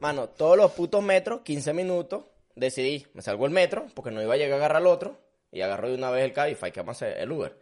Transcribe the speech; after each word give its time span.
Mano, 0.00 0.28
todos 0.28 0.56
los 0.56 0.72
putos 0.72 1.02
metros, 1.02 1.42
15 1.42 1.72
minutos, 1.74 2.24
decidí, 2.54 3.06
me 3.14 3.22
salgo 3.22 3.46
el 3.46 3.52
metro, 3.52 3.86
porque 3.94 4.10
no 4.10 4.22
iba 4.22 4.34
a 4.34 4.36
llegar 4.36 4.54
a 4.54 4.56
agarrar 4.56 4.82
el 4.82 4.88
otro, 4.88 5.18
y 5.52 5.60
agarro 5.60 5.88
de 5.88 5.94
una 5.94 6.10
vez 6.10 6.24
el 6.24 6.32
Cabify, 6.32 6.72
que 6.72 6.80
vamos 6.80 7.02
a 7.02 7.06
hacer 7.06 7.18
el 7.18 7.30
Uber. 7.30 7.60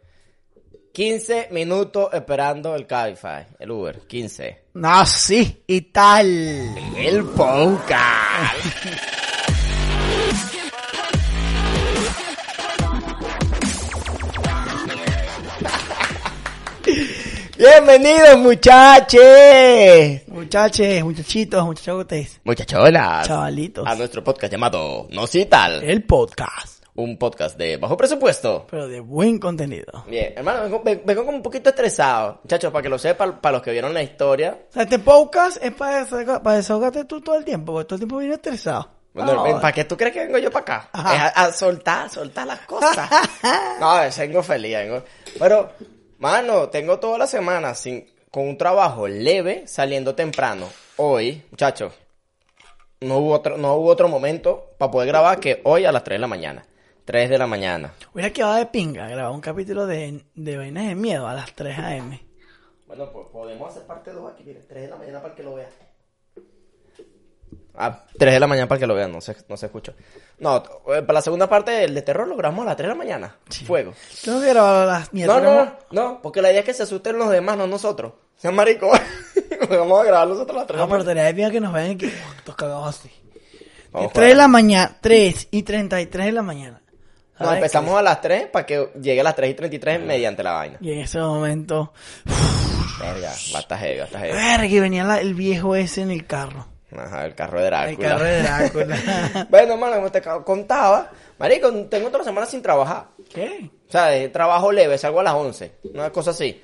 15 0.93 1.49
minutos 1.51 2.09
esperando 2.13 2.75
el 2.75 2.87
Cabify, 2.87 3.45
el 3.59 3.71
Uber, 3.71 4.01
15. 4.07 4.65
No, 4.73 5.05
sí, 5.05 5.63
y 5.67 5.81
tal. 5.81 6.25
El 6.97 7.25
podcast. 7.25 9.09
Bienvenidos 17.63 18.37
muchachos, 18.37 19.19
Muchachos, 20.27 21.03
muchachitos, 21.03 21.65
muchachotes, 21.65 22.39
muchacholas, 22.45 23.27
chavalitos. 23.27 23.85
a 23.85 23.95
nuestro 23.95 24.23
podcast 24.23 24.49
llamado 24.53 25.07
No 25.11 25.25
Tal, 25.49 25.83
El 25.83 26.05
podcast, 26.05 26.85
un 26.95 27.17
podcast 27.17 27.57
de 27.57 27.75
bajo 27.75 27.97
presupuesto. 27.97 28.65
pero 28.71 28.87
de 28.87 29.01
buen 29.01 29.39
contenido. 29.39 30.05
Bien, 30.07 30.31
hermano, 30.37 30.63
vengo, 30.63 30.81
ven- 30.85 31.01
vengo 31.03 31.25
como 31.25 31.35
un 31.35 31.43
poquito 31.43 31.71
estresado. 31.71 32.39
Muchachos, 32.45 32.71
para 32.71 32.81
que 32.83 32.87
lo 32.87 32.97
sepan, 32.97 33.41
para 33.41 33.57
los 33.57 33.61
que 33.61 33.71
vieron 33.73 33.93
la 33.93 34.03
historia. 34.03 34.57
O 34.69 34.73
sea, 34.73 34.83
este 34.83 34.99
podcast 34.99 35.61
es 35.61 35.73
para, 35.73 36.05
para 36.41 36.55
desahogarte 36.55 37.03
tú 37.03 37.19
todo 37.19 37.35
el 37.35 37.43
tiempo, 37.43 37.73
porque 37.73 37.87
todo 37.89 37.95
el 37.95 37.99
tiempo 37.99 38.19
vienes 38.19 38.37
estresado. 38.37 38.89
Bueno, 39.13 39.43
Ah, 39.45 39.59
¿Para 39.59 39.73
qué 39.73 39.83
tú 39.83 39.97
crees 39.97 40.13
que 40.13 40.21
vengo 40.23 40.37
yo 40.37 40.49
para 40.49 40.61
acá? 40.61 40.89
Ajá. 40.93 41.13
Es 41.13 41.21
a, 41.21 41.27
a 41.47 41.51
soltar, 41.51 42.09
soltar 42.09 42.47
las 42.47 42.59
cosas. 42.61 43.09
no, 43.81 43.95
vengo 44.17 44.43
feliz. 44.43 44.77
Vengo... 44.77 45.03
Pero, 45.37 45.71
mano, 46.19 46.69
tengo 46.69 46.99
toda 46.99 47.17
la 47.17 47.27
semana 47.27 47.73
sin, 47.73 48.05
con 48.29 48.47
un 48.47 48.57
trabajo 48.57 49.07
leve, 49.07 49.67
saliendo 49.67 50.15
temprano. 50.15 50.67
Hoy, 50.97 51.43
muchachos, 51.49 51.93
no 53.01 53.17
hubo 53.17 53.33
otro, 53.33 53.57
no 53.57 53.75
hubo 53.75 53.89
otro 53.89 54.07
momento 54.07 54.71
para 54.77 54.91
poder 54.91 55.07
grabar 55.07 55.39
que 55.39 55.61
hoy 55.63 55.85
a 55.85 55.91
las 55.91 56.03
3 56.03 56.17
de 56.17 56.21
la 56.21 56.27
mañana. 56.27 56.65
3 57.05 57.29
de 57.29 57.37
la 57.39 57.47
mañana. 57.47 57.93
Hubiera 58.13 58.31
quedado 58.31 58.55
de 58.55 58.67
pinga 58.67 59.07
grabar 59.07 59.31
un 59.31 59.41
capítulo 59.41 59.87
de, 59.87 60.23
de 60.35 60.57
vainas 60.57 60.87
de 60.87 60.95
miedo 60.95 61.27
a 61.27 61.33
las 61.33 61.53
3 61.55 61.79
a.m. 61.79 62.21
Bueno, 62.85 63.11
pues 63.11 63.27
podemos 63.29 63.69
hacer 63.69 63.83
parte 63.87 64.11
2 64.11 64.31
aquí, 64.31 64.43
mire, 64.43 64.61
3 64.61 64.83
de 64.83 64.87
la 64.89 64.95
mañana 64.95 65.21
para 65.21 65.33
que 65.33 65.43
lo 65.43 65.55
vean. 65.55 65.69
Ah, 67.81 68.03
3 68.17 68.33
de 68.33 68.39
la 68.41 68.47
mañana 68.47 68.67
para 68.67 68.77
que 68.79 68.85
lo 68.87 68.93
vean, 68.93 69.11
no 69.11 69.21
se, 69.21 69.35
no 69.47 69.55
se 69.55 69.67
escucha. 69.67 69.93
No, 70.39 70.57
eh, 70.93 71.01
para 71.01 71.13
la 71.13 71.21
segunda 71.21 71.47
parte, 71.47 71.83
el 71.85 71.95
de 71.95 72.01
terror 72.01 72.27
lo 72.27 72.35
grabamos 72.35 72.63
a 72.63 72.65
las 72.67 72.75
3 72.75 72.87
de 72.89 72.93
la 72.93 72.97
mañana. 72.97 73.35
Fuego. 73.65 73.93
Tengo 74.23 74.41
que 74.41 74.49
grabar 74.49 74.75
a 74.75 74.85
las 74.85 75.03
No, 75.05 75.09
mierdas. 75.13 75.41
no, 75.43 75.65
no, 75.65 75.71
no, 75.91 76.21
porque 76.21 76.41
la 76.41 76.49
idea 76.51 76.59
es 76.59 76.65
que 76.65 76.73
se 76.73 76.83
asusten 76.83 77.17
los 77.17 77.29
demás, 77.29 77.55
no 77.57 77.67
nosotros. 77.67 78.13
Sean 78.35 78.53
marico. 78.55 78.91
Vamos 79.69 80.01
a 80.01 80.03
grabar 80.03 80.27
nosotros 80.27 80.55
a 80.57 80.59
las 80.59 80.67
3 80.67 80.77
de 80.77 80.77
No, 80.77 80.87
la 80.87 80.91
pero 80.91 81.03
mañana. 81.05 81.21
estaría 81.21 81.31
bien 81.31 81.51
que 81.51 81.61
nos 81.61 81.73
vean 81.73 81.91
aquí. 81.91 82.05
oh, 82.07 82.33
estos 82.37 82.55
cagados 82.55 82.87
así. 82.99 83.09
Vamos 83.91 84.13
3 84.13 84.27
de 84.29 84.35
la 84.35 84.47
mañana, 84.49 84.97
3 85.01 85.47
y 85.51 85.63
33 85.63 86.25
de 86.27 86.31
la 86.33 86.41
mañana. 86.41 86.81
No, 87.39 87.45
¿Sabes 87.45 87.59
empezamos 87.59 87.97
a 87.97 88.01
las 88.01 88.19
3 88.19 88.47
para 88.47 88.65
que 88.65 88.89
llegue 89.01 89.21
a 89.21 89.23
las 89.23 89.35
3 89.35 89.51
y 89.51 89.53
33 89.53 90.01
mediante 90.01 90.43
la 90.43 90.51
vaina. 90.51 90.77
Y 90.81 90.91
en 90.91 90.99
ese 90.99 91.19
momento, 91.19 91.93
Verga, 92.99 93.31
va 93.53 93.59
a 93.59 93.61
estar 93.61 93.79
heavy, 93.79 93.97
va 93.97 94.03
a 94.03 94.05
estar 94.07 94.21
heavy. 94.21 94.33
verga, 94.33 94.67
que 94.67 94.81
venía 94.81 95.03
la- 95.05 95.21
el 95.21 95.33
viejo 95.33 95.75
ese 95.77 96.01
en 96.01 96.11
el 96.11 96.25
carro. 96.27 96.67
Ajá, 96.97 97.25
el 97.25 97.35
carro 97.35 97.59
de 97.59 97.65
Drácula. 97.67 97.91
El 97.91 97.97
carro 98.11 98.23
de 98.25 98.41
Drácula. 98.41 99.47
bueno, 99.49 99.77
mano, 99.77 99.95
como 99.97 100.11
te 100.11 100.21
contaba, 100.21 101.09
marico, 101.37 101.71
tengo 101.85 102.07
otra 102.07 102.23
semana 102.23 102.45
sin 102.47 102.61
trabajar. 102.61 103.05
¿Qué? 103.33 103.69
O 103.87 103.91
sea, 103.91 104.07
de 104.07 104.29
trabajo 104.29 104.71
leve, 104.71 104.97
salgo 104.97 105.19
a 105.19 105.23
las 105.23 105.33
11. 105.33 105.71
Una 105.93 106.09
cosa 106.11 106.31
así. 106.31 106.61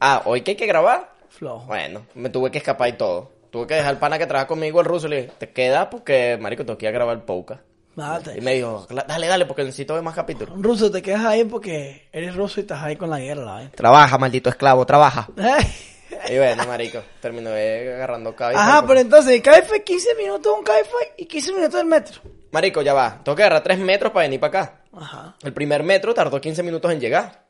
Ah, 0.00 0.22
hoy 0.24 0.40
que 0.42 0.52
hay 0.52 0.56
que 0.56 0.66
grabar. 0.66 1.12
Flojo. 1.28 1.66
Bueno, 1.66 2.06
me 2.14 2.30
tuve 2.30 2.50
que 2.50 2.58
escapar 2.58 2.88
y 2.88 2.92
todo. 2.94 3.30
Tuve 3.50 3.66
que 3.66 3.74
dejar 3.74 3.90
al 3.90 3.98
pana 3.98 4.18
que 4.18 4.26
trabaja 4.26 4.46
conmigo, 4.46 4.80
el 4.80 4.86
ruso. 4.86 5.06
Le 5.08 5.22
dije, 5.22 5.32
te 5.38 5.50
queda 5.50 5.88
porque, 5.90 6.36
marico, 6.40 6.64
tengo 6.64 6.78
que 6.78 6.86
ir 6.86 6.90
a 6.90 6.92
grabar 6.92 7.16
el 7.16 7.22
podcast. 7.22 7.62
Date. 7.96 8.38
Y 8.38 8.40
me 8.40 8.54
dijo, 8.54 8.86
"Cla- 8.88 9.04
dale, 9.06 9.26
dale, 9.26 9.46
porque 9.46 9.64
necesito 9.64 9.94
ver 9.94 10.02
más 10.02 10.14
capítulos. 10.14 10.54
Ruso, 10.60 10.90
te 10.90 11.02
quedas 11.02 11.24
ahí 11.24 11.44
porque 11.44 12.08
eres 12.12 12.34
ruso 12.36 12.60
y 12.60 12.62
estás 12.62 12.82
ahí 12.82 12.96
con 12.96 13.10
la 13.10 13.18
guerra, 13.18 13.44
vaina. 13.44 13.70
Trabaja, 13.72 14.16
maldito 14.16 14.48
esclavo, 14.48 14.86
trabaja. 14.86 15.28
Y 16.28 16.38
bueno, 16.38 16.66
marico, 16.66 17.02
terminé 17.20 17.94
agarrando 17.94 18.34
cabeza. 18.34 18.60
Ajá, 18.60 18.86
pero 18.86 19.00
entonces 19.00 19.42
fue 19.66 19.82
15 19.82 20.14
minutos 20.16 20.52
un 20.56 20.64
café 20.64 21.12
y 21.16 21.26
15 21.26 21.52
minutos 21.52 21.74
del 21.74 21.86
metro. 21.86 22.20
Marico, 22.52 22.82
ya 22.82 22.94
va. 22.94 23.20
Tengo 23.22 23.36
que 23.36 23.42
agarrar 23.42 23.62
3 23.62 23.78
metros 23.78 24.12
para 24.12 24.24
venir 24.24 24.40
para 24.40 24.60
acá. 24.60 24.80
Ajá. 24.92 25.36
El 25.42 25.52
primer 25.52 25.82
metro 25.82 26.14
tardó 26.14 26.40
15 26.40 26.62
minutos 26.62 26.90
en 26.92 27.00
llegar. 27.00 27.46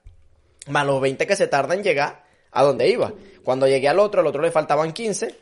Más 0.68 0.86
los 0.86 1.00
20 1.00 1.26
que 1.26 1.36
se 1.36 1.46
tarda 1.46 1.74
en 1.74 1.82
llegar 1.82 2.24
a 2.50 2.62
donde 2.62 2.88
iba. 2.88 3.12
Cuando 3.44 3.66
llegué 3.66 3.88
al 3.88 3.98
otro, 3.98 4.20
al 4.20 4.26
otro 4.26 4.42
le 4.42 4.50
faltaban 4.50 4.92
15 4.92 5.34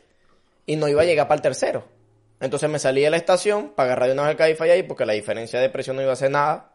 y 0.65 0.75
no 0.75 0.87
iba 0.87 1.01
a 1.01 1.05
llegar 1.05 1.27
para 1.27 1.37
el 1.37 1.41
tercero. 1.41 1.85
Entonces 2.39 2.69
me 2.69 2.79
salí 2.79 3.01
de 3.01 3.09
la 3.09 3.17
estación 3.17 3.69
para 3.75 3.87
agarrar 3.87 4.07
de 4.07 4.13
una 4.13 4.23
vez 4.23 4.31
el 4.31 4.37
Cabify 4.37 4.69
ahí 4.69 4.83
porque 4.83 5.05
la 5.05 5.13
diferencia 5.13 5.59
de 5.59 5.69
precio 5.69 5.93
no 5.93 6.01
iba 6.01 6.11
a 6.11 6.13
hacer 6.13 6.31
nada. 6.31 6.71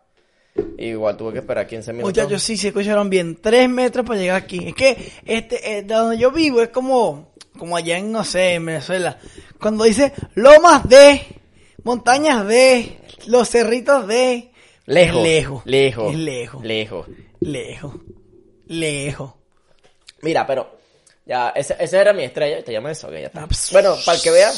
Igual 0.78 1.16
tuve 1.16 1.32
que 1.32 1.38
esperar 1.40 1.66
15 1.66 1.92
minutos. 1.92 2.10
Muchachos, 2.16 2.42
sí, 2.42 2.56
se 2.56 2.68
escucharon 2.68 3.10
bien. 3.10 3.36
3 3.40 3.68
metros 3.68 4.06
para 4.06 4.20
llegar 4.20 4.36
aquí. 4.42 4.68
Es 4.68 4.74
que 4.74 5.12
este, 5.24 5.78
eh, 5.78 5.82
de 5.82 5.94
donde 5.94 6.18
yo 6.18 6.30
vivo 6.30 6.60
es 6.62 6.68
como, 6.68 7.32
como 7.58 7.76
allá 7.76 7.98
en, 7.98 8.12
no 8.12 8.24
sé, 8.24 8.54
en 8.54 8.66
Venezuela. 8.66 9.18
Cuando 9.60 9.84
dice 9.84 10.12
lomas 10.34 10.88
de, 10.88 11.20
montañas 11.82 12.46
de, 12.46 12.98
los 13.26 13.48
cerritos 13.48 14.06
de. 14.06 14.50
Lejos. 14.86 15.16
Es 15.16 15.22
lejos. 15.24 15.62
Lejos. 15.66 16.12
Es 16.12 16.18
lejos. 16.18 16.62
Lejos. 16.64 17.06
Lejos. 17.40 17.94
Lejos. 18.66 19.32
Mira, 20.22 20.46
pero 20.46 20.78
ya, 21.26 21.50
esa, 21.50 21.74
esa 21.74 22.00
era 22.00 22.12
mi 22.12 22.24
estrella. 22.24 22.62
Te 22.62 22.72
llamo 22.72 22.88
eso, 22.88 23.08
que 23.10 23.20
ya 23.22 23.26
está. 23.26 23.46
Ps- 23.46 23.72
Bueno, 23.72 23.96
para 24.04 24.20
que 24.20 24.30
vean, 24.30 24.52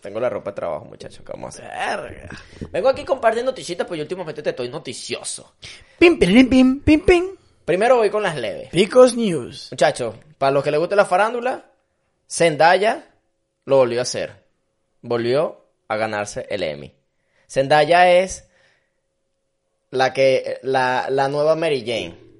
tengo 0.00 0.20
la 0.20 0.28
ropa 0.28 0.50
de 0.50 0.56
trabajo, 0.56 0.84
muchachos. 0.84 1.22
¿Qué 1.24 1.32
vamos 1.32 1.58
a 1.58 1.66
hacer? 1.66 2.28
Vengo 2.70 2.88
aquí 2.88 3.02
a 3.02 3.06
compartir 3.06 3.44
noticitas, 3.44 3.86
pues 3.86 3.98
yo 3.98 4.02
últimamente 4.02 4.42
te 4.42 4.50
estoy 4.50 4.68
noticioso. 4.68 5.54
Pim, 5.98 6.18
pim, 6.18 6.48
pim, 6.48 6.80
pim, 6.80 7.00
pim. 7.04 7.24
Primero 7.64 7.98
voy 7.98 8.10
con 8.10 8.22
las 8.22 8.36
leves. 8.36 8.70
Picos 8.70 9.14
News. 9.14 9.68
Muchachos, 9.70 10.16
para 10.38 10.52
los 10.52 10.64
que 10.64 10.70
les 10.70 10.80
guste 10.80 10.96
la 10.96 11.04
farándula, 11.04 11.66
Zendaya 12.28 13.04
lo 13.64 13.76
volvió 13.76 14.00
a 14.00 14.02
hacer. 14.02 14.44
Volvió 15.02 15.64
a 15.88 15.96
ganarse 15.96 16.46
el 16.50 16.62
Emmy. 16.62 16.94
Zendaya 17.48 18.10
es 18.10 18.48
la 19.90 20.12
que 20.12 20.58
la, 20.62 21.06
la 21.10 21.28
nueva 21.28 21.54
Mary 21.56 21.80
Jane. 21.80 22.30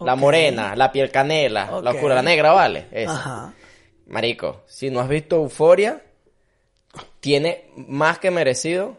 La 0.00 0.14
morena, 0.14 0.76
la 0.76 0.92
piel 0.92 1.10
canela, 1.10 1.80
la 1.82 1.90
oscura, 1.90 2.14
la 2.14 2.22
negra, 2.22 2.52
¿vale? 2.52 2.86
Esa. 2.92 3.12
Ajá. 3.12 3.54
Marico, 4.06 4.62
si 4.66 4.90
no 4.90 5.00
has 5.00 5.08
visto 5.08 5.36
Euforia, 5.36 6.02
tiene 7.20 7.70
más 7.76 8.18
que 8.18 8.30
merecido 8.30 8.96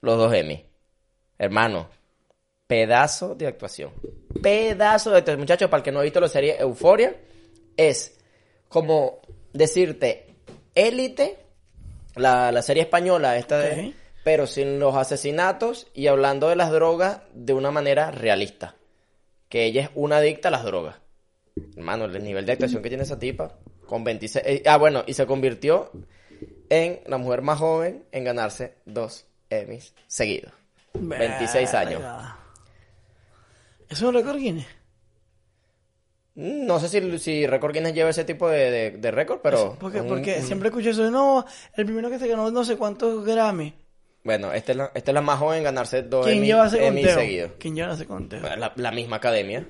los 0.00 0.18
dos 0.18 0.32
Emmy. 0.34 0.64
Hermano, 1.38 1.88
pedazo 2.66 3.34
de 3.34 3.46
actuación. 3.46 3.92
Pedazo 4.42 5.10
de 5.10 5.18
actuación. 5.18 5.40
Muchachos, 5.40 5.70
para 5.70 5.78
el 5.78 5.84
que 5.84 5.92
no 5.92 6.00
ha 6.00 6.04
visto 6.04 6.20
la 6.20 6.28
serie 6.28 6.56
Euforia, 6.58 7.16
es 7.76 8.18
como 8.68 9.20
decirte 9.52 10.34
élite, 10.74 11.38
la, 12.16 12.52
la 12.52 12.62
serie 12.62 12.82
española 12.82 13.36
esta 13.36 13.58
de... 13.58 13.94
Pero 14.24 14.46
sin 14.46 14.78
los 14.78 14.94
asesinatos 14.94 15.88
y 15.94 16.06
hablando 16.06 16.48
de 16.48 16.54
las 16.54 16.70
drogas 16.70 17.22
de 17.34 17.54
una 17.54 17.72
manera 17.72 18.12
realista. 18.12 18.76
Que 19.48 19.64
ella 19.64 19.82
es 19.82 19.90
una 19.96 20.18
adicta 20.18 20.46
a 20.46 20.52
las 20.52 20.62
drogas. 20.62 20.96
Hermano, 21.76 22.04
el 22.04 22.22
nivel 22.22 22.46
de 22.46 22.52
actuación 22.52 22.82
que 22.82 22.88
tiene 22.88 23.02
esa 23.02 23.18
tipa. 23.18 23.58
Con 23.84 24.04
26. 24.04 24.44
eh, 24.46 24.62
ah, 24.66 24.76
bueno, 24.76 25.02
y 25.08 25.14
se 25.14 25.26
convirtió 25.26 25.90
en 26.72 27.00
la 27.06 27.18
mujer 27.18 27.42
más 27.42 27.58
joven 27.58 28.04
en 28.12 28.24
ganarse 28.24 28.74
dos 28.86 29.26
Emmys 29.50 29.92
seguidos. 30.06 30.52
26 30.94 31.74
años. 31.74 32.02
¿Es 33.90 34.00
un 34.00 34.14
récord 34.14 34.38
Guinness? 34.38 34.66
Mm, 36.34 36.64
No 36.66 36.80
sé 36.80 36.88
si, 36.88 37.18
si 37.18 37.46
Record 37.46 37.74
Guinness 37.74 37.92
lleva 37.94 38.08
ese 38.10 38.24
tipo 38.24 38.48
de, 38.48 38.70
de- 38.70 38.90
de 38.92 39.10
récord, 39.10 39.40
pero. 39.42 39.76
Porque, 39.78 40.00
un- 40.00 40.08
porque 40.08 40.36
un- 40.38 40.46
siempre 40.46 40.68
escucho 40.70 40.90
eso 40.90 41.04
de, 41.04 41.10
no, 41.10 41.44
el 41.74 41.84
primero 41.84 42.08
que 42.08 42.18
se 42.18 42.26
ganó 42.26 42.50
no 42.50 42.64
sé 42.64 42.76
cuántos 42.78 43.24
Grammy. 43.24 43.74
Bueno, 44.24 44.52
esta 44.52 44.72
es, 44.72 44.78
la, 44.78 44.92
esta 44.94 45.10
es 45.10 45.14
la 45.14 45.20
más 45.20 45.38
joven 45.40 45.58
en 45.58 45.64
ganarse 45.64 46.02
dos 46.02 46.24
¿Quién 46.24 46.38
Emmy, 46.38 46.46
lleva 46.46 46.66
ese 46.68 46.86
Emmy 46.86 47.02
conteo? 47.02 47.18
seguidos. 47.20 47.50
¿Quién 47.58 47.74
lleva 47.74 47.92
ese 47.94 48.06
conteo? 48.06 48.40
La, 48.56 48.72
la 48.74 48.90
misma 48.92 49.16
academia. 49.16 49.66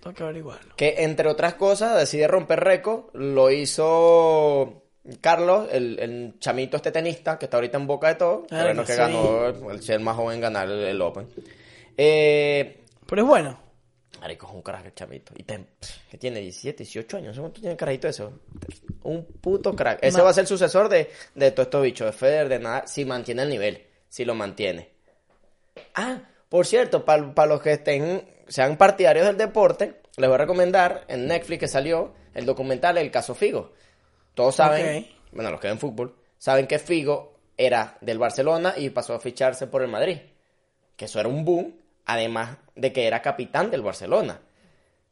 Tengo 0.00 0.14
que 0.16 0.22
averiguarlo. 0.22 0.74
Que 0.76 0.94
entre 0.98 1.28
otras 1.28 1.54
cosas 1.54 1.98
decide 1.98 2.26
romper 2.28 2.60
récord. 2.60 3.12
Lo 3.12 3.50
hizo 3.50 4.84
Carlos, 5.20 5.68
el, 5.72 5.98
el 5.98 6.34
chamito 6.38 6.76
este 6.76 6.92
tenista 6.92 7.38
que 7.38 7.46
está 7.46 7.56
ahorita 7.56 7.78
en 7.78 7.86
boca 7.86 8.08
de 8.08 8.14
todo, 8.16 8.46
Claro 8.46 8.64
bueno, 8.66 8.82
que 8.82 8.86
que 8.88 8.92
sí. 8.92 8.98
ganó 8.98 9.70
el 9.70 9.82
ser 9.82 10.00
más 10.00 10.16
joven 10.16 10.36
en 10.36 10.40
ganar 10.42 10.68
el, 10.68 10.80
el 10.84 11.00
Open. 11.02 11.26
Eh, 11.96 12.80
Pero 13.06 13.22
es 13.22 13.28
bueno. 13.28 13.58
marico, 14.20 14.46
es 14.46 14.52
un 14.52 14.62
crack 14.62 14.86
el 14.86 14.94
chamito. 14.94 15.32
Y 15.36 15.42
te- 15.44 15.66
que 16.10 16.18
tiene 16.18 16.40
17, 16.40 16.84
18 16.84 17.16
años. 17.16 17.38
¿Cuánto 17.38 17.60
tiene 17.60 17.72
el 17.72 17.76
carajito 17.78 18.08
ese? 18.08 18.24
Un 19.02 19.24
puto 19.24 19.74
crack. 19.74 19.98
Ese 20.02 20.18
Ma- 20.18 20.24
va 20.24 20.30
a 20.30 20.34
ser 20.34 20.42
el 20.42 20.48
sucesor 20.48 20.88
de, 20.88 21.10
de 21.34 21.50
todos 21.52 21.66
estos 21.66 21.82
bichos, 21.82 22.06
de 22.06 22.12
Federer, 22.12 22.48
de 22.48 22.58
nada, 22.58 22.86
si 22.86 23.04
mantiene 23.04 23.42
el 23.42 23.48
nivel. 23.48 23.86
Si 24.08 24.24
lo 24.24 24.34
mantiene. 24.34 24.90
Ah, 25.94 26.18
por 26.48 26.66
cierto, 26.66 27.04
para 27.04 27.46
los 27.46 27.62
que 27.62 27.72
estén, 27.72 28.28
sean 28.48 28.76
partidarios 28.76 29.26
del 29.26 29.36
deporte, 29.38 30.00
les 30.16 30.28
voy 30.28 30.34
a 30.34 30.38
recomendar 30.38 31.04
en 31.08 31.26
Netflix 31.26 31.60
que 31.60 31.68
salió 31.68 32.12
el 32.34 32.44
documental 32.44 32.98
El 32.98 33.10
caso 33.10 33.34
Figo. 33.34 33.72
Todos 34.40 34.54
saben, 34.54 35.06
bueno, 35.32 35.50
los 35.50 35.60
que 35.60 35.68
ven 35.68 35.78
fútbol, 35.78 36.16
saben 36.38 36.66
que 36.66 36.78
Figo 36.78 37.34
era 37.58 37.98
del 38.00 38.18
Barcelona 38.18 38.72
y 38.74 38.88
pasó 38.88 39.12
a 39.12 39.20
ficharse 39.20 39.66
por 39.66 39.82
el 39.82 39.88
Madrid. 39.88 40.16
Que 40.96 41.04
eso 41.04 41.20
era 41.20 41.28
un 41.28 41.44
boom, 41.44 41.76
además 42.06 42.56
de 42.74 42.90
que 42.90 43.06
era 43.06 43.20
capitán 43.20 43.70
del 43.70 43.82
Barcelona. 43.82 44.40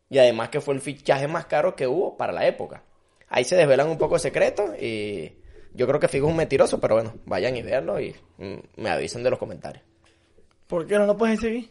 Y 0.08 0.16
además 0.16 0.48
que 0.48 0.62
fue 0.62 0.72
el 0.72 0.80
fichaje 0.80 1.28
más 1.28 1.44
caro 1.44 1.76
que 1.76 1.86
hubo 1.86 2.16
para 2.16 2.32
la 2.32 2.46
época. 2.46 2.84
Ahí 3.28 3.44
se 3.44 3.54
desvelan 3.54 3.90
un 3.90 3.98
poco 3.98 4.18
secretos 4.18 4.70
y 4.80 5.30
yo 5.74 5.86
creo 5.86 6.00
que 6.00 6.08
Figo 6.08 6.26
es 6.28 6.30
un 6.30 6.38
mentiroso, 6.38 6.80
pero 6.80 6.94
bueno, 6.94 7.12
vayan 7.26 7.54
y 7.54 7.60
veanlo 7.60 8.00
y 8.00 8.16
mm, 8.38 8.56
me 8.76 8.88
avisen 8.88 9.22
de 9.22 9.28
los 9.28 9.38
comentarios. 9.38 9.84
¿Por 10.66 10.86
qué 10.86 10.96
no 10.96 11.04
lo 11.04 11.18
puedes 11.18 11.38
seguir? 11.38 11.68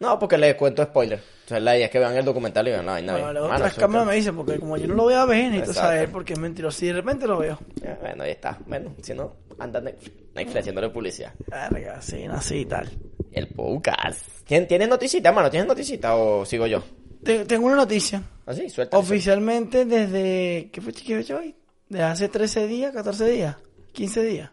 No, 0.00 0.18
porque 0.18 0.38
les 0.38 0.54
cuento 0.54 0.82
spoiler. 0.82 1.20
Entonces 1.42 1.62
la 1.62 1.76
idea 1.76 1.86
es 1.86 1.92
que 1.92 1.98
vean 1.98 2.16
el 2.16 2.24
documental 2.24 2.66
y 2.66 2.70
vean 2.70 2.86
la 2.86 2.92
vaina. 2.92 3.12
Bueno, 3.12 3.26
Mano, 3.42 3.54
otras 3.54 3.74
cámaras 3.74 4.06
me 4.06 4.14
dicen, 4.14 4.34
porque 4.34 4.58
como 4.58 4.76
yo 4.78 4.88
no 4.88 4.94
lo 4.94 5.02
voy 5.04 5.14
a 5.14 5.26
ver, 5.26 5.50
necesito 5.50 5.74
saber 5.74 6.10
porque 6.10 6.32
es 6.32 6.38
mentiroso. 6.38 6.84
Y 6.84 6.88
de 6.88 6.94
repente 6.94 7.26
lo 7.26 7.38
veo. 7.38 7.58
Eh, 7.82 7.96
Bueno, 8.00 8.24
ahí 8.24 8.30
está. 8.30 8.58
Bueno, 8.66 8.94
si 9.02 9.12
no, 9.12 9.36
anda 9.58 9.78
Netflix, 9.80 10.16
Netflix 10.34 10.56
haciéndole 10.60 10.88
publicidad. 10.88 11.34
Verga, 11.70 12.00
sí, 12.00 12.24
así 12.24 12.56
y 12.60 12.64
tal. 12.64 12.88
El 13.30 13.48
podcast. 13.48 14.26
¿Tien- 14.48 14.66
¿Tienes 14.66 14.88
noticita, 14.88 15.32
mano? 15.32 15.50
¿Tienes 15.50 15.68
noticita 15.68 16.16
o 16.16 16.46
sigo 16.46 16.66
yo? 16.66 16.82
Te- 17.22 17.44
Tengo 17.44 17.66
una 17.66 17.76
noticia. 17.76 18.22
Así, 18.46 18.70
suelta. 18.70 18.96
Oficialmente 18.96 19.84
desde... 19.84 20.70
¿Qué 20.72 20.80
fecha 20.80 21.04
que 21.04 21.34
hoy? 21.34 21.54
Desde 21.90 22.04
hace 22.04 22.28
13 22.30 22.66
días, 22.66 22.92
14 22.94 23.26
días, 23.28 23.56
15 23.92 24.22
días. 24.24 24.50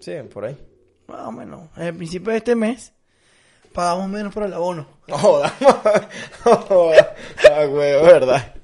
Sí, 0.00 0.12
por 0.32 0.46
ahí. 0.46 0.56
Más 1.06 1.26
o 1.26 1.32
menos. 1.32 1.68
En 1.76 1.82
el 1.84 1.94
principio 1.96 2.30
de 2.32 2.38
este 2.38 2.54
mes 2.54 2.94
pagamos 3.72 4.08
menos 4.08 4.32
por 4.34 4.42
el 4.44 4.52
abono. 4.52 4.86
No 5.06 5.18
joda. 5.18 5.52
No 6.44 6.56
joda. 6.56 7.14
Ah, 7.50 7.66
huevo, 7.66 8.04
verdad. 8.04 8.54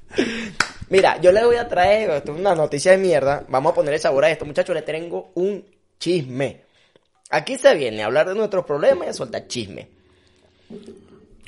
Mira, 0.91 1.21
yo 1.21 1.33
le 1.33 1.45
voy 1.45 1.56
a 1.56 1.67
traer 1.69 2.11
esto 2.11 2.33
es 2.33 2.39
una 2.41 2.55
noticia 2.55 2.93
de 2.93 2.99
mierda. 2.99 3.45
Vamos 3.49 3.73
a 3.73 3.75
ponerle 3.75 3.99
sabor 3.99 4.25
a 4.25 4.31
esto, 4.31 4.45
muchachos. 4.45 4.75
Le 4.75 4.83
tengo 4.83 5.31
un 5.35 5.65
chisme. 5.99 6.62
Aquí 7.31 7.56
se 7.56 7.75
viene 7.75 8.03
a 8.03 8.06
hablar 8.06 8.29
de 8.29 8.35
nuestros 8.35 8.65
problemas 8.65 9.06
y 9.06 9.11
a 9.11 9.15
soltar 9.15 9.47
chisme. 9.49 9.89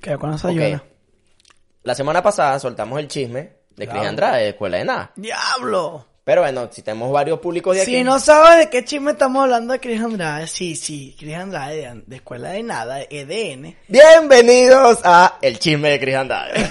Que 0.00 0.16
con 0.16 0.32
esa 0.34 0.48
Ok. 0.48 0.52
ayuda. 0.58 0.84
La 1.82 1.94
semana 1.94 2.22
pasada 2.22 2.58
soltamos 2.58 2.98
el 2.98 3.08
chisme 3.08 3.52
de 3.76 3.86
Cris. 3.86 4.02
Andrade, 4.02 4.42
de 4.42 4.48
Escuela 4.50 4.78
de 4.78 4.84
Nada. 4.84 5.12
¡Diablo! 5.14 6.06
Pero 6.26 6.40
bueno, 6.40 6.68
si 6.72 6.82
tenemos 6.82 7.12
varios 7.12 7.38
públicos 7.38 7.76
de 7.76 7.82
aquí. 7.82 7.94
Si 7.98 8.02
no 8.02 8.18
sabes 8.18 8.58
de 8.58 8.68
qué 8.68 8.84
chisme 8.84 9.12
estamos 9.12 9.44
hablando 9.44 9.72
de 9.72 9.78
Cris 9.78 10.00
Andrade, 10.00 10.48
sí, 10.48 10.74
sí, 10.74 11.14
Cris 11.16 11.36
Andrade 11.36 11.76
de, 11.76 12.02
de 12.04 12.16
Escuela 12.16 12.50
de 12.50 12.64
Nada, 12.64 12.96
de 12.96 13.06
EDN. 13.08 13.76
Bienvenidos 13.86 14.98
a 15.04 15.38
El 15.40 15.60
Chisme 15.60 15.88
de 15.90 16.00
Cris 16.00 16.16
Andrade. 16.16 16.54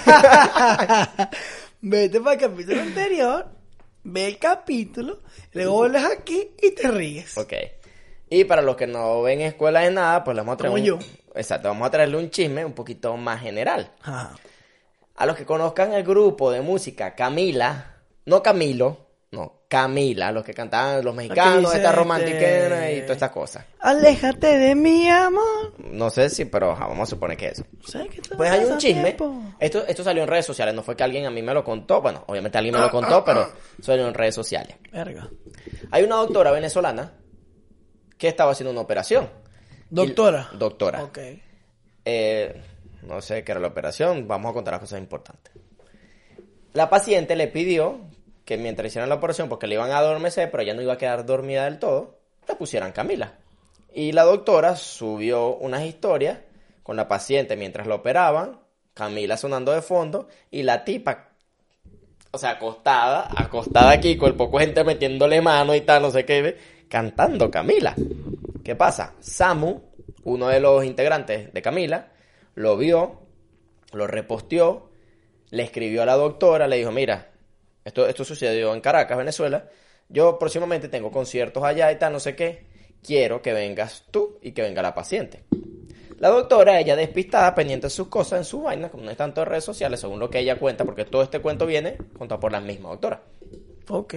Vete 1.80 2.20
para 2.20 2.34
el 2.34 2.38
capítulo 2.38 2.82
anterior, 2.82 3.46
ve 4.04 4.26
el 4.26 4.38
capítulo, 4.38 5.20
luego 5.54 5.72
vuelves 5.72 6.04
aquí 6.04 6.50
y 6.62 6.72
te 6.72 6.90
ríes. 6.90 7.38
ok. 7.38 7.54
Y 8.28 8.44
para 8.44 8.60
los 8.60 8.76
que 8.76 8.86
no 8.86 9.22
ven 9.22 9.40
Escuela 9.40 9.80
de 9.80 9.90
Nada, 9.90 10.22
pues 10.22 10.34
le 10.34 10.42
vamos 10.42 10.52
a 10.52 10.56
traer 10.58 10.70
Como 10.72 10.82
un... 10.82 10.86
yo. 10.86 10.98
Exacto, 11.34 11.68
vamos 11.68 11.88
a 11.88 11.90
traerle 11.90 12.18
un 12.18 12.28
chisme 12.28 12.62
un 12.62 12.74
poquito 12.74 13.16
más 13.16 13.40
general. 13.40 13.90
Ajá. 14.02 14.34
A 15.14 15.24
los 15.24 15.34
que 15.34 15.46
conozcan 15.46 15.94
el 15.94 16.02
grupo 16.04 16.50
de 16.50 16.60
música 16.60 17.14
Camila, 17.14 17.94
no 18.26 18.42
Camilo, 18.42 19.05
Camila, 19.68 20.30
los 20.30 20.44
que 20.44 20.54
cantaban 20.54 21.04
los 21.04 21.12
mexicanos, 21.14 21.74
esta 21.74 21.88
este, 21.88 21.92
romantiquera 21.92 22.92
y 22.92 23.00
todas 23.00 23.16
estas 23.16 23.30
cosas. 23.32 23.64
Aléjate 23.80 24.58
de 24.58 24.74
mi 24.76 25.08
amor. 25.08 25.74
No 25.78 26.08
sé 26.10 26.30
si, 26.30 26.44
pero 26.44 26.68
vamos 26.68 27.08
a 27.08 27.10
suponer 27.10 27.36
que 27.36 27.48
eso. 27.48 27.64
Que 27.92 28.20
Pues 28.36 28.50
hay 28.50 28.64
un 28.64 28.78
chisme. 28.78 29.02
tiempo. 29.02 29.42
Esto, 29.58 29.84
esto 29.86 30.04
salió 30.04 30.22
en 30.22 30.28
redes 30.28 30.46
sociales, 30.46 30.72
no 30.74 30.82
fue 30.84 30.94
que 30.96 31.02
alguien 31.02 31.26
a 31.26 31.30
mí 31.30 31.42
me 31.42 31.52
lo 31.52 31.64
contó. 31.64 32.00
Bueno, 32.00 32.22
obviamente 32.28 32.58
alguien 32.58 32.74
me 32.76 32.80
lo 32.80 32.90
contó, 32.90 33.24
pero 33.24 33.50
salió 33.82 34.06
en 34.06 34.14
redes 34.14 34.34
sociales. 34.36 34.76
Verga. 34.92 35.28
Hay 35.90 36.04
una 36.04 36.16
doctora 36.16 36.52
venezolana 36.52 37.14
que 38.16 38.28
estaba 38.28 38.52
haciendo 38.52 38.70
una 38.70 38.82
operación. 38.82 39.28
Doctora. 39.90 40.48
Y- 40.54 40.58
doctora. 40.58 41.02
Ok. 41.02 41.18
Eh, 42.04 42.62
no 43.02 43.20
sé 43.20 43.42
qué 43.42 43.50
era 43.52 43.60
la 43.60 43.68
operación, 43.68 44.28
vamos 44.28 44.50
a 44.50 44.54
contar 44.54 44.74
las 44.74 44.80
cosas 44.80 45.00
importantes. 45.00 45.52
La 46.72 46.88
paciente 46.88 47.34
le 47.36 47.48
pidió 47.48 48.00
que 48.46 48.56
mientras 48.56 48.86
hicieran 48.86 49.10
la 49.10 49.16
operación, 49.16 49.48
porque 49.48 49.66
le 49.66 49.74
iban 49.74 49.90
a 49.90 49.98
adormecer, 49.98 50.50
pero 50.50 50.62
ella 50.62 50.72
no 50.72 50.80
iba 50.80 50.94
a 50.94 50.98
quedar 50.98 51.26
dormida 51.26 51.64
del 51.64 51.78
todo, 51.78 52.20
le 52.48 52.54
pusieran 52.54 52.92
Camila. 52.92 53.34
Y 53.92 54.12
la 54.12 54.22
doctora 54.22 54.76
subió 54.76 55.56
unas 55.56 55.84
historias 55.84 56.38
con 56.84 56.96
la 56.96 57.08
paciente 57.08 57.56
mientras 57.56 57.88
la 57.88 57.96
operaban, 57.96 58.60
Camila 58.94 59.36
sonando 59.36 59.72
de 59.72 59.82
fondo, 59.82 60.28
y 60.50 60.62
la 60.62 60.84
tipa, 60.84 61.30
o 62.30 62.38
sea, 62.38 62.50
acostada, 62.50 63.28
acostada 63.36 63.90
aquí, 63.90 64.16
con 64.16 64.28
el 64.28 64.36
poco 64.36 64.60
gente 64.60 64.84
metiéndole 64.84 65.42
mano 65.42 65.74
y 65.74 65.80
tal, 65.80 66.02
no 66.02 66.10
sé 66.12 66.24
qué, 66.24 66.56
cantando 66.88 67.50
Camila. 67.50 67.96
¿Qué 68.62 68.76
pasa? 68.76 69.14
Samu, 69.18 69.82
uno 70.22 70.48
de 70.48 70.60
los 70.60 70.84
integrantes 70.84 71.52
de 71.52 71.62
Camila, 71.62 72.12
lo 72.54 72.76
vio, 72.76 73.22
lo 73.92 74.06
reposteó, 74.06 74.88
le 75.50 75.64
escribió 75.64 76.02
a 76.02 76.06
la 76.06 76.14
doctora, 76.14 76.68
le 76.68 76.76
dijo, 76.76 76.92
mira, 76.92 77.32
esto, 77.86 78.06
esto 78.08 78.24
sucedió 78.24 78.74
en 78.74 78.80
Caracas, 78.80 79.16
Venezuela, 79.16 79.68
yo 80.08 80.38
próximamente 80.38 80.88
tengo 80.88 81.12
conciertos 81.12 81.62
allá 81.62 81.90
y 81.92 81.96
tal, 81.96 82.12
no 82.12 82.20
sé 82.20 82.34
qué, 82.34 82.66
quiero 83.00 83.40
que 83.40 83.52
vengas 83.52 84.04
tú 84.10 84.38
y 84.42 84.50
que 84.50 84.62
venga 84.62 84.82
la 84.82 84.92
paciente. 84.92 85.44
La 86.18 86.30
doctora, 86.30 86.80
ella 86.80 86.96
despistada, 86.96 87.54
pendiente 87.54 87.86
de 87.86 87.90
sus 87.90 88.08
cosas, 88.08 88.40
en 88.40 88.44
sus 88.44 88.64
vainas, 88.64 88.90
como 88.90 89.04
no 89.04 89.10
es 89.10 89.16
tanto 89.16 89.40
de 89.40 89.44
redes 89.44 89.64
sociales, 89.64 90.00
según 90.00 90.18
lo 90.18 90.28
que 90.28 90.40
ella 90.40 90.58
cuenta, 90.58 90.84
porque 90.84 91.04
todo 91.04 91.22
este 91.22 91.38
cuento 91.38 91.64
viene 91.64 91.96
contado 92.18 92.40
por 92.40 92.50
la 92.50 92.60
misma 92.60 92.88
doctora. 92.88 93.22
Ok. 93.88 94.14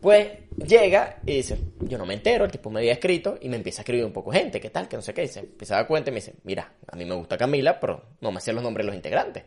Pues 0.00 0.28
llega 0.56 1.18
y 1.26 1.34
dice, 1.34 1.58
yo 1.80 1.98
no 1.98 2.06
me 2.06 2.14
entero, 2.14 2.46
el 2.46 2.50
tipo 2.50 2.70
me 2.70 2.80
había 2.80 2.92
escrito 2.92 3.36
y 3.42 3.50
me 3.50 3.56
empieza 3.56 3.80
a 3.80 3.82
escribir 3.82 4.06
un 4.06 4.12
poco 4.12 4.32
gente, 4.32 4.58
¿qué 4.58 4.70
tal? 4.70 4.88
Que 4.88 4.96
no 4.96 5.02
sé 5.02 5.12
qué. 5.12 5.22
Dice, 5.22 5.40
empieza 5.40 5.74
a 5.74 5.78
dar 5.78 5.86
cuenta 5.86 6.08
y 6.08 6.14
me 6.14 6.20
dice, 6.20 6.32
mira, 6.44 6.72
a 6.86 6.96
mí 6.96 7.04
me 7.04 7.14
gusta 7.14 7.36
Camila, 7.36 7.78
pero 7.78 8.02
no 8.22 8.32
me 8.32 8.40
sé 8.40 8.54
los 8.54 8.62
nombres 8.62 8.86
de 8.86 8.86
los 8.86 8.96
integrantes. 8.96 9.44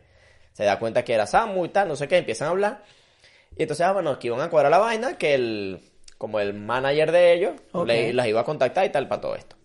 Se 0.52 0.62
da 0.62 0.78
cuenta 0.78 1.04
que 1.04 1.14
era 1.14 1.26
Samu 1.26 1.64
y 1.64 1.70
tal, 1.70 1.88
no 1.88 1.96
sé 1.96 2.06
qué, 2.06 2.18
empiezan 2.18 2.46
a 2.46 2.50
hablar. 2.52 2.84
Y 3.56 3.62
entonces, 3.62 3.86
ah, 3.86 3.92
bueno, 3.92 4.18
que 4.18 4.26
iban 4.28 4.40
a 4.40 4.50
cuadrar 4.50 4.70
la 4.70 4.78
vaina, 4.78 5.16
que 5.16 5.34
el, 5.34 5.80
como 6.18 6.40
el 6.40 6.54
manager 6.54 7.12
de 7.12 7.32
ellos, 7.34 7.52
le- 7.86 8.12
las 8.12 8.26
iba 8.26 8.40
a 8.40 8.44
contactar 8.44 8.84
y 8.86 8.90
tal 8.90 9.06
para 9.08 9.20
todo 9.20 9.36
esto. 9.36 9.56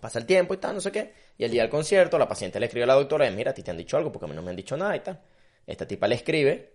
Pasa 0.00 0.18
el 0.18 0.26
tiempo 0.26 0.54
y 0.54 0.56
tal, 0.56 0.74
no 0.74 0.80
sé 0.80 0.90
qué. 0.90 1.12
Y 1.38 1.44
el 1.44 1.50
día 1.50 1.62
del 1.62 1.70
concierto, 1.70 2.18
la 2.18 2.26
paciente 2.28 2.58
le 2.58 2.66
escribe 2.66 2.84
a 2.84 2.86
la 2.86 2.94
doctora, 2.94 3.30
mira, 3.30 3.50
a 3.50 3.54
ti 3.54 3.62
te 3.62 3.70
han 3.70 3.76
dicho 3.76 3.96
algo 3.96 4.10
porque 4.10 4.24
a 4.24 4.28
mí 4.28 4.34
no 4.34 4.42
me 4.42 4.50
han 4.50 4.56
dicho 4.56 4.76
nada 4.76 4.96
y 4.96 5.00
tal. 5.00 5.20
Esta 5.66 5.86
tipa 5.86 6.08
le 6.08 6.14
escribe, 6.16 6.72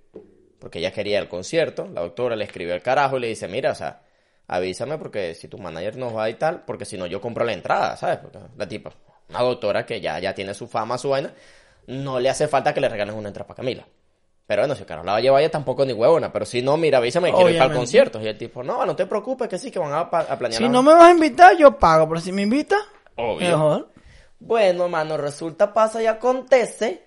porque 0.59 0.79
ella 0.79 0.91
quería 0.91 1.19
el 1.19 1.27
concierto, 1.27 1.87
la 1.87 2.01
doctora 2.01 2.35
le 2.35 2.45
escribe 2.45 2.73
al 2.73 2.81
carajo 2.81 3.17
y 3.17 3.21
le 3.21 3.27
dice, 3.27 3.47
mira, 3.47 3.71
o 3.71 3.75
sea, 3.75 4.01
avísame 4.47 4.97
porque 4.97 5.33
si 5.35 5.47
tu 5.47 5.57
manager 5.57 5.97
nos 5.97 6.15
va 6.15 6.29
y 6.29 6.35
tal, 6.35 6.63
porque 6.65 6.85
si 6.85 6.97
no 6.97 7.05
yo 7.07 7.19
compro 7.19 7.43
la 7.43 7.53
entrada, 7.53 7.97
¿sabes? 7.97 8.19
Porque 8.19 8.39
la 8.55 8.67
tipa, 8.67 8.91
una 9.29 9.41
doctora 9.41 9.85
que 9.85 9.99
ya, 9.99 10.19
ya 10.19 10.33
tiene 10.33 10.53
su 10.53 10.67
fama, 10.67 10.97
su 10.97 11.09
vaina, 11.09 11.33
no 11.87 12.19
le 12.19 12.29
hace 12.29 12.47
falta 12.47 12.73
que 12.73 12.81
le 12.81 12.87
regalen 12.89 13.15
una 13.15 13.29
entrada 13.29 13.47
para 13.47 13.57
Camila. 13.57 13.85
Pero 14.47 14.61
bueno, 14.61 14.75
si 14.75 14.85
Carlos 14.85 15.05
la 15.05 15.11
va 15.11 15.17
a 15.17 15.21
llevar 15.21 15.41
ella 15.41 15.51
tampoco 15.51 15.85
ni 15.85 15.91
huevona, 15.91 16.31
pero 16.31 16.45
si 16.45 16.61
no, 16.61 16.77
mira, 16.77 16.99
avísame, 16.99 17.33
quiero 17.33 17.49
ir 17.49 17.57
para 17.59 17.73
concierto. 17.73 18.21
Y 18.21 18.27
el 18.27 18.37
tipo, 18.37 18.63
no, 18.63 18.85
no 18.85 18.95
te 18.95 19.05
preocupes, 19.05 19.49
que 19.49 19.57
sí, 19.59 19.69
que 19.69 19.77
van 19.79 19.91
a, 19.91 19.99
a 19.99 20.09
planear. 20.39 20.53
Si 20.57 20.63
la- 20.63 20.69
no 20.69 20.81
me 20.83 20.93
vas 20.93 21.03
a 21.03 21.11
invitar, 21.11 21.57
yo 21.57 21.77
pago. 21.77 22.07
Pero 22.07 22.21
si 22.21 22.31
me 22.31 22.43
invitas, 22.43 22.79
Obvio. 23.17 23.49
mejor. 23.49 23.89
Bueno, 24.39 24.85
hermano, 24.85 25.17
resulta, 25.17 25.73
pasa 25.73 26.01
y 26.01 26.05
acontece 26.05 27.03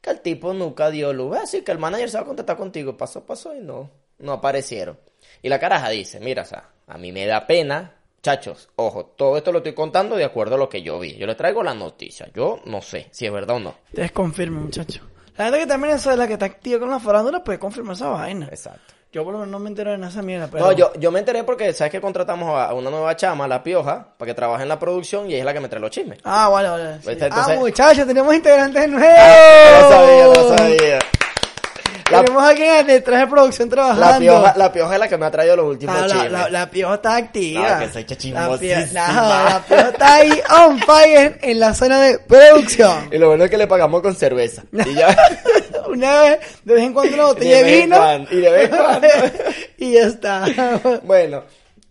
que 0.00 0.10
el 0.10 0.20
tipo 0.20 0.54
nunca 0.54 0.90
dio 0.90 1.12
luz. 1.12 1.36
Así 1.36 1.60
que 1.62 1.72
el 1.72 1.78
manager 1.78 2.08
se 2.08 2.16
va 2.16 2.22
a 2.22 2.26
contactar 2.26 2.56
contigo. 2.56 2.96
Pasó, 2.96 3.26
pasó 3.26 3.54
y 3.54 3.60
no, 3.60 3.90
no 4.18 4.32
aparecieron. 4.32 4.98
Y 5.42 5.50
la 5.50 5.58
caraja 5.58 5.90
dice, 5.90 6.20
mira, 6.20 6.42
o 6.42 6.46
sea, 6.46 6.70
a 6.86 6.96
mí 6.96 7.12
me 7.12 7.26
da 7.26 7.46
pena. 7.46 7.96
Chachos, 8.22 8.68
ojo, 8.76 9.04
todo 9.16 9.36
esto 9.36 9.50
lo 9.52 9.58
estoy 9.58 9.74
contando 9.74 10.14
de 10.16 10.24
acuerdo 10.24 10.54
a 10.54 10.58
lo 10.58 10.68
que 10.68 10.80
yo 10.80 10.98
vi. 11.00 11.16
Yo 11.16 11.26
le 11.26 11.34
traigo 11.34 11.62
la 11.64 11.74
noticia. 11.74 12.28
Yo 12.32 12.60
no 12.64 12.80
sé 12.80 13.08
si 13.10 13.26
es 13.26 13.32
verdad 13.32 13.56
o 13.56 13.60
no. 13.60 13.74
Ustedes 13.88 14.12
confirmen, 14.12 14.62
muchachos. 14.62 15.02
La 15.36 15.44
gente 15.44 15.60
que 15.60 15.66
también 15.66 15.94
es 15.94 16.04
la 16.06 16.26
que 16.26 16.34
está 16.34 16.46
activa 16.46 16.80
con 16.80 16.90
la 16.90 16.98
farándula 17.00 17.42
puede 17.42 17.58
confirmar 17.58 17.94
esa 17.96 18.08
vaina. 18.08 18.46
Exacto. 18.50 18.94
Yo 19.12 19.24
por 19.24 19.34
lo 19.34 19.40
menos 19.40 19.52
no 19.52 19.58
me 19.58 19.68
entero 19.68 19.96
de 19.96 20.06
esa 20.06 20.22
mierda. 20.22 20.48
Pero... 20.50 20.64
No, 20.64 20.72
yo, 20.72 20.90
yo 20.94 21.10
me 21.10 21.18
enteré 21.18 21.44
porque, 21.44 21.72
¿sabes 21.74 21.90
que 21.90 22.00
contratamos 22.00 22.58
a 22.58 22.72
una 22.72 22.88
nueva 22.90 23.14
chama, 23.14 23.46
la 23.46 23.62
Pioja, 23.62 24.08
para 24.16 24.30
que 24.30 24.34
trabaje 24.34 24.62
en 24.62 24.70
la 24.70 24.78
producción 24.78 25.26
y 25.28 25.34
ella 25.34 25.40
es 25.40 25.44
la 25.44 25.52
que 25.52 25.60
me 25.60 25.68
trae 25.68 25.80
los 25.82 25.90
chismes. 25.90 26.18
Ah, 26.24 26.48
vale, 26.48 26.68
vale. 26.70 26.94
sí. 27.02 27.10
Entonces- 27.10 27.56
Ah, 27.56 27.60
muchachos, 27.60 28.06
tenemos 28.06 28.34
integrantes 28.34 28.88
nuevos. 28.88 29.18
Ah, 29.18 29.70
no 29.74 29.82
lo 29.82 29.90
sabía, 29.90 30.24
no 30.24 30.34
lo 30.50 30.56
sabía. 30.56 30.98
La, 32.12 32.24
Tenemos 32.24 32.42
a 32.42 32.48
alguien 32.48 32.86
detrás 32.86 33.20
de 33.20 33.26
producción 33.26 33.68
la 33.68 33.74
trabajando. 33.74 34.18
pioja, 34.20 34.54
la 34.56 34.72
pioja 34.72 34.94
es 34.94 35.00
la 35.00 35.08
que 35.08 35.18
me 35.18 35.26
ha 35.26 35.30
traído 35.30 35.56
los 35.56 35.66
últimos 35.66 35.96
Ah, 35.96 36.06
la, 36.06 36.28
la, 36.28 36.48
la 36.50 36.70
pioja 36.70 36.94
está 36.94 37.16
activa. 37.16 37.80
No, 37.80 37.86
que 37.86 37.92
soy 37.92 38.30
la, 38.32 38.58
pioja, 38.58 39.12
no, 39.12 39.44
la 39.50 39.64
pioja 39.66 39.88
está 39.88 40.14
ahí 40.14 40.42
on 40.66 40.78
fire 40.80 41.38
en 41.42 41.60
la 41.60 41.74
zona 41.74 42.00
de 42.00 42.18
producción. 42.20 43.08
Y 43.12 43.18
lo 43.18 43.28
bueno 43.28 43.44
es 43.44 43.50
que 43.50 43.58
le 43.58 43.66
pagamos 43.66 44.02
con 44.02 44.14
cerveza. 44.14 44.62
Y 44.72 44.94
ya. 44.94 45.16
Una 45.88 46.20
vez, 46.22 46.38
de 46.64 46.74
vez 46.74 46.84
en 46.84 46.92
cuando 46.92 47.14
una 47.14 47.24
botella 47.24 47.62
de 47.62 47.74
en 47.74 47.82
vino. 47.82 47.96
cuando, 47.96 48.32
y 48.32 48.40
de 48.40 48.50
vez 48.50 48.70
en 48.70 48.76
cuando. 48.76 49.08
y 49.78 49.92
ya 49.92 50.00
está. 50.02 50.44
Bueno, 51.02 51.42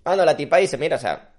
cuando 0.02 0.26
la 0.26 0.36
tipa 0.36 0.58
dice, 0.58 0.78
mira, 0.78 0.96
o 0.96 1.00
sea, 1.00 1.30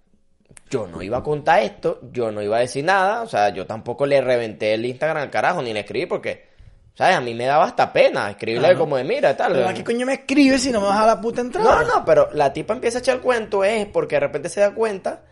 yo 0.71 0.87
no 0.87 1.03
iba 1.03 1.19
a 1.19 1.23
contar 1.23 1.63
esto, 1.63 2.01
yo 2.13 2.31
no 2.31 2.41
iba 2.43 2.57
a 2.59 2.61
decir 2.61 2.85
nada, 2.85 3.23
o 3.23 3.27
sea, 3.27 3.49
yo 3.51 3.67
tampoco 3.67 4.07
le 4.07 4.21
reventé 4.21 4.75
el 4.75 4.87
Instagram 4.87 5.23
al 5.25 5.31
carajo, 5.31 5.61
ni 5.63 5.73
le 5.73 5.81
escribí 5.81 6.07
porque, 6.07 6.52
¿sabes? 6.95 7.17
A 7.17 7.21
mí 7.21 7.35
me 7.35 7.47
daba 7.47 7.65
hasta 7.65 7.93
pena 7.93 8.31
escribirle 8.31 8.69
Claro. 8.69 8.81
como 8.81 8.97
de, 8.97 9.05
mira, 9.05 9.37
tal. 9.37 9.53
Pero 9.53 9.69
¿a 9.69 9.75
qué 9.75 9.85
coño 9.85 10.07
me 10.07 10.15
escribe 10.15 10.59
si 10.59 10.71
no 10.71 10.81
me 10.81 10.87
vas 10.89 10.99
a 10.99 11.07
la 11.07 11.21
puta 11.21 11.41
entrada? 11.41 11.83
No, 11.83 11.99
no, 11.99 12.05
pero 12.05 12.29
la 12.33 12.53
tipa 12.53 12.75
empieza 12.75 12.99
a 12.99 13.01
echar 13.01 13.17
el 13.17 13.23
cuento 13.23 13.65
es 13.65 13.87
porque 13.87 14.17
de 14.17 14.21
repente 14.21 14.49
se 14.49 14.61
da 14.61 14.75
cuenta 14.75 15.25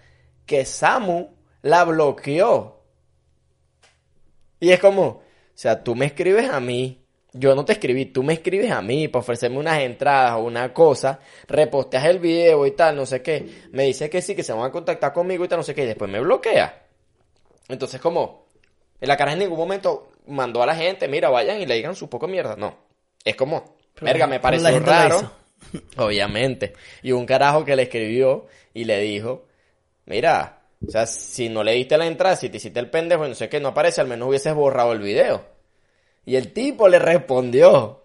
que 0.47 0.65
Samu 0.65 1.29
la 1.63 1.85
bloqueó. 1.85 2.81
Y 4.59 4.71
es 4.73 4.81
como, 4.81 5.03
o 5.03 5.23
sea, 5.55 5.83
tú 5.83 5.95
me 5.95 6.07
escribes 6.07 6.51
a 6.51 6.61
mí, 6.61 7.05
yo 7.33 7.55
no 7.55 7.65
te 7.65 7.73
escribí, 7.73 8.07
tú 8.07 8.23
me 8.23 8.35
escribes 8.35 8.71
a 8.71 8.83
mí 8.83 9.09
para 9.09 9.21
ofrecerme 9.21 9.59
unas 9.59 9.81
entradas 9.81 10.33
o 10.35 10.41
una 10.41 10.73
cosa, 10.75 11.21
reposteas 11.49 12.05
el 12.05 12.19
video 12.19 12.67
y 12.67 12.73
tal, 12.73 12.97
no 12.97 13.07
sé 13.07 13.23
qué, 13.23 13.69
me 13.73 13.85
dice 13.85 14.11
que 14.11 14.21
sí, 14.21 14.35
que 14.35 14.43
se 14.43 14.53
van 14.53 14.65
a 14.65 14.71
contactar 14.73 15.13
conmigo 15.13 15.45
y 15.45 15.49
tal, 15.49 15.59
no 15.61 15.63
sé 15.63 15.75
qué, 15.75 15.85
y 15.85 15.87
después 15.87 16.11
me 16.11 16.21
bloquea. 16.21 16.83
Entonces, 17.69 18.01
como, 18.01 18.49
en 19.01 19.09
la 19.09 19.17
cara 19.17 19.33
en 19.33 19.39
ningún 19.39 19.57
momento 19.59 20.10
mandó 20.31 20.63
a 20.63 20.67
la 20.67 20.75
gente, 20.75 21.09
mira, 21.09 21.29
vayan 21.29 21.61
y 21.61 21.67
le 21.67 21.75
digan 21.75 21.95
su 21.95 22.09
poco 22.09 22.29
mierda, 22.29 22.57
no. 22.57 22.77
Es 23.25 23.37
como, 23.37 23.77
verga, 24.01 24.27
me 24.27 24.41
pareció 24.41 24.79
raro. 24.81 25.33
Obviamente. 25.99 26.75
Y 27.03 27.13
un 27.13 27.27
carajo 27.27 27.65
que 27.65 27.77
le 27.77 27.83
escribió 27.83 28.47
y 28.73 28.85
le 28.85 28.99
dijo, 29.01 29.47
mira, 30.07 30.63
o 30.87 30.91
sea, 30.91 31.07
si 31.07 31.49
no 31.49 31.63
le 31.63 31.73
diste 31.73 31.99
la 31.99 32.07
entrada, 32.07 32.37
si 32.37 32.49
te 32.49 32.57
hiciste 32.57 32.81
el 32.81 32.91
pendejo 32.91 33.27
y 33.27 33.29
no 33.29 33.35
sé 33.35 33.49
qué, 33.49 33.61
no 33.61 33.69
aparece, 33.69 34.01
al 34.01 34.07
menos 34.07 34.29
hubieses 34.29 34.55
borrado 34.55 34.93
el 34.93 35.01
video. 35.01 35.45
Y 36.25 36.37
el 36.37 36.53
tipo 36.53 36.89
le 36.89 36.99
respondió 36.99 38.05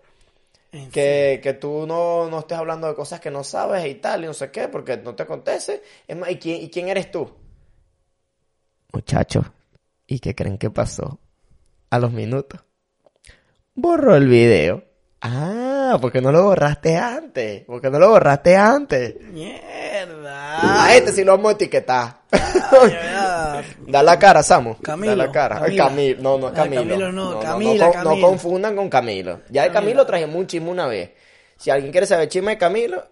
En 0.71 0.89
que, 0.91 1.39
que 1.41 1.53
tú 1.53 1.85
no, 1.87 2.29
no 2.29 2.39
estés 2.39 2.57
hablando 2.57 2.87
de 2.87 2.95
cosas 2.95 3.19
que 3.19 3.31
no 3.31 3.43
sabes 3.43 3.85
y 3.85 3.95
tal, 3.95 4.23
y 4.23 4.27
no 4.27 4.33
sé 4.33 4.51
qué, 4.51 4.67
porque 4.67 4.97
no 4.97 5.15
te 5.15 5.23
acontece. 5.23 5.81
Es 6.07 6.17
más, 6.17 6.29
¿y 6.31 6.37
quién, 6.37 6.61
¿y 6.61 6.69
quién 6.69 6.89
eres 6.89 7.11
tú? 7.11 7.31
Muchachos, 8.91 9.45
¿y 10.07 10.19
qué 10.19 10.35
creen 10.35 10.57
que 10.57 10.69
pasó? 10.69 11.19
A 11.95 11.99
los 11.99 12.11
minutos. 12.11 12.59
Borró 13.73 14.17
el 14.17 14.27
video. 14.27 14.83
Ah, 15.21 15.97
porque 16.01 16.19
no 16.19 16.29
lo 16.33 16.43
borraste 16.43 16.97
antes. 16.97 17.63
Porque 17.65 17.89
no 17.89 17.99
lo 17.99 18.09
borraste 18.09 18.57
antes. 18.57 19.15
Mierda. 19.21 20.83
A 20.87 20.93
este 20.93 21.13
sí 21.13 21.23
lo 21.23 21.31
vamos 21.37 21.51
a 21.51 21.55
etiquetar. 21.55 22.21
Mierda. 22.31 23.63
Da 23.87 24.03
la 24.03 24.19
cara, 24.19 24.43
Samu. 24.43 24.75
Camilo, 24.81 25.15
Da 25.15 25.25
la 25.25 25.31
cara. 25.31 25.59
Camila. 25.61 25.85
Camilo. 25.85 26.21
No, 26.21 26.37
no 26.37 26.47
es 26.47 26.53
Ah, 26.53 26.55
Camilo. 26.63 26.81
Camilo 26.81 27.11
no, 27.13 27.33
no, 27.35 27.39
Camila, 27.39 27.87
no, 27.87 27.91
Camilo. 27.93 28.15
no 28.15 28.27
confundan 28.27 28.75
con 28.75 28.89
Camilo. 28.89 29.39
Ya 29.49 29.63
de. 29.63 29.71
Camilo 29.71 30.05
trajimos 30.05 30.35
un 30.35 30.47
chisme 30.47 30.69
una 30.69 30.87
vez. 30.87 31.11
Si 31.55 31.69
alguien 31.69 31.93
quiere 31.93 32.05
saber 32.07 32.27
chisme 32.27 32.51
de 32.51 32.57
Camilo, 32.57 33.05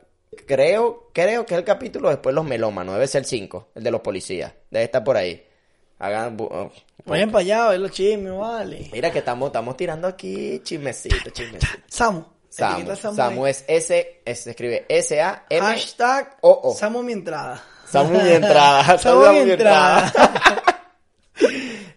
creo, 0.45 1.09
creo 1.13 1.45
que 1.45 1.53
es 1.53 1.57
el 1.57 1.63
capítulo 1.63 2.09
después 2.09 2.35
los 2.35 2.43
melómanos. 2.43 2.95
Debe 2.95 3.07
ser 3.07 3.19
el 3.21 3.25
5, 3.27 3.69
el 3.75 3.83
de 3.83 3.91
los 3.91 4.01
policías. 4.01 4.51
Debe 4.69 4.83
estar 4.83 5.05
por 5.05 5.15
ahí. 5.15 5.41
Hagan... 6.03 6.38
oh, 6.39 6.69
Vayan 7.05 7.31
para 7.31 7.41
allá 7.41 7.65
a 7.65 7.69
ver 7.69 7.79
los 7.79 7.91
chismes, 7.91 8.33
vale. 8.38 8.89
Mira 8.91 9.12
que 9.12 9.19
estamos, 9.19 9.48
estamos 9.48 9.77
tirando 9.77 10.07
aquí 10.07 10.60
chismecito, 10.63 11.29
chismecito. 11.31 11.74
Samu. 11.88 12.24
Samu. 12.50 12.95
Samu 12.95 13.48
es 13.48 13.63
S, 13.67 14.22
es- 14.25 14.39
se 14.43 14.50
escribe 14.51 14.86
S-A-M. 14.89 15.65
Hashtag 15.65 16.38
O, 16.41 16.60
O. 16.63 16.74
Samu 16.75 17.01
mi 17.03 17.13
entrada. 17.13 17.63
Samu 17.89 18.19
mi 18.22 18.29
entrada. 18.33 18.98
Samu 18.98 19.22
mi 19.31 19.51
entrada. 19.51 20.12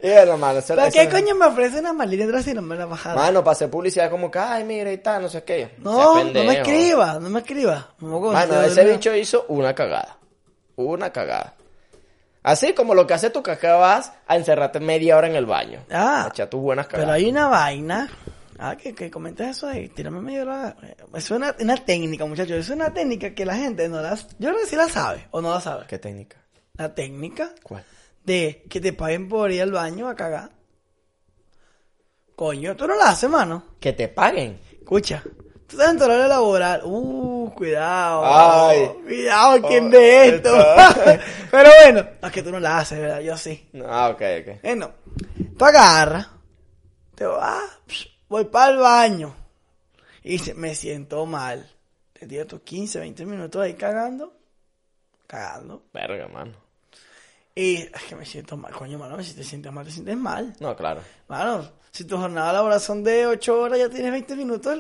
Y 0.03 0.09
bueno, 0.11 0.37
mano, 0.39 0.61
eso- 0.61 0.75
¿Para 0.77 0.89
eso- 0.89 0.99
qué 0.99 1.09
coño 1.09 1.35
me 1.35 1.47
ofrecen 1.47 1.81
una 1.81 1.93
maldita 1.93 2.23
entrada 2.25 2.43
si 2.45 2.55
no 2.55 2.63
me 2.63 2.77
la 2.77 2.87
bajada? 2.87 3.17
Mano, 3.17 3.43
para 3.43 3.53
hacer 3.53 3.69
publicidad 3.71 4.09
como 4.11 4.31
que, 4.31 4.39
ay, 4.39 4.65
mira 4.65 4.93
y 4.93 4.99
tal, 4.99 5.23
no 5.23 5.29
sé 5.29 5.43
qué. 5.45 5.75
no, 5.79 6.23
no 6.25 6.45
me 6.45 6.59
escriba, 6.59 7.19
no 7.21 7.29
me 7.29 7.41
escriba. 7.41 7.95
Mano, 7.99 8.21
Mano, 8.33 8.63
ese 8.63 8.85
bicho 8.85 9.15
hizo 9.15 9.45
una 9.49 9.75
cagada. 9.75 10.17
Una 10.77 11.13
cagada. 11.13 11.55
Así 12.47 12.75
como 12.75 12.95
lo 12.95 13.09
que 13.09 13.15
hace 13.15 13.31
tú 13.31 13.43
que 13.43 13.51
acabas 13.51 14.13
a 14.29 14.37
encerrarte 14.37 14.79
media 14.79 15.17
hora 15.17 15.27
en 15.27 15.35
el 15.35 15.47
baño. 15.47 15.85
Ah, 15.91 16.27
A 16.27 16.29
echar 16.29 16.49
tus 16.49 16.61
buenas 16.61 16.87
Pero 16.87 16.99
cagadas. 17.01 17.17
hay 17.17 17.29
una 17.29 17.49
vaina. 17.49 18.09
Ah, 18.57 18.77
que, 18.77 18.95
que 18.95 19.11
comentes 19.11 19.49
eso 19.49 19.67
ahí. 19.67 19.89
Tírame 19.89 20.21
medio 20.21 20.45
la. 20.45 20.77
Es 21.13 21.29
una, 21.33 21.57
una 21.59 21.77
técnica, 21.77 22.25
muchachos. 22.25 22.57
Es 22.59 22.71
una 22.71 22.95
técnica 22.95 23.35
que 23.35 23.45
la 23.45 23.57
gente 23.57 23.89
no 23.89 24.01
la. 24.01 24.15
Yo 24.15 24.51
creo 24.51 24.57
que 24.59 24.67
sí 24.67 24.77
la 24.77 24.89
sabe 24.89 25.27
o 25.33 25.43
no 25.43 25.51
la 25.53 25.61
sabe. 25.61 25.87
¿Qué 25.89 25.99
técnica? 25.99 26.37
La 26.75 26.95
técnica 26.95 27.51
¿Cuál? 27.65 27.85
de 28.25 28.65
que 28.71 28.81
te 28.81 28.93
paguen 28.93 29.29
por 29.29 29.51
ir 29.51 29.63
al 29.63 29.73
baño 29.73 30.09
a 30.09 30.15
cagar. 30.15 30.51
Coño, 32.37 32.77
tú 32.77 32.87
no 32.87 32.95
la 32.97 33.11
haces, 33.11 33.29
mano. 33.29 33.65
Que 33.81 33.93
te 33.93 34.07
paguen. 34.07 34.61
Escucha. 34.73 35.23
Tú 35.67 35.77
estás 35.77 35.91
en 35.91 35.99
tu 35.99 36.05
horario 36.05 36.29
laboral. 36.29 36.81
Uh, 36.85 37.53
cuidado. 37.55 38.23
Ay. 38.25 38.89
Cuidado, 39.05 39.69
¿quién 39.69 39.87
Oh, 39.87 39.91
de 39.91 40.29
esto? 40.29 40.51
Pero 41.51 41.71
bueno, 41.83 42.09
es 42.23 42.33
que 42.33 42.43
tú 42.43 42.51
no 42.53 42.61
la 42.61 42.79
haces, 42.79 43.01
¿verdad? 43.01 43.21
Yo 43.21 43.37
sí. 43.37 43.69
Ah, 43.85 44.11
ok, 44.11 44.23
ok. 44.43 44.63
Bueno, 44.63 44.93
tú 45.59 45.65
agarras, 45.65 46.29
te 47.17 47.27
vas, 47.27 47.63
voy 48.29 48.45
para 48.45 48.73
el 48.73 48.79
baño 48.79 49.35
y 50.23 50.39
me 50.55 50.75
siento 50.75 51.27
mal. 51.27 51.69
Te 52.13 52.27
tienes 52.27 52.47
tus 52.47 52.61
15, 52.63 53.01
20 53.01 53.27
minutos 53.27 53.61
ahí 53.61 53.75
cagando, 53.75 54.33
cagando. 55.27 55.83
Verga, 55.93 56.29
mano. 56.29 56.53
Y 57.55 57.77
es 57.77 58.03
que 58.09 58.15
me 58.15 58.25
siento 58.27 58.57
mal, 58.57 58.73
coño, 58.73 58.99
mano, 58.99 59.23
si 59.23 59.33
te 59.33 59.43
sientes 59.43 59.73
mal, 59.73 59.85
te 59.85 59.91
sientes 59.91 60.17
mal. 60.17 60.55
No, 60.61 60.77
claro. 60.77 61.01
Mano, 61.27 61.69
si 61.91 62.05
tu 62.05 62.17
jornada 62.19 62.53
laboral 62.53 62.81
son 62.81 63.03
de 63.03 63.27
8 63.27 63.61
horas, 63.61 63.79
ya 63.79 63.89
tienes 63.89 64.13
20 64.13 64.37
minutos 64.37 64.79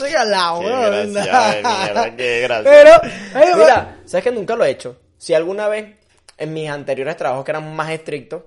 regalado, 0.00 0.60
Qué 0.60 0.66
weón. 0.66 1.12
gracia 1.14 1.50
de 1.54 1.62
mierda, 1.62 2.16
qué 2.16 2.40
gracia. 2.40 2.70
Pero, 2.70 2.90
ay, 3.34 3.48
Mira, 3.56 3.98
¿sabes 4.04 4.24
que 4.24 4.30
nunca 4.32 4.56
lo 4.56 4.64
he 4.64 4.70
hecho? 4.70 4.96
Si 5.18 5.34
alguna 5.34 5.68
vez 5.68 5.96
en 6.38 6.52
mis 6.52 6.68
anteriores 6.70 7.16
trabajos 7.16 7.44
que 7.44 7.50
eran 7.52 7.74
más 7.76 7.90
estrictos, 7.90 8.42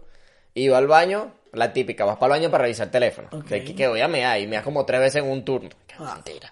iba 0.55 0.77
al 0.77 0.87
baño, 0.87 1.33
la 1.53 1.71
típica, 1.71 2.05
vas 2.05 2.17
para 2.17 2.33
el 2.35 2.41
baño 2.41 2.51
para 2.51 2.63
revisar 2.63 2.87
el 2.87 2.91
teléfono. 2.91 3.29
De 3.47 3.63
que, 3.63 3.75
que 3.75 3.87
voy 3.87 4.01
a 4.01 4.07
mear 4.07 4.39
y 4.39 4.47
me 4.47 4.55
das 4.55 4.63
como 4.65 4.85
tres 4.85 4.99
veces 4.99 5.23
en 5.23 5.29
un 5.29 5.45
turno. 5.45 5.69
Qué 5.87 5.95
Ah. 5.99 6.13
mentira. 6.15 6.51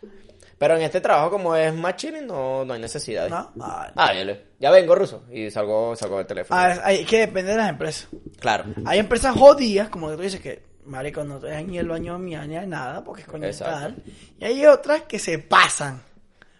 Pero 0.59 0.75
en 0.75 0.83
este 0.83 1.01
trabajo, 1.01 1.31
como 1.31 1.55
es 1.55 1.73
más 1.73 1.95
chilling, 1.95 2.27
no, 2.27 2.63
no 2.63 2.73
hay 2.75 2.79
necesidad. 2.79 3.27
No, 3.27 3.51
ah, 3.61 3.91
Ah, 3.95 4.13
dale. 4.13 4.45
Ya 4.59 4.69
vengo, 4.69 4.93
ruso. 4.93 5.23
Y 5.31 5.49
salgo, 5.49 5.95
salgo 5.95 6.17
del 6.19 6.27
teléfono. 6.27 6.59
ah, 6.61 6.71
es- 6.73 6.79
hay- 6.83 7.05
que 7.05 7.17
depende 7.21 7.53
de 7.53 7.57
las 7.57 7.69
empresas. 7.69 8.07
Claro. 8.39 8.65
Hay 8.85 8.99
empresas 8.99 9.35
jodidas, 9.35 9.89
como 9.89 10.11
que 10.11 10.17
tú 10.17 10.21
dices 10.21 10.39
que, 10.39 10.61
marico, 10.91 11.23
no 11.23 11.39
te 11.39 11.47
dejan 11.47 11.67
ni 11.67 11.77
el 11.79 11.87
baño 11.87 12.19
ni 12.19 12.35
ni 12.35 12.67
nada, 12.67 13.03
porque 13.03 13.21
es 13.23 13.27
coño 13.27 13.49
tal. 13.57 13.95
Y 14.39 14.45
hay 14.45 14.65
otras 14.65 15.03
que 15.03 15.17
se 15.17 15.39
pasan. 15.39 16.03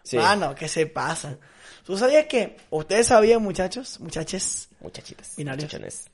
Sí. 0.03 0.17
Mano, 0.17 0.55
que 0.55 0.67
se 0.67 0.87
pasan. 0.87 1.37
¿Tú 1.85 1.97
sabías 1.97 2.25
que, 2.25 2.57
ustedes 2.69 3.07
sabían, 3.07 3.41
muchachos, 3.41 3.99
muchaches, 3.99 4.69
Muchachitas. 4.79 5.35
Binarios. 5.35 6.05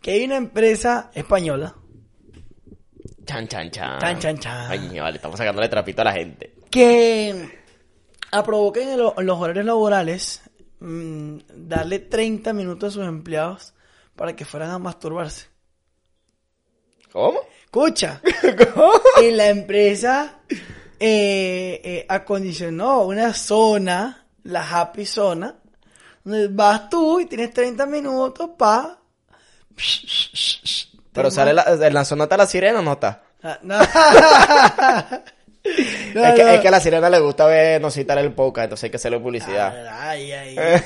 Que 0.00 0.12
hay 0.12 0.24
una 0.24 0.36
empresa 0.36 1.10
española 1.14 1.74
Chan, 3.24 3.46
chan, 3.48 3.70
chan. 3.70 3.98
Chan, 4.00 4.18
chan, 4.18 4.38
chan. 4.38 4.70
Ay, 4.70 4.98
vale, 4.98 5.16
estamos 5.16 5.38
sacándole 5.38 5.68
trapito 5.68 6.02
a 6.02 6.06
la 6.06 6.12
gente. 6.12 6.54
que 6.70 7.60
aprobó 8.32 8.72
que 8.72 8.82
en, 8.82 8.98
lo- 8.98 9.14
en 9.18 9.26
los 9.26 9.38
horarios 9.38 9.64
laborales 9.66 10.42
mm, 10.80 11.36
darle 11.54 11.98
30 12.00 12.52
minutos 12.52 12.92
a 12.92 12.94
sus 12.98 13.06
empleados 13.06 13.74
para 14.16 14.34
que 14.34 14.44
fueran 14.44 14.70
a 14.70 14.78
masturbarse. 14.78 15.46
¿Cómo? 17.12 17.40
Escucha. 17.64 18.20
Y 19.22 19.30
la 19.30 19.48
empresa 19.48 20.38
eh, 20.98 21.80
eh, 21.84 22.06
acondicionó 22.08 23.02
una 23.02 23.34
zona, 23.34 24.26
la 24.44 24.68
Happy 24.68 25.04
Zona, 25.06 25.54
donde 26.24 26.48
vas 26.48 26.88
tú 26.88 27.20
y 27.20 27.26
tienes 27.26 27.52
30 27.52 27.86
minutos 27.86 28.50
para... 28.58 28.98
Pero 31.12 31.30
sale 31.30 31.52
la, 31.52 31.64
en 31.64 31.94
la 31.94 32.04
zona 32.04 32.24
está 32.24 32.36
la 32.36 32.46
sirena 32.46 32.80
o 32.80 32.82
no 32.82 32.92
está? 32.92 33.22
No. 33.62 33.78
No, 36.14 36.24
es, 36.24 36.34
que, 36.34 36.42
no. 36.42 36.48
es 36.50 36.60
que 36.60 36.68
a 36.68 36.70
la 36.72 36.80
sirena 36.80 37.08
le 37.08 37.20
gusta 37.20 37.46
ver, 37.46 37.80
no 37.80 37.90
citar 37.90 38.18
el 38.18 38.32
podcast, 38.32 38.64
entonces 38.64 38.84
hay 38.84 38.90
que 38.90 38.96
hacerle 38.96 39.20
publicidad. 39.20 39.86
Ay, 39.88 40.32
ay, 40.32 40.56
ay. 40.58 40.82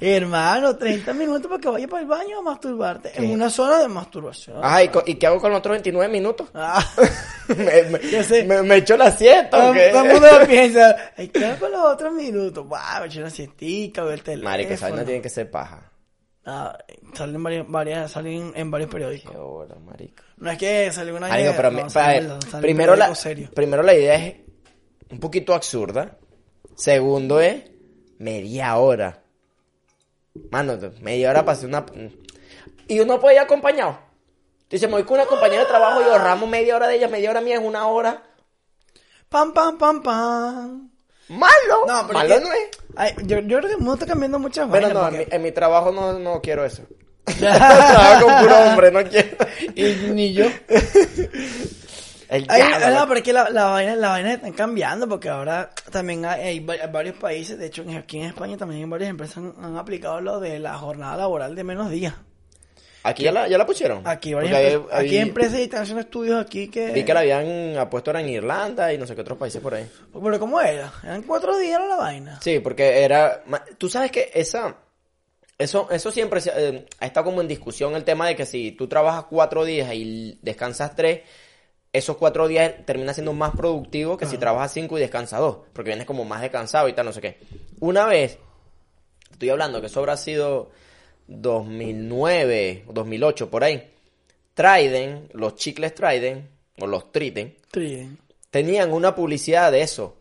Hermano, 0.00 0.76
30 0.76 1.12
minutos 1.14 1.46
para 1.48 1.60
que 1.60 1.68
vayas 1.68 1.88
para 1.88 2.02
el 2.02 2.08
baño 2.08 2.38
a 2.40 2.42
masturbarte. 2.42 3.12
En 3.14 3.30
una 3.30 3.48
zona 3.48 3.78
de 3.78 3.88
masturbación. 3.88 4.56
Ajá, 4.62 4.82
¿y, 4.82 4.90
y 5.06 5.14
qué 5.14 5.26
hago 5.28 5.40
con 5.40 5.50
los 5.50 5.60
otros 5.60 5.74
29 5.74 6.12
minutos? 6.12 6.48
Ah. 6.52 6.84
me, 7.48 7.82
me, 7.84 8.44
me, 8.44 8.62
me 8.62 8.76
echo 8.76 8.96
la 8.96 9.12
siesta, 9.12 9.50
Todo, 9.50 9.70
¿o 9.70 9.72
qué? 9.72 9.88
todo 9.92 10.04
el 10.04 10.12
mundo 10.12 10.28
piensa, 10.48 10.96
¿qué 11.32 11.46
hago 11.46 11.58
con 11.60 11.70
los 11.72 11.80
otros 11.82 12.12
minutos? 12.12 12.66
Wow, 12.66 12.78
me 13.00 13.06
eché 13.06 13.20
una 13.20 13.30
siestica, 13.30 14.02
veo 14.02 14.14
el 14.14 14.22
teléfono. 14.22 14.50
Marica, 14.50 14.74
esa 14.74 14.88
vaina 14.88 15.04
tiene 15.04 15.22
que 15.22 15.28
ser 15.28 15.48
paja. 15.50 15.91
Ah, 16.44 16.76
salen, 17.14 17.42
varias, 17.42 17.68
varias, 17.68 18.10
salen 18.10 18.52
en 18.56 18.70
varios 18.70 18.90
periódicos. 18.90 19.30
Qué 19.30 19.38
hora, 19.38 19.76
marica. 19.76 20.24
No 20.38 20.50
es 20.50 20.58
que 20.58 20.90
salió 20.90 21.16
una 21.16 21.28
Marico, 21.28 21.52
pero 21.56 21.70
no, 21.70 21.84
me- 21.84 21.90
sale- 21.90 22.28
pa- 22.28 22.40
sale 22.40 22.56
en 22.56 22.60
primero, 22.62 22.96
la, 22.96 23.06
primero 23.54 23.82
la 23.84 23.94
idea 23.94 24.14
es 24.16 24.34
un 25.10 25.20
poquito 25.20 25.54
absurda. 25.54 26.18
Segundo 26.74 27.40
es 27.40 27.62
media 28.18 28.76
hora. 28.76 29.22
Mano, 30.50 30.78
media 31.00 31.30
hora 31.30 31.40
hacer 31.52 31.68
una... 31.68 31.84
Y 32.88 32.98
uno 33.00 33.20
puede 33.20 33.36
ir 33.36 33.40
acompañado. 33.40 33.98
Dice, 34.68 34.86
me 34.86 34.94
voy 34.94 35.04
con 35.04 35.18
una 35.18 35.26
compañera 35.26 35.62
de 35.62 35.68
trabajo 35.68 36.00
y 36.00 36.04
ahorramos 36.04 36.48
media 36.48 36.74
hora 36.74 36.88
de 36.88 36.96
ella, 36.96 37.08
media 37.08 37.30
hora 37.30 37.40
mía 37.42 37.56
es 37.56 37.62
una 37.64 37.86
hora. 37.86 38.22
Pam, 39.28 39.52
pam, 39.52 39.76
pam, 39.78 40.02
pam. 40.02 40.90
Malo. 41.28 41.86
No, 41.86 42.06
pero 42.06 42.18
Malo 42.18 42.34
que- 42.36 42.40
no 42.40 42.52
es. 42.52 42.68
Ay, 42.96 43.14
yo, 43.24 43.38
yo 43.40 43.58
creo 43.58 43.68
que 43.68 43.74
el 43.74 43.78
mundo 43.78 43.94
está 43.94 44.06
cambiando 44.06 44.38
muchas 44.38 44.68
Pero 44.70 44.86
vainas. 44.88 44.92
no, 45.02 45.08
en 45.08 45.18
mi, 45.18 45.24
en 45.30 45.42
mi 45.42 45.52
trabajo 45.52 45.90
no, 45.92 46.18
no 46.18 46.40
quiero 46.42 46.64
eso. 46.64 46.82
Trabajo 47.24 48.26
con 48.26 48.38
puro 48.40 48.56
hombre, 48.64 48.90
no 48.90 49.02
quiero. 49.04 49.36
y 49.74 50.10
ni 50.12 50.32
yo. 50.34 50.46
El 52.28 52.46
Ay, 52.48 52.62
diablo, 52.62 52.98
no, 52.98 53.06
pero 53.08 53.18
es 53.18 53.22
que 53.24 53.32
la, 53.34 53.50
la 53.50 53.64
vaina, 53.66 53.94
la 53.94 54.08
vaina 54.08 54.32
están 54.32 54.52
cambiando 54.54 55.06
porque 55.06 55.28
ahora 55.28 55.70
también 55.90 56.24
hay, 56.24 56.40
hay 56.42 56.60
va- 56.60 56.86
varios 56.90 57.16
países, 57.16 57.58
de 57.58 57.66
hecho 57.66 57.84
aquí 57.98 58.20
en 58.20 58.24
España 58.24 58.56
también 58.56 58.88
varias 58.88 59.10
empresas 59.10 59.36
han, 59.36 59.52
han 59.62 59.76
aplicado 59.76 60.18
lo 60.22 60.40
de 60.40 60.58
la 60.58 60.78
jornada 60.78 61.14
laboral 61.18 61.54
de 61.54 61.62
menos 61.62 61.90
días. 61.90 62.14
Aquí 63.04 63.24
ya 63.24 63.32
la, 63.32 63.48
ya 63.48 63.58
la 63.58 63.66
pusieron. 63.66 64.06
Aquí, 64.06 64.32
varias 64.32 64.54
hay- 64.54 64.74
aquí 64.92 65.08
hay 65.16 65.18
empresas 65.18 65.58
y 65.58 65.62
están 65.62 65.82
haciendo 65.82 66.00
estudios 66.02 66.40
aquí 66.44 66.68
que... 66.68 66.92
Vi 66.92 67.04
que 67.04 67.12
la 67.12 67.20
habían 67.20 67.76
apuesto 67.76 68.10
ahora 68.10 68.20
en 68.20 68.28
Irlanda 68.28 68.92
y 68.92 68.98
no 68.98 69.06
sé 69.06 69.14
qué 69.14 69.22
otros 69.22 69.38
países 69.38 69.60
por 69.60 69.74
ahí. 69.74 69.88
Pero 70.12 70.38
¿cómo 70.38 70.60
era? 70.60 70.92
Eran 71.02 71.22
cuatro 71.22 71.56
días 71.58 71.80
la 71.88 71.96
vaina. 71.96 72.38
Sí, 72.40 72.60
porque 72.60 73.02
era... 73.02 73.42
Tú 73.78 73.88
sabes 73.88 74.10
que 74.12 74.30
esa... 74.34 74.76
Eso, 75.58 75.88
eso 75.90 76.10
siempre 76.10 76.40
se- 76.40 76.52
eh, 76.56 76.86
ha 77.00 77.06
estado 77.06 77.24
como 77.26 77.40
en 77.40 77.48
discusión 77.48 77.94
el 77.94 78.04
tema 78.04 78.26
de 78.26 78.34
que 78.36 78.46
si 78.46 78.72
tú 78.72 78.88
trabajas 78.88 79.24
cuatro 79.28 79.64
días 79.64 79.92
y 79.94 80.38
descansas 80.42 80.94
tres, 80.96 81.20
esos 81.92 82.16
cuatro 82.16 82.48
días 82.48 82.72
termina 82.86 83.12
siendo 83.14 83.32
más 83.32 83.52
productivo 83.54 84.16
que 84.16 84.26
si 84.26 84.38
trabajas 84.38 84.72
cinco 84.72 84.96
y 84.96 85.00
descansas 85.00 85.38
dos, 85.38 85.58
porque 85.72 85.90
vienes 85.90 86.06
como 86.06 86.24
más 86.24 86.40
descansado 86.40 86.88
y 86.88 86.94
tal, 86.94 87.06
no 87.06 87.12
sé 87.12 87.20
qué. 87.20 87.38
Una 87.80 88.06
vez, 88.06 88.38
estoy 89.30 89.50
hablando 89.50 89.80
que 89.80 89.86
eso 89.88 90.00
habrá 90.00 90.16
sido 90.16 90.70
2009 91.40 92.84
o 92.86 92.92
2008, 92.92 93.50
por 93.50 93.64
ahí, 93.64 93.90
Trident, 94.54 95.32
los 95.34 95.54
chicles 95.56 95.94
Trident, 95.94 96.46
o 96.80 96.86
los 96.86 97.12
Triten, 97.12 97.56
Sí. 97.72 98.08
tenían 98.50 98.92
una 98.92 99.14
publicidad 99.14 99.70
de 99.72 99.82
eso. 99.82 100.16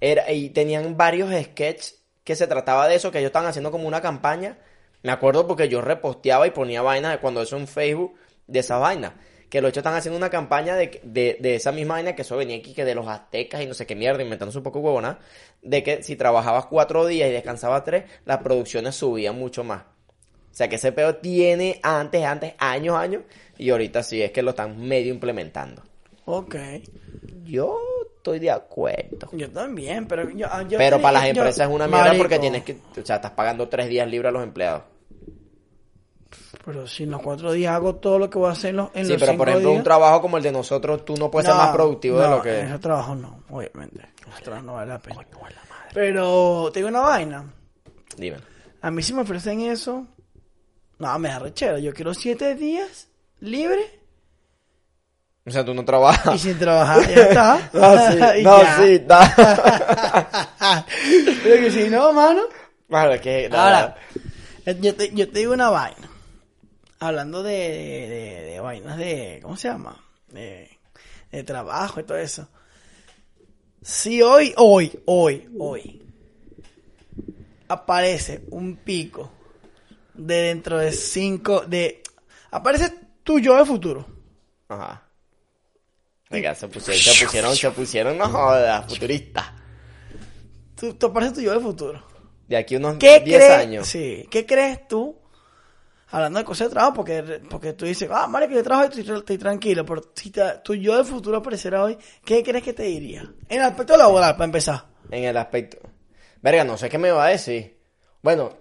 Era, 0.00 0.30
y 0.32 0.50
tenían 0.50 0.96
varios 0.96 1.30
sketches 1.44 2.02
que 2.24 2.36
se 2.36 2.46
trataba 2.46 2.88
de 2.88 2.96
eso, 2.96 3.10
que 3.10 3.18
ellos 3.18 3.28
estaban 3.28 3.48
haciendo 3.48 3.70
como 3.70 3.86
una 3.88 4.00
campaña. 4.00 4.58
Me 5.02 5.12
acuerdo 5.12 5.46
porque 5.46 5.68
yo 5.68 5.80
reposteaba 5.80 6.46
y 6.46 6.50
ponía 6.50 6.82
vainas 6.82 7.12
de 7.12 7.18
cuando 7.18 7.42
eso 7.42 7.56
en 7.56 7.68
Facebook 7.68 8.14
de 8.46 8.58
esa 8.60 8.78
vaina. 8.78 9.14
Que 9.48 9.60
los 9.60 9.68
hechos 9.68 9.82
están 9.82 9.94
haciendo 9.94 10.16
una 10.18 10.28
campaña 10.28 10.74
de, 10.74 11.00
de, 11.04 11.36
de 11.40 11.54
esa 11.54 11.70
misma 11.70 11.94
vaina 11.94 12.16
que 12.16 12.22
eso 12.22 12.36
venía 12.36 12.56
aquí, 12.56 12.74
que 12.74 12.84
de 12.84 12.96
los 12.96 13.06
aztecas 13.06 13.62
y 13.62 13.66
no 13.66 13.74
sé 13.74 13.86
qué 13.86 13.94
mierda, 13.94 14.22
inventándose 14.22 14.58
un 14.58 14.64
poco 14.64 14.80
huevona. 14.80 15.20
De 15.62 15.84
que 15.84 16.02
si 16.02 16.16
trabajabas 16.16 16.66
cuatro 16.66 17.06
días 17.06 17.28
y 17.28 17.32
descansabas 17.32 17.84
tres, 17.84 18.04
las 18.24 18.38
producciones 18.38 18.96
subían 18.96 19.38
mucho 19.38 19.62
más. 19.62 19.84
O 20.56 20.58
sea 20.58 20.68
que 20.70 20.76
ese 20.76 20.90
peo 20.90 21.16
tiene 21.16 21.78
antes, 21.82 22.24
antes, 22.24 22.54
años, 22.58 22.96
años. 22.96 23.24
Y 23.58 23.68
ahorita 23.68 24.02
sí 24.02 24.22
es 24.22 24.30
que 24.30 24.40
lo 24.40 24.50
están 24.52 24.80
medio 24.88 25.12
implementando. 25.12 25.82
Ok. 26.24 26.56
Yo 27.44 27.78
estoy 28.16 28.38
de 28.38 28.50
acuerdo. 28.50 29.28
Yo 29.32 29.50
también, 29.50 30.06
pero 30.08 30.30
yo... 30.30 30.46
ah, 30.50 30.62
yo 30.66 30.78
Pero 30.78 30.98
para 30.98 31.12
las 31.18 31.22
yo- 31.24 31.28
empresas 31.42 31.68
es 31.68 31.74
una 31.74 31.86
mierda 31.86 32.04
Marico, 32.06 32.22
porque 32.22 32.38
tienes 32.38 32.64
que, 32.64 32.72
o 32.98 33.04
sea, 33.04 33.16
estás 33.16 33.32
pagando 33.32 33.68
tres 33.68 33.90
días 33.90 34.08
libres 34.08 34.30
a 34.30 34.32
los 34.32 34.42
empleados. 34.42 34.84
Pero 36.64 36.86
si 36.86 37.02
en 37.02 37.10
los 37.10 37.20
cuatro 37.20 37.52
días 37.52 37.74
hago 37.74 37.96
todo 37.96 38.18
lo 38.18 38.30
que 38.30 38.38
voy 38.38 38.48
a 38.48 38.52
hacer 38.52 38.70
en 38.70 38.76
los, 38.76 38.88
en 38.94 39.04
Sí, 39.04 39.12
los 39.12 39.20
pero 39.20 39.32
cinco 39.32 39.38
por 39.42 39.48
ejemplo, 39.50 39.68
días... 39.70 39.78
un 39.78 39.84
trabajo 39.84 40.22
como 40.22 40.38
el 40.38 40.42
de 40.42 40.52
nosotros, 40.52 41.04
tú 41.04 41.16
no 41.18 41.30
puedes 41.30 41.46
ser 41.46 41.54
más 41.54 41.70
productivo 41.74 42.18
de 42.18 42.28
lo 42.30 42.40
que... 42.40 42.60
En 42.60 42.68
ese 42.68 42.78
trabajo 42.78 43.14
no, 43.14 43.42
obviamente. 43.50 44.00
Trabajo 44.42 44.64
no 44.64 44.72
vale 44.72 44.88
la 44.88 44.98
pena. 45.00 45.20
Pero 45.92 46.70
te 46.72 46.78
digo 46.80 46.88
una 46.88 47.00
vaina. 47.00 47.44
Dime. 48.16 48.38
A 48.80 48.90
mí 48.90 49.02
si 49.02 49.12
me 49.12 49.20
ofrecen 49.20 49.60
eso, 49.60 50.06
no, 50.98 51.18
me 51.18 51.28
da. 51.28 51.78
Yo 51.78 51.92
quiero 51.94 52.14
siete 52.14 52.54
días 52.54 53.08
libres 53.40 53.86
O 55.44 55.50
sea, 55.50 55.64
tú 55.64 55.74
no 55.74 55.84
trabajas. 55.84 56.34
y 56.34 56.38
sin 56.38 56.58
trabajar, 56.58 57.08
ya 57.08 57.22
está. 57.22 57.70
No, 57.72 57.98
sí, 58.36 58.42
no, 58.42 58.62
ya. 58.62 58.76
sí, 58.82 58.98
da. 59.00 60.86
Pero 61.42 61.56
que 61.62 61.70
si 61.70 61.88
no, 61.90 62.12
mano. 62.12 62.42
Bueno, 62.88 63.20
que... 63.20 63.46
Ahora, 63.52 63.96
eh, 64.64 64.76
yo 64.80 64.94
te, 64.94 65.12
yo 65.14 65.28
te 65.30 65.38
digo 65.40 65.52
una 65.52 65.70
vaina. 65.70 66.08
Hablando 66.98 67.42
de, 67.42 67.52
de, 67.52 68.08
de- 68.08 68.42
de 68.52 68.60
vainas 68.60 68.96
de, 68.96 69.38
¿cómo 69.42 69.56
se 69.56 69.68
llama? 69.68 70.02
De, 70.28 70.70
de 71.30 71.42
trabajo 71.44 72.00
y 72.00 72.04
todo 72.04 72.16
eso. 72.16 72.48
Si 73.82 74.22
hoy, 74.22 74.54
hoy, 74.56 74.98
hoy, 75.04 75.48
hoy, 75.58 76.02
aparece 77.68 78.42
un 78.50 78.76
pico 78.76 79.30
de 80.16 80.34
dentro 80.42 80.78
de 80.78 80.92
cinco, 80.92 81.60
de, 81.66 82.02
aparece 82.50 82.92
tu 83.22 83.38
yo 83.38 83.56
del 83.56 83.66
futuro. 83.66 84.06
Ajá. 84.68 85.02
Venga, 86.30 86.54
se 86.54 86.66
pusieron, 86.68 87.00
se 87.02 87.24
pusieron, 87.24 87.56
se 87.56 87.70
pusieron, 87.70 88.18
no 88.18 88.28
jodas, 88.28 88.86
futuristas. 88.88 89.46
Tú, 90.74 90.94
tú 90.94 91.06
aparece 91.06 91.34
tu 91.34 91.40
yo 91.40 91.52
del 91.52 91.60
futuro. 91.62 92.02
De 92.48 92.56
aquí 92.56 92.76
unos 92.76 92.98
¿Qué 92.98 93.20
10 93.20 93.44
crees? 93.44 93.50
años. 93.50 93.86
Sí, 93.86 94.26
¿qué 94.30 94.44
crees 94.44 94.86
tú? 94.88 95.16
Hablando 96.08 96.38
de 96.38 96.44
cosas 96.44 96.68
de 96.68 96.72
trabajo, 96.74 96.94
porque, 96.94 97.40
porque 97.50 97.72
tú 97.72 97.84
dices, 97.84 98.08
ah, 98.12 98.26
Mario, 98.28 98.48
que 98.48 98.54
yo 98.54 98.62
trabajo 98.62 98.88
y 98.94 99.00
estoy, 99.00 99.18
estoy 99.18 99.38
tranquilo, 99.38 99.84
pero 99.84 100.02
si 100.14 100.30
te- 100.30 100.58
tu 100.62 100.74
yo 100.74 100.96
del 100.96 101.04
futuro 101.04 101.38
apareciera 101.38 101.82
hoy, 101.82 101.98
¿qué 102.24 102.42
crees 102.44 102.62
que 102.62 102.72
te 102.72 102.84
diría? 102.84 103.22
En 103.48 103.58
el 103.58 103.64
aspecto 103.64 103.96
laboral, 103.96 104.34
para 104.34 104.44
empezar. 104.44 104.84
En 105.10 105.24
el 105.24 105.36
aspecto. 105.36 105.78
Verga, 106.42 106.62
no 106.62 106.76
sé 106.78 106.88
qué 106.88 106.98
me 106.98 107.10
va 107.10 107.26
a 107.26 107.30
decir. 107.30 107.76
Bueno, 108.22 108.58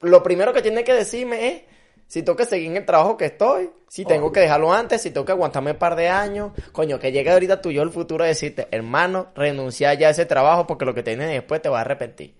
lo 0.00 0.22
primero 0.22 0.52
que 0.52 0.62
tiene 0.62 0.84
que 0.84 0.94
decirme 0.94 1.48
es 1.48 1.62
si 2.06 2.22
tengo 2.22 2.36
que 2.36 2.44
seguir 2.44 2.70
en 2.70 2.76
el 2.76 2.84
trabajo 2.84 3.16
que 3.16 3.24
estoy, 3.26 3.70
si 3.88 4.04
tengo 4.04 4.30
que 4.30 4.40
dejarlo 4.40 4.72
antes, 4.72 5.02
si 5.02 5.10
tengo 5.10 5.24
que 5.24 5.32
aguantarme 5.32 5.72
un 5.72 5.78
par 5.78 5.96
de 5.96 6.08
años. 6.08 6.52
Coño, 6.72 6.98
que 7.00 7.10
llegue 7.10 7.30
ahorita 7.30 7.60
tú 7.60 7.72
yo 7.72 7.82
el 7.82 7.90
futuro 7.90 8.22
a 8.22 8.28
decirte, 8.28 8.68
hermano, 8.70 9.28
renuncia 9.34 9.92
ya 9.94 10.08
a 10.08 10.10
ese 10.10 10.24
trabajo 10.24 10.66
porque 10.66 10.84
lo 10.84 10.94
que 10.94 11.02
tienes 11.02 11.28
después 11.28 11.60
te 11.60 11.68
va 11.68 11.78
a 11.78 11.80
arrepentir. 11.80 12.34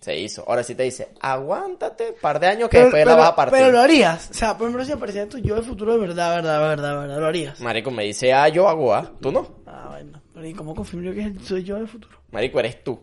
Se 0.00 0.18
hizo. 0.18 0.44
Ahora 0.48 0.64
sí 0.64 0.74
te 0.74 0.82
dice, 0.82 1.10
aguántate 1.20 2.10
un 2.10 2.16
par 2.20 2.40
de 2.40 2.48
años 2.48 2.68
que 2.68 2.80
después 2.80 3.06
la 3.06 3.14
vas 3.14 3.28
a 3.28 3.36
partir. 3.36 3.58
pero 3.58 3.70
lo 3.70 3.80
harías. 3.80 4.30
O 4.30 4.34
sea, 4.34 4.58
por 4.58 4.66
ejemplo, 4.66 4.84
si 4.84 4.92
apareciera 4.92 5.28
tu 5.28 5.38
yo 5.38 5.54
del 5.54 5.64
futuro 5.64 5.92
de 5.92 5.98
verdad, 6.00 6.34
verdad, 6.34 6.60
verdad, 6.60 7.00
verdad, 7.00 7.20
lo 7.20 7.26
harías. 7.26 7.60
Marico, 7.60 7.90
me 7.92 8.02
dice 8.02 8.32
A, 8.32 8.48
yo 8.48 8.68
hago 8.68 8.94
A. 8.94 9.12
¿Tú 9.20 9.30
no? 9.30 9.62
Ah, 9.64 9.90
bueno. 9.90 10.20
Pero 10.34 10.46
¿y 10.46 10.54
cómo 10.54 10.74
confirmo 10.74 11.04
yo 11.04 11.14
que 11.14 11.38
soy 11.44 11.62
yo 11.62 11.76
del 11.76 11.86
futuro? 11.86 12.18
Marico, 12.32 12.58
eres 12.58 12.82
tú. 12.82 12.98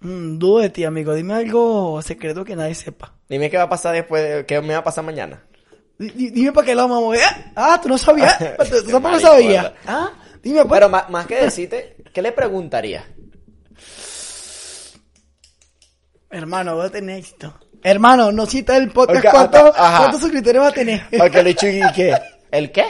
Mm, 0.00 0.38
dudo 0.38 0.58
de 0.60 0.70
ti, 0.70 0.84
amigo. 0.84 1.14
Dime 1.14 1.34
algo 1.34 2.00
secreto 2.02 2.44
que 2.44 2.54
nadie 2.56 2.74
sepa. 2.74 3.14
Dime 3.28 3.50
qué 3.50 3.56
va 3.56 3.64
a 3.64 3.68
pasar 3.68 3.94
después, 3.94 4.22
de- 4.22 4.46
qué 4.46 4.60
me 4.60 4.72
va 4.74 4.80
a 4.80 4.84
pasar 4.84 5.04
mañana. 5.04 5.44
Di- 5.98 6.10
di- 6.10 6.30
Dime 6.30 6.52
para 6.52 6.64
qué 6.66 6.74
lado 6.74 6.88
vamos 6.88 7.02
a 7.02 7.06
mover. 7.06 7.52
Ah, 7.56 7.80
tú 7.82 7.88
no 7.88 7.98
sabías. 7.98 8.38
Tú 8.84 8.90
tampoco 8.92 9.18
sabías. 9.18 9.72
Ah, 9.86 10.10
dime 10.42 10.64
pues. 10.64 10.78
Pero 10.78 10.88
más, 10.88 11.10
más 11.10 11.26
que 11.26 11.36
decirte, 11.42 11.96
¿qué 12.12 12.22
le 12.22 12.30
preguntaría? 12.32 13.04
Hermano, 16.30 16.76
voy 16.76 16.86
a 16.86 16.90
tener 16.90 17.18
éxito. 17.18 17.58
Hermano, 17.82 18.30
no 18.32 18.46
cita 18.46 18.76
el 18.76 18.90
podcast. 18.90 19.30
¿Cuántos. 19.30 19.70
¿Cuántos 19.76 20.20
suscriptores 20.20 20.60
va 20.62 20.68
a 20.68 20.72
tener? 20.72 21.02
Porque 21.16 21.42
le 21.42 21.50
he 21.50 21.54
dicho, 21.54 21.66
¿y 21.68 21.80
qué? 21.94 22.14
¿El 22.50 22.70
qué? 22.70 22.84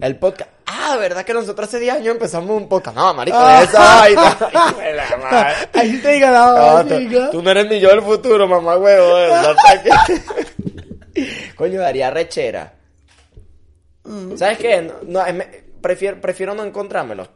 El 0.00 0.18
podcast. 0.18 0.50
Ah, 0.74 0.96
¿verdad 0.96 1.22
que 1.24 1.34
nosotros 1.34 1.68
hace 1.68 1.80
10 1.80 1.96
años 1.96 2.14
empezamos 2.14 2.48
un 2.50 2.66
podcast? 2.68 2.96
No, 2.96 3.12
marico, 3.12 3.36
Ah. 3.38 3.58
de 3.58 3.64
esa 3.64 3.78
vaina. 3.78 4.38
Ahí 5.74 5.98
te 5.98 6.12
diga 6.12 6.30
la 6.30 6.82
No, 6.82 6.86
tú, 6.86 7.30
tú 7.32 7.42
no 7.42 7.50
eres 7.50 7.68
ni 7.68 7.78
yo 7.78 7.90
del 7.90 8.00
futuro, 8.02 8.48
mamá 8.48 8.76
huevo. 8.78 9.16
Coño, 11.56 11.80
daría 11.80 12.10
rechera. 12.10 12.74
Mm. 14.04 14.36
¿Sabes 14.36 14.58
qué? 14.58 14.82
No, 14.82 14.94
no, 15.02 15.26
es 15.26 15.34
me- 15.34 15.46
prefiero, 15.80 16.20
prefiero 16.20 16.54
no 16.54 16.64
encontrármelo. 16.64 17.28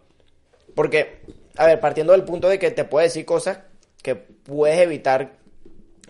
Porque, 0.75 1.21
a 1.57 1.67
ver, 1.67 1.81
partiendo 1.81 2.13
del 2.13 2.25
punto 2.25 2.49
de 2.49 2.59
que 2.59 2.71
te 2.71 2.85
puede 2.85 3.07
decir 3.07 3.25
cosas 3.25 3.59
que 4.03 4.15
puedes 4.15 4.79
evitar. 4.81 5.33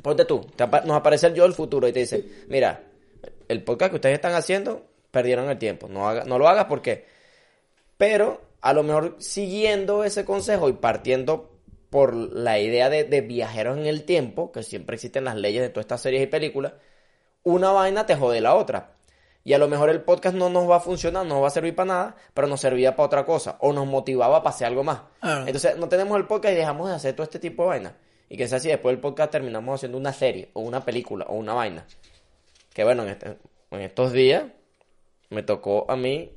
Ponte 0.02 0.24
tú, 0.24 0.40
te 0.54 0.64
apa- 0.64 0.82
nos 0.82 0.96
aparece 0.96 1.26
el 1.26 1.34
yo 1.34 1.42
del 1.42 1.54
futuro 1.54 1.88
y 1.88 1.92
te 1.92 2.00
dice, 2.00 2.24
mira, 2.48 2.80
el 3.48 3.62
podcast 3.64 3.90
que 3.90 3.96
ustedes 3.96 4.14
están 4.14 4.34
haciendo, 4.34 4.86
perdieron 5.10 5.48
el 5.50 5.58
tiempo. 5.58 5.88
No, 5.88 6.08
haga- 6.08 6.24
no 6.24 6.38
lo 6.38 6.48
hagas 6.48 6.66
porque... 6.66 7.15
Pero, 7.98 8.40
a 8.60 8.72
lo 8.72 8.82
mejor 8.82 9.16
siguiendo 9.18 10.04
ese 10.04 10.24
consejo 10.24 10.68
y 10.68 10.74
partiendo 10.74 11.52
por 11.90 12.14
la 12.14 12.58
idea 12.58 12.90
de, 12.90 13.04
de 13.04 13.20
viajeros 13.20 13.78
en 13.78 13.86
el 13.86 14.04
tiempo, 14.04 14.52
que 14.52 14.62
siempre 14.62 14.94
existen 14.96 15.24
las 15.24 15.36
leyes 15.36 15.62
de 15.62 15.68
todas 15.70 15.84
estas 15.84 16.00
series 16.02 16.22
y 16.22 16.26
películas, 16.26 16.74
una 17.42 17.70
vaina 17.70 18.06
te 18.06 18.16
jode 18.16 18.40
la 18.40 18.54
otra. 18.54 18.92
Y 19.44 19.52
a 19.52 19.58
lo 19.58 19.68
mejor 19.68 19.90
el 19.90 20.00
podcast 20.02 20.34
no 20.34 20.50
nos 20.50 20.68
va 20.68 20.76
a 20.76 20.80
funcionar, 20.80 21.24
no 21.24 21.34
nos 21.34 21.42
va 21.44 21.46
a 21.46 21.50
servir 21.50 21.76
para 21.76 21.86
nada, 21.86 22.16
pero 22.34 22.48
nos 22.48 22.60
servía 22.60 22.96
para 22.96 23.06
otra 23.06 23.24
cosa, 23.24 23.56
o 23.60 23.72
nos 23.72 23.86
motivaba 23.86 24.42
para 24.42 24.54
hacer 24.54 24.66
algo 24.66 24.82
más. 24.82 25.02
Claro. 25.20 25.46
Entonces, 25.46 25.76
no 25.78 25.88
tenemos 25.88 26.16
el 26.18 26.26
podcast 26.26 26.52
y 26.54 26.56
dejamos 26.56 26.88
de 26.88 26.96
hacer 26.96 27.14
todo 27.14 27.22
este 27.22 27.38
tipo 27.38 27.62
de 27.62 27.68
vaina. 27.68 27.96
Y 28.28 28.36
que 28.36 28.48
sea 28.48 28.58
así, 28.58 28.68
después 28.68 28.92
del 28.92 29.00
podcast 29.00 29.30
terminamos 29.30 29.76
haciendo 29.76 29.96
una 29.98 30.12
serie, 30.12 30.50
o 30.54 30.60
una 30.62 30.84
película, 30.84 31.26
o 31.28 31.34
una 31.36 31.54
vaina. 31.54 31.86
Que 32.74 32.82
bueno, 32.82 33.04
en, 33.04 33.10
este- 33.10 33.38
en 33.70 33.80
estos 33.80 34.10
días 34.12 34.46
me 35.30 35.44
tocó 35.44 35.86
a 35.88 35.96
mí 35.96 36.32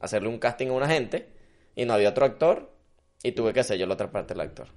hacerle 0.00 0.28
un 0.28 0.38
casting 0.38 0.68
a 0.68 0.72
una 0.72 0.88
gente 0.88 1.28
y 1.74 1.84
no 1.84 1.94
había 1.94 2.10
otro 2.10 2.24
actor 2.24 2.72
y 3.22 3.32
tuve 3.32 3.52
que 3.52 3.60
hacer 3.60 3.78
yo 3.78 3.86
la 3.86 3.94
otra 3.94 4.10
parte 4.10 4.34
del 4.34 4.40
actor. 4.40 4.68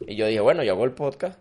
Y 0.00 0.16
yo 0.16 0.26
dije, 0.26 0.40
bueno, 0.40 0.62
yo 0.62 0.72
hago 0.72 0.84
el 0.84 0.92
podcast. 0.92 1.38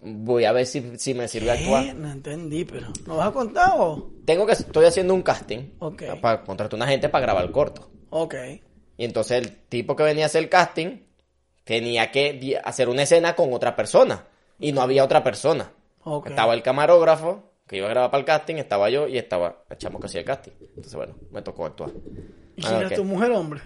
Voy 0.00 0.44
a 0.44 0.52
ver 0.52 0.66
si, 0.66 0.98
si 0.98 1.14
me 1.14 1.28
sirve 1.28 1.50
actuar. 1.50 1.84
¿Qué? 1.84 1.94
No 1.94 2.10
entendí, 2.10 2.64
pero 2.64 2.88
¿no 3.06 3.16
vas 3.16 3.28
a 3.28 3.32
contar 3.32 3.72
o? 3.76 4.10
Tengo 4.26 4.46
que, 4.46 4.52
estoy 4.52 4.84
haciendo 4.84 5.14
un 5.14 5.22
casting 5.22 5.70
Ok. 5.78 6.02
para 6.20 6.42
contratar 6.44 6.74
una 6.76 6.86
gente 6.86 7.08
para 7.08 7.22
grabar 7.22 7.44
el 7.44 7.50
corto. 7.52 7.88
Ok. 8.10 8.34
Y 8.96 9.04
entonces 9.04 9.38
el 9.42 9.50
tipo 9.68 9.96
que 9.96 10.02
venía 10.02 10.24
a 10.24 10.26
hacer 10.26 10.42
el 10.42 10.50
casting 10.50 10.98
tenía 11.64 12.10
que 12.10 12.60
hacer 12.62 12.88
una 12.88 13.02
escena 13.02 13.34
con 13.34 13.52
otra 13.52 13.74
persona. 13.76 14.26
Y 14.58 14.72
no 14.72 14.82
había 14.82 15.04
otra 15.04 15.24
persona. 15.24 15.72
Estaba 16.26 16.52
el 16.54 16.62
camarógrafo 16.62 17.50
que 17.66 17.76
iba 17.78 17.86
a 17.86 17.90
grabar 17.90 18.10
para 18.10 18.20
el 18.20 18.24
casting, 18.26 18.56
estaba 18.56 18.90
yo 18.90 19.08
y 19.08 19.16
estaba 19.18 19.64
el 19.70 19.78
chamo 19.78 19.98
que 20.00 20.06
hacía 20.06 20.20
el 20.20 20.26
casting. 20.26 20.52
Entonces, 20.60 20.94
bueno, 20.94 21.14
me 21.30 21.42
tocó 21.42 21.66
actuar. 21.66 21.90
¿Y 22.56 22.64
Ah, 22.64 22.68
quién 22.68 22.84
ok. 22.86 22.90
es 22.92 22.96
tu 22.98 23.04
mujer 23.04 23.32
hombre? 23.32 23.60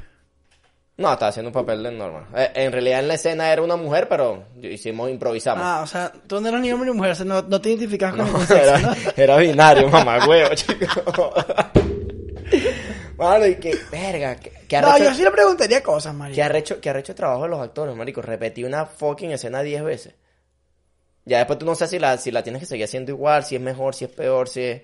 No, 0.97 1.13
estaba 1.13 1.29
haciendo 1.29 1.51
un 1.51 1.53
papel 1.53 1.81
de 1.83 1.93
normal. 1.93 2.27
Eh, 2.37 2.51
en 2.55 2.73
realidad 2.73 2.99
en 3.01 3.09
la 3.09 3.15
escena 3.15 3.53
era 3.53 3.63
una 3.63 3.77
mujer, 3.77 4.09
pero 4.09 4.45
hicimos, 4.63 5.09
improvisamos. 5.11 5.63
Ah, 5.65 5.81
o 5.83 5.87
sea, 5.87 6.13
tú 6.27 6.41
no 6.41 6.49
eras 6.49 6.61
ni 6.61 6.73
hombre 6.73 6.91
ni 6.91 6.97
mujer, 6.97 7.13
o 7.13 7.15
sea, 7.15 7.25
no, 7.25 7.43
no 7.43 7.61
te 7.61 7.69
identificabas 7.69 8.17
con 8.17 8.33
No, 8.33 8.39
sexo, 8.41 8.57
era, 8.57 8.79
¿no? 8.81 8.93
era 9.17 9.37
binario, 9.37 9.89
mamá, 9.89 10.27
huevo, 10.27 10.55
chico. 10.57 10.87
Mano, 13.17 13.47
y 13.47 13.57
que, 13.57 13.77
verga, 13.91 14.37
que, 14.37 14.51
que 14.69 14.81
No, 14.81 14.89
arrecho, 14.89 15.11
yo 15.11 15.15
sí 15.15 15.23
le 15.25 15.31
preguntaría 15.33 15.83
cosas, 15.83 16.13
que 16.13 16.19
María. 16.19 16.47
arrecho, 16.47 16.81
que 16.81 16.89
arrecho 16.91 17.15
trabajo 17.15 17.43
de 17.45 17.49
los 17.49 17.61
actores, 17.61 17.95
marico. 17.97 18.23
Repetí 18.23 18.63
una 18.65 18.87
fucking 18.87 19.33
escena 19.33 19.61
10 19.63 19.83
veces. 19.83 20.15
Ya 21.29 21.39
después 21.39 21.59
tú 21.59 21.67
no 21.67 21.75
sabes 21.75 21.91
si 21.91 21.99
la, 21.99 22.17
si 22.19 22.31
la 22.31 22.43
tienes 22.43 22.61
que 22.61 22.67
seguir 22.67 22.85
haciendo 22.85 23.11
igual, 23.13 23.45
si 23.45 23.55
es 23.57 23.61
mejor, 23.61 23.95
si 23.95 24.05
es 24.07 24.11
peor, 24.11 24.49
si 24.49 24.63
es... 24.63 24.83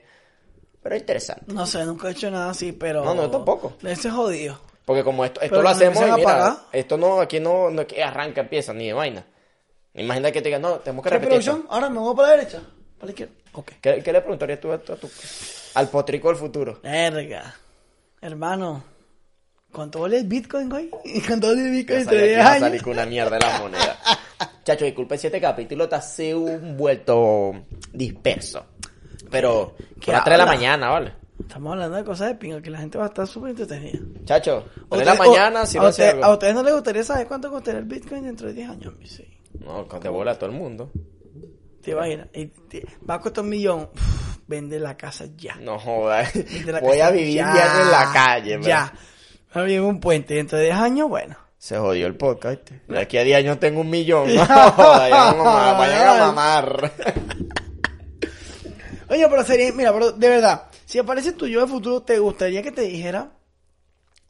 Pero 0.82 0.94
es 0.94 1.00
interesante. 1.00 1.44
No 1.52 1.66
sé, 1.66 1.84
nunca 1.84 2.08
he 2.08 2.12
hecho 2.12 2.30
nada 2.30 2.50
así, 2.50 2.72
pero... 2.72 3.02
No, 3.04 3.14
no, 3.14 3.30
tampoco. 3.30 3.74
Ese 3.82 4.08
es 4.08 4.14
jodido. 4.14 4.60
Porque 4.84 5.02
como 5.02 5.24
esto, 5.24 5.40
esto 5.40 5.50
Pero 5.54 5.62
lo 5.62 5.68
hacemos, 5.70 6.06
y 6.06 6.12
mira, 6.12 6.58
esto 6.72 6.98
no, 6.98 7.20
aquí 7.20 7.40
no, 7.40 7.70
no 7.70 7.86
que 7.86 8.02
arranca, 8.04 8.42
empieza, 8.42 8.74
ni 8.74 8.88
de 8.88 8.92
vaina. 8.92 9.24
Imagina 9.94 10.30
que 10.30 10.42
te 10.42 10.48
digan, 10.48 10.60
no, 10.60 10.72
tenemos 10.80 11.02
que 11.02 11.08
¿Qué 11.10 11.16
repetir. 11.18 11.38
esto. 11.38 11.64
Ahora 11.70 11.88
me 11.88 12.00
voy 12.00 12.14
para 12.14 12.28
la 12.28 12.36
derecha. 12.36 12.58
Para 12.98 13.06
la 13.06 13.10
izquierda. 13.12 13.32
Ok. 13.54 13.72
¿Qué, 13.80 14.02
qué 14.02 14.12
le 14.12 14.20
preguntarías 14.20 14.60
tú 14.60 14.70
a, 14.72 14.78
tu- 14.78 14.92
a 14.92 14.96
tu- 14.96 15.10
al 15.74 15.88
potrico 15.88 16.28
del 16.28 16.36
futuro? 16.36 16.80
Verga. 16.82 17.54
Hermano. 18.20 18.84
¿Cuánto 19.72 20.00
vale 20.00 20.18
el 20.18 20.26
Bitcoin, 20.26 20.68
güey? 20.68 20.90
¿Cuánto 21.26 21.46
vale 21.48 21.62
el 21.64 21.70
Bitcoin 21.70 22.00
entre 22.00 22.18
que 22.18 22.24
10 22.26 22.36
iba 22.38 22.44
a 22.44 22.50
años? 22.50 22.60
salir 22.60 22.82
con 22.82 22.92
una 22.92 23.06
mierda 23.06 23.38
de 23.38 23.40
la 23.46 23.58
moneda. 23.58 23.98
Chacho, 24.64 24.84
disculpe 24.84 25.18
si 25.18 25.26
este 25.26 25.40
capítulo 25.40 25.84
está 25.84 25.96
así 25.96 26.32
un 26.32 26.76
vuelto 26.76 27.52
disperso. 27.92 28.64
Pero, 29.30 29.74
¿Qué 29.96 30.00
que 30.00 30.10
a 30.12 30.14
las 30.14 30.24
3 30.24 30.34
de 30.34 30.38
la 30.38 30.46
mañana, 30.46 30.88
¿vale? 30.90 31.12
Estamos 31.40 31.72
hablando 31.72 31.96
de 31.96 32.04
cosas 32.04 32.28
de 32.28 32.34
pinga, 32.36 32.62
que 32.62 32.70
la 32.70 32.78
gente 32.78 32.96
va 32.98 33.04
a 33.04 33.08
estar 33.08 33.26
súper 33.26 33.50
entretenida. 33.50 33.98
Chacho, 34.24 34.64
3 34.88 34.98
de 35.00 35.04
la 35.04 35.14
mañana, 35.14 35.66
si 35.66 35.78
a, 35.78 35.82
no 35.82 35.86
hace 35.88 36.10
algo. 36.10 36.24
¿A 36.24 36.32
ustedes 36.32 36.54
no 36.54 36.62
les 36.62 36.74
gustaría 36.74 37.02
saber 37.02 37.26
cuánto 37.26 37.50
costaría 37.50 37.80
el 37.80 37.86
Bitcoin 37.86 38.24
dentro 38.24 38.46
de 38.48 38.54
10 38.54 38.70
años? 38.70 38.94
Sí. 39.04 39.26
No, 39.60 39.84
de 39.84 40.08
bola 40.08 40.32
a 40.32 40.38
todo 40.38 40.50
el 40.50 40.56
mundo. 40.56 40.90
Te 41.82 41.90
imaginas. 41.92 42.28
Y 42.34 42.46
te- 42.46 42.86
va 43.08 43.14
a 43.14 43.20
costar 43.20 43.44
un 43.44 43.50
millón. 43.50 43.90
Uf, 43.92 44.38
vende 44.46 44.78
la 44.78 44.96
casa 44.96 45.26
ya. 45.36 45.56
No 45.56 45.78
jodas. 45.78 46.32
Voy 46.82 47.00
a 47.00 47.10
vivir 47.10 47.36
ya. 47.36 47.82
en 47.82 47.90
la 47.90 48.10
calle, 48.12 48.58
man. 48.58 48.66
Ya. 48.66 48.92
Va 49.54 49.60
a 49.60 49.64
vivir 49.64 49.78
en 49.78 49.84
un 49.84 50.00
puente 50.00 50.34
dentro 50.34 50.58
de 50.58 50.64
10 50.64 50.76
años, 50.76 51.08
bueno. 51.08 51.36
Se 51.64 51.78
jodió 51.78 52.06
el 52.06 52.14
podcast. 52.14 52.70
De 52.88 52.98
aquí 52.98 53.16
a 53.16 53.24
10 53.24 53.38
años 53.38 53.58
tengo 53.58 53.80
un 53.80 53.88
millón. 53.88 54.28
No 54.36 54.44
jodas, 54.44 55.08
ya 55.08 55.16
vamos 55.16 55.46
a 55.46 55.50
mamar, 55.50 55.78
vayan 55.78 56.08
a 56.08 56.26
mamar. 56.26 56.92
Oye, 59.08 59.26
pero 59.30 59.44
sería, 59.44 59.72
mira, 59.72 59.90
pero 59.94 60.12
de 60.12 60.28
verdad, 60.28 60.64
si 60.84 60.98
aparece 60.98 61.32
tu 61.32 61.46
yo 61.46 61.60
del 61.60 61.70
futuro, 61.70 62.02
¿te 62.02 62.18
gustaría 62.18 62.62
que 62.62 62.70
te 62.70 62.82
dijera? 62.82 63.32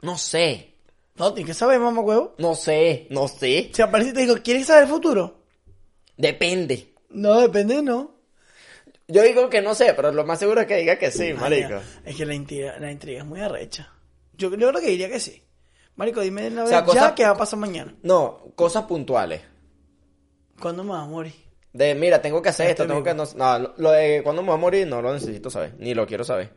No 0.03 0.17
sé, 0.17 0.77
No, 1.17 1.35
tienes 1.35 1.49
que 1.51 1.59
saber, 1.59 1.81
mamá 1.81 2.03
huevo. 2.03 2.37
no 2.39 2.55
sé, 2.55 3.09
no 3.11 3.27
sé. 3.27 3.69
Si 3.75 3.83
aparece 3.83 4.11
y 4.11 4.15
te 4.15 4.21
digo, 4.21 4.37
¿quieres 4.41 4.69
saber 4.69 4.85
el 4.85 4.91
futuro? 4.91 5.43
Depende. 6.17 6.95
No, 7.11 7.41
depende, 7.41 7.83
no. 7.83 8.15
Yo 9.09 9.23
digo 9.23 9.51
que 9.51 9.61
no 9.61 9.75
sé, 9.75 9.93
pero 9.95 10.13
lo 10.13 10.25
más 10.25 10.39
seguro 10.39 10.61
es 10.61 10.69
que 10.69 10.77
diga 10.77 11.01
que 11.01 11.11
sí, 11.11 11.33
marico. 11.33 11.81
Es 12.05 12.15
que 12.15 12.27
la 12.27 12.35
intriga, 12.35 12.79
la 12.79 12.93
intriga 12.93 13.23
es 13.23 13.27
muy 13.27 13.41
arrecha. 13.41 13.93
Yo, 14.35 14.51
yo 14.51 14.69
creo 14.69 14.81
que 14.81 14.91
diría 14.91 15.09
que 15.09 15.19
sí. 15.19 15.44
Marico, 15.97 16.21
dime 16.21 16.49
una 16.49 16.63
O 16.63 16.67
vez 16.69 16.95
ya 16.95 17.15
qué 17.15 17.25
va 17.25 17.31
a 17.31 17.37
pasar 17.37 17.59
mañana. 17.59 17.95
No, 18.03 18.39
cosas 18.57 18.85
puntuales. 18.85 19.43
¿Cuándo 20.61 20.85
me 20.85 20.91
vas 20.91 21.05
a 21.05 21.07
morir? 21.07 21.35
De, 21.73 21.95
mira, 21.95 22.21
tengo 22.23 22.41
que 22.41 22.49
hacer 22.51 22.71
esto, 22.71 22.87
tengo 22.87 23.03
que... 23.03 23.15
No, 23.15 23.25
no, 23.37 23.75
lo- 23.77 23.91
de 23.91 24.23
cuando 24.23 24.43
me 24.43 24.49
voy 24.49 24.57
a 24.57 24.61
morir 24.61 24.87
no 24.87 25.03
lo 25.03 25.13
necesito 25.13 25.51
saber, 25.51 25.75
ni 25.79 25.95
lo 25.95 26.07
quiero 26.07 26.25
saber. 26.25 26.51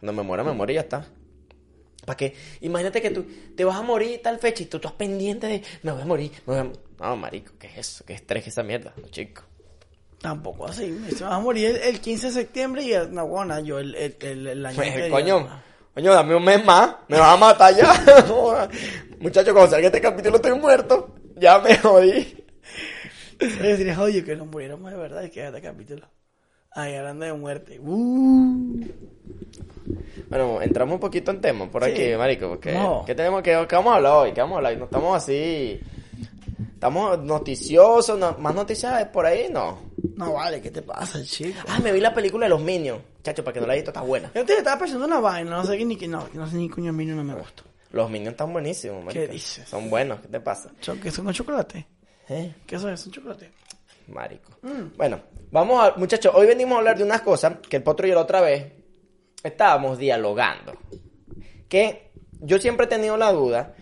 Cuando 0.00 0.12
me 0.14 0.26
muera, 0.26 0.42
me 0.44 0.52
muero 0.52 0.72
y 0.72 0.76
ya 0.76 0.80
está. 0.82 1.06
¿Para 2.06 2.16
qué? 2.16 2.34
Imagínate 2.62 3.00
que 3.00 3.10
tú 3.10 3.24
te 3.54 3.64
vas 3.64 3.76
a 3.76 3.82
morir 3.82 4.20
tal 4.22 4.38
fecha 4.38 4.62
y 4.62 4.66
tú 4.66 4.78
estás 4.78 4.92
pendiente 4.92 5.46
de... 5.46 5.62
Me 5.82 5.92
voy 5.92 6.02
a 6.02 6.06
morir, 6.06 6.32
me 6.46 6.60
voy 6.62 6.70
a... 7.00 7.04
No, 7.06 7.16
marico, 7.16 7.52
¿qué 7.58 7.68
es 7.68 7.78
eso? 7.78 8.04
¿Qué 8.04 8.14
estrés 8.14 8.46
esa 8.46 8.62
mierda? 8.62 8.92
Chico. 9.10 9.42
Tampoco 10.20 10.66
así. 10.66 10.86
Me 10.86 11.10
vas 11.10 11.22
a 11.22 11.38
morir 11.40 11.66
el, 11.68 11.76
el 11.76 12.00
15 12.00 12.28
de 12.28 12.32
septiembre 12.32 12.82
y 12.82 12.92
no, 13.12 13.26
bueno, 13.26 13.58
yo 13.60 13.78
el, 13.78 13.94
el, 13.94 14.16
el, 14.20 14.46
el 14.46 14.66
año 14.66 14.76
Pues, 14.76 14.88
anterior. 14.88 15.10
coño, 15.10 15.62
coño, 15.94 16.12
dame 16.12 16.34
un 16.34 16.44
mes 16.44 16.64
más, 16.64 16.96
me 17.08 17.18
vas 17.18 17.34
a 17.34 17.36
matar 17.36 17.74
ya. 17.76 17.92
Muchacho, 19.20 19.52
cuando 19.52 19.70
salga 19.70 19.86
este 19.86 20.00
capítulo 20.00 20.36
estoy 20.36 20.58
muerto. 20.58 21.14
Ya 21.36 21.58
me 21.58 21.76
jodí. 21.78 22.44
Decir, 23.38 23.96
oye, 23.98 24.24
que 24.24 24.36
nos 24.36 24.46
muriéramos 24.46 24.90
de 24.90 24.96
verdad 24.96 25.22
y 25.24 25.30
que 25.30 25.46
este 25.46 25.60
capítulo. 25.60 26.06
Ay, 26.74 26.94
hablando 26.94 27.24
de 27.24 27.32
muerte. 27.34 27.78
Uh. 27.80 28.84
Bueno, 30.28 30.62
entramos 30.62 30.94
un 30.94 31.00
poquito 31.00 31.30
en 31.30 31.40
tema 31.40 31.70
por 31.70 31.84
Sí. 31.84 31.90
aquí, 31.90 32.16
marico, 32.16 32.48
porque 32.48 32.72
No. 32.72 33.02
¿qué 33.06 33.14
tenemos 33.14 33.42
que 33.42 33.50
qué 33.68 33.76
vamos 33.76 33.92
a 33.92 33.96
hablar 33.96 34.12
hoy? 34.12 34.32
¿Qué 34.32 34.40
vamos 34.40 34.54
a 34.54 34.58
hablar? 34.58 34.76
No 34.78 34.84
estamos 34.86 35.16
así 35.16 35.80
estamos 36.82 37.16
noticiosos, 37.22 38.18
no- 38.18 38.36
más 38.38 38.52
noticias 38.56 39.06
por 39.10 39.24
ahí, 39.24 39.46
no. 39.48 39.78
No 40.16 40.32
vale, 40.32 40.60
¿qué 40.60 40.72
te 40.72 40.82
pasa, 40.82 41.22
chico? 41.22 41.60
Ah, 41.68 41.78
me 41.78 41.92
vi 41.92 42.00
la 42.00 42.12
película 42.12 42.46
de 42.46 42.50
los 42.50 42.60
Minions. 42.60 43.00
Chacho, 43.22 43.44
para 43.44 43.54
que 43.54 43.60
no 43.60 43.68
la 43.68 43.74
hayas 43.74 43.82
visto, 43.84 43.90
está 43.92 44.00
buena. 44.00 44.32
Yo 44.34 44.44
te 44.44 44.54
estaba 44.58 44.80
pensando 44.80 45.06
una 45.06 45.20
vaina, 45.20 45.50
no 45.52 45.64
sé 45.64 45.78
qué 45.78 45.84
ni 45.84 45.94
que 45.96 46.08
no, 46.08 46.28
no 46.34 46.44
sé 46.50 46.56
ni 46.56 46.68
coño 46.68 46.92
mío 46.92 47.14
no 47.14 47.22
me 47.22 47.34
gusta. 47.36 47.62
Los 47.92 48.10
Minions 48.10 48.32
están 48.32 48.52
buenísimos, 48.52 49.04
marico. 49.04 49.26
¿Qué 49.26 49.30
dices? 49.32 49.68
Son 49.68 49.88
buenos, 49.88 50.22
¿qué 50.22 50.26
te 50.28 50.40
pasa? 50.40 50.72
¿Qué 51.00 51.10
son 51.12 51.24
con 51.24 51.32
chocolate? 51.32 51.86
¿Eh? 52.28 52.52
¿Qué 52.66 52.76
son? 52.80 52.92
¿Es 52.92 53.06
un 53.06 53.12
chocolate? 53.12 53.52
Marico. 54.08 54.50
Mm. 54.62 54.96
Bueno, 54.96 55.20
vamos 55.52 55.84
a, 55.84 55.96
muchachos, 55.96 56.32
hoy 56.34 56.48
venimos 56.48 56.74
a 56.74 56.78
hablar 56.78 56.98
de 56.98 57.04
unas 57.04 57.20
cosas 57.20 57.58
que 57.68 57.76
el 57.76 57.84
Potro 57.84 58.08
y 58.08 58.10
yo 58.10 58.16
la 58.16 58.22
otra 58.22 58.40
vez 58.40 58.72
estábamos 59.44 59.98
dialogando. 59.98 60.72
Que 61.68 62.10
yo 62.40 62.58
siempre 62.58 62.86
he 62.86 62.88
tenido 62.88 63.16
la 63.16 63.30
duda, 63.30 63.72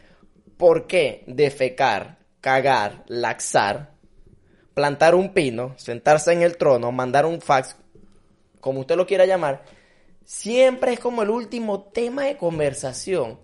¿por 0.58 0.86
qué 0.86 1.24
defecar, 1.26 2.19
cagar, 2.40 3.04
laxar, 3.06 3.90
plantar 4.74 5.14
un 5.14 5.32
pino, 5.32 5.74
sentarse 5.76 6.32
en 6.32 6.42
el 6.42 6.56
trono, 6.56 6.92
mandar 6.92 7.26
un 7.26 7.40
fax, 7.40 7.76
como 8.60 8.80
usted 8.80 8.96
lo 8.96 9.06
quiera 9.06 9.26
llamar, 9.26 9.62
siempre 10.24 10.92
es 10.92 11.00
como 11.00 11.22
el 11.22 11.30
último 11.30 11.82
tema 11.82 12.24
de 12.24 12.36
conversación 12.36 13.38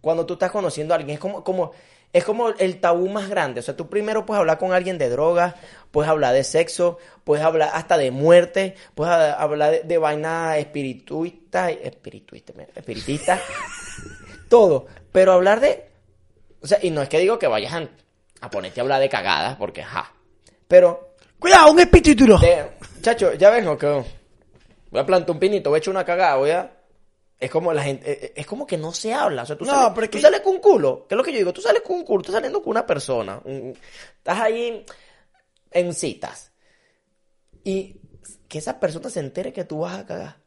cuando 0.00 0.26
tú 0.26 0.34
estás 0.34 0.50
conociendo 0.50 0.94
a 0.94 0.96
alguien. 0.96 1.14
Es 1.14 1.20
como, 1.20 1.44
como, 1.44 1.72
es 2.12 2.24
como 2.24 2.48
el 2.48 2.80
tabú 2.80 3.08
más 3.08 3.28
grande. 3.28 3.60
O 3.60 3.62
sea, 3.62 3.76
tú 3.76 3.88
primero 3.88 4.24
puedes 4.24 4.40
hablar 4.40 4.58
con 4.58 4.72
alguien 4.72 4.98
de 4.98 5.10
drogas, 5.10 5.54
puedes 5.90 6.10
hablar 6.10 6.34
de 6.34 6.44
sexo, 6.44 6.98
puedes 7.24 7.44
hablar 7.44 7.70
hasta 7.74 7.98
de 7.98 8.10
muerte, 8.10 8.74
puedes 8.94 9.14
hablar 9.14 9.70
de, 9.70 9.82
de 9.82 9.98
vaina 9.98 10.56
espirituista, 10.58 11.70
espirituista, 11.70 12.52
espiritista, 12.74 13.40
todo. 14.48 14.86
Pero 15.12 15.32
hablar 15.32 15.60
de, 15.60 15.90
o 16.62 16.66
sea, 16.66 16.78
y 16.82 16.90
no 16.90 17.02
es 17.02 17.08
que 17.08 17.18
digo 17.18 17.38
que 17.38 17.46
vayas 17.46 17.74
a, 17.74 17.88
a 18.40 18.50
ponerte 18.50 18.80
a 18.80 18.82
hablar 18.82 19.00
de 19.00 19.08
cagadas, 19.08 19.56
porque 19.56 19.82
ja. 19.82 20.12
Pero 20.66 21.14
¡Cuidado, 21.38 21.70
un 21.72 21.80
espíritu! 21.80 22.26
de- 22.38 22.70
chacho, 23.00 23.32
ya 23.34 23.50
vengo 23.50 23.78
que 23.78 23.86
voy 24.90 25.00
a 25.00 25.06
plantar 25.06 25.30
un 25.30 25.38
pinito, 25.38 25.70
voy 25.70 25.76
a 25.76 25.78
echar 25.78 25.92
una 25.92 26.04
cagada, 26.04 26.36
voy 26.36 26.50
a... 26.50 26.74
Es 27.38 27.50
como 27.52 27.72
la 27.72 27.84
gente, 27.84 28.10
eh, 28.10 28.18
eh, 28.26 28.32
es 28.34 28.46
como 28.46 28.66
que 28.66 28.76
no 28.76 28.92
se 28.92 29.14
habla, 29.14 29.44
o 29.44 29.46
sea, 29.46 29.56
tú, 29.56 29.64
No, 29.64 29.70
sales, 29.70 29.92
pero 29.94 30.04
es 30.06 30.10
tú 30.10 30.18
que- 30.18 30.22
sales 30.22 30.40
con 30.40 30.54
un 30.54 30.60
culo, 30.60 31.06
que 31.08 31.14
es 31.14 31.16
lo 31.16 31.22
que 31.22 31.30
yo 31.32 31.38
digo, 31.38 31.52
tú 31.52 31.60
sales 31.60 31.82
con 31.82 31.96
un 31.96 32.04
culo, 32.04 32.20
estás 32.22 32.34
saliendo 32.34 32.60
con 32.60 32.70
una 32.72 32.84
persona, 32.84 33.40
un- 33.44 33.78
estás 34.16 34.40
ahí 34.40 34.84
en 35.70 35.94
citas, 35.94 36.50
y 37.62 38.00
que 38.48 38.58
esa 38.58 38.80
persona 38.80 39.08
se 39.10 39.20
entere 39.20 39.52
que 39.52 39.64
tú 39.64 39.78
vas 39.80 39.98
a 40.00 40.04
cagar, 40.06 40.37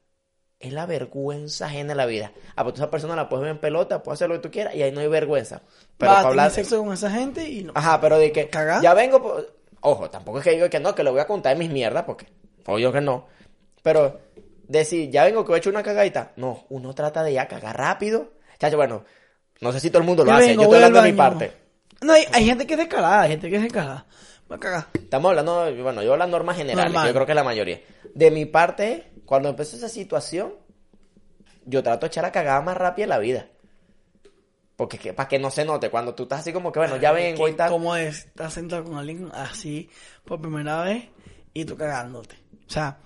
es 0.61 0.73
la 0.73 0.85
vergüenza 0.85 1.65
ajena 1.65 1.89
de 1.89 1.95
la 1.95 2.05
vida. 2.05 2.31
Ah, 2.55 2.63
pues 2.63 2.75
tú 2.75 2.81
esa 2.81 2.89
persona 2.91 3.15
la 3.15 3.27
puedes 3.29 3.43
ver 3.43 3.51
en 3.51 3.59
pelota, 3.59 4.01
puedes 4.03 4.17
hacer 4.17 4.29
lo 4.29 4.35
que 4.35 4.41
tú 4.47 4.51
quieras, 4.51 4.75
y 4.75 4.81
ahí 4.83 4.91
no 4.91 5.01
hay 5.01 5.07
vergüenza. 5.07 5.61
Pero 5.97 6.11
Vas 6.11 6.19
para 6.19 6.29
hablar... 6.29 6.51
sexo 6.51 6.83
con 6.83 6.93
esa 6.93 7.09
gente 7.11 7.47
y 7.47 7.63
no. 7.63 7.73
Ajá, 7.75 7.99
pero 8.01 8.17
de 8.17 8.31
que 8.31 8.49
ya 8.81 8.93
vengo, 8.93 9.21
po- 9.21 9.41
ojo, 9.81 10.09
tampoco 10.09 10.39
es 10.39 10.43
que 10.43 10.51
digo 10.51 10.69
que 10.69 10.79
no, 10.79 10.93
que 10.95 11.03
le 11.03 11.11
voy 11.11 11.19
a 11.19 11.27
contar 11.27 11.57
mis 11.57 11.69
mierdas, 11.69 12.03
porque 12.05 12.27
obvio 12.65 12.91
que 12.91 13.01
no. 13.01 13.27
Pero 13.81 14.19
decir, 14.67 15.09
ya 15.09 15.23
vengo 15.25 15.43
que 15.43 15.49
voy 15.49 15.55
a 15.55 15.59
echar 15.59 15.73
una 15.73 15.83
cagadita. 15.83 16.33
No, 16.35 16.65
uno 16.69 16.93
trata 16.93 17.23
de 17.23 17.33
ya 17.33 17.47
cagar 17.47 17.77
rápido. 17.77 18.33
Chacho, 18.59 18.77
bueno, 18.77 19.03
no 19.59 19.71
sé 19.71 19.79
si 19.79 19.89
todo 19.89 19.99
el 20.01 20.07
mundo 20.07 20.23
lo 20.23 20.31
Ya 20.31 20.37
hace, 20.37 20.47
vengo, 20.47 20.61
yo 20.63 20.67
estoy 20.69 20.75
hablando 20.77 21.01
de 21.01 21.11
mi 21.11 21.17
parte. 21.17 21.51
No, 22.01 22.13
hay, 22.13 22.25
hay 22.31 22.45
gente 22.45 22.65
que 22.65 22.73
es 22.73 22.79
descarada, 22.79 23.21
hay 23.21 23.31
gente 23.31 23.49
que 23.49 23.55
es 23.57 23.61
descarada. 23.63 24.05
Va 24.51 24.55
a 24.55 24.59
cagar. 24.59 24.85
Estamos 24.93 25.29
hablando, 25.29 25.73
bueno, 25.81 26.03
yo 26.03 26.17
las 26.17 26.27
normas 26.29 26.57
generales, 26.57 26.91
Normal. 26.91 27.07
yo 27.07 27.13
creo 27.13 27.25
que 27.25 27.33
la 27.33 27.43
mayoría. 27.43 27.79
De 28.13 28.31
mi 28.31 28.45
parte, 28.45 29.10
cuando 29.31 29.47
empezó 29.47 29.77
esa 29.77 29.87
situación, 29.87 30.53
yo 31.63 31.81
trato 31.81 32.01
de 32.01 32.07
echar 32.07 32.25
la 32.25 32.33
cagada 32.33 32.59
más 32.59 32.75
rápida 32.75 33.05
en 33.05 33.09
la 33.11 33.17
vida. 33.17 33.47
Porque 34.75 35.13
para 35.13 35.29
que 35.29 35.39
no 35.39 35.49
se 35.49 35.63
note, 35.63 35.89
cuando 35.89 36.13
tú 36.13 36.23
estás 36.23 36.41
así 36.41 36.51
como 36.51 36.69
que, 36.69 36.79
bueno, 36.79 36.97
ya 36.97 37.13
vengo 37.13 37.47
y 37.47 37.53
tal. 37.53 37.69
¿Cómo 37.69 37.95
es? 37.95 38.25
Estás 38.25 38.53
sentado 38.55 38.83
con 38.83 38.97
alguien 38.97 39.29
así 39.33 39.89
por 40.25 40.41
primera 40.41 40.83
vez 40.83 41.05
y 41.53 41.63
tú 41.63 41.77
cagándote. 41.77 42.35
O 42.67 42.69
sea, 42.69 42.97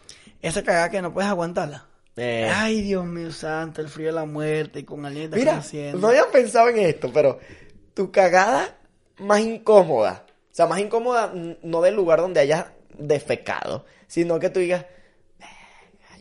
esa 0.41 0.63
cagada 0.63 0.89
que 0.89 0.99
no 0.99 1.13
puedes 1.13 1.29
aguantarla. 1.29 1.85
Eh. 2.15 2.49
Ay, 2.51 2.81
Dios 2.81 3.05
mío 3.05 3.31
santo, 3.31 3.81
el 3.81 3.87
frío 3.87 4.07
de 4.07 4.13
la 4.13 4.25
muerte 4.25 4.79
y 4.79 4.83
con 4.83 5.05
alguien 5.05 5.25
que 5.25 5.35
te 5.35 5.39
Mira, 5.41 5.57
haciendo. 5.57 5.99
no 5.99 6.07
había 6.07 6.25
pensado 6.31 6.69
en 6.69 6.79
esto, 6.79 7.11
pero 7.13 7.37
tu 7.93 8.11
cagada 8.11 8.79
más 9.19 9.41
incómoda. 9.41 10.25
O 10.51 10.55
sea, 10.55 10.65
más 10.65 10.79
incómoda 10.79 11.31
no 11.61 11.81
del 11.83 11.93
lugar 11.93 12.19
donde 12.21 12.39
hayas 12.39 12.65
defecado, 12.97 13.85
sino 14.07 14.39
que 14.39 14.49
tú 14.49 14.59
digas, 14.59 14.85
"Verga, 14.85 14.95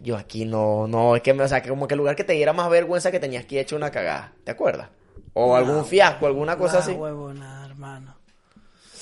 yo 0.04 0.16
aquí 0.16 0.44
no, 0.44 0.86
no, 0.86 1.16
es 1.16 1.22
que, 1.22 1.32
o 1.32 1.48
sea, 1.48 1.60
que 1.62 1.68
como 1.70 1.88
que 1.88 1.94
el 1.94 1.98
lugar 1.98 2.14
que 2.14 2.22
te 2.24 2.34
diera 2.34 2.52
más 2.52 2.70
vergüenza 2.70 3.10
que 3.10 3.18
tenías 3.18 3.44
que 3.46 3.58
hecho 3.58 3.74
una 3.74 3.90
cagada. 3.90 4.32
¿Te 4.44 4.52
acuerdas? 4.52 4.88
O 5.32 5.56
algún 5.56 5.84
fiasco, 5.84 6.26
alguna 6.26 6.56
cosa 6.56 6.74
Nah, 6.74 6.80
así. 6.84 6.92
huevona, 6.92 7.64
hermano. 7.66 8.14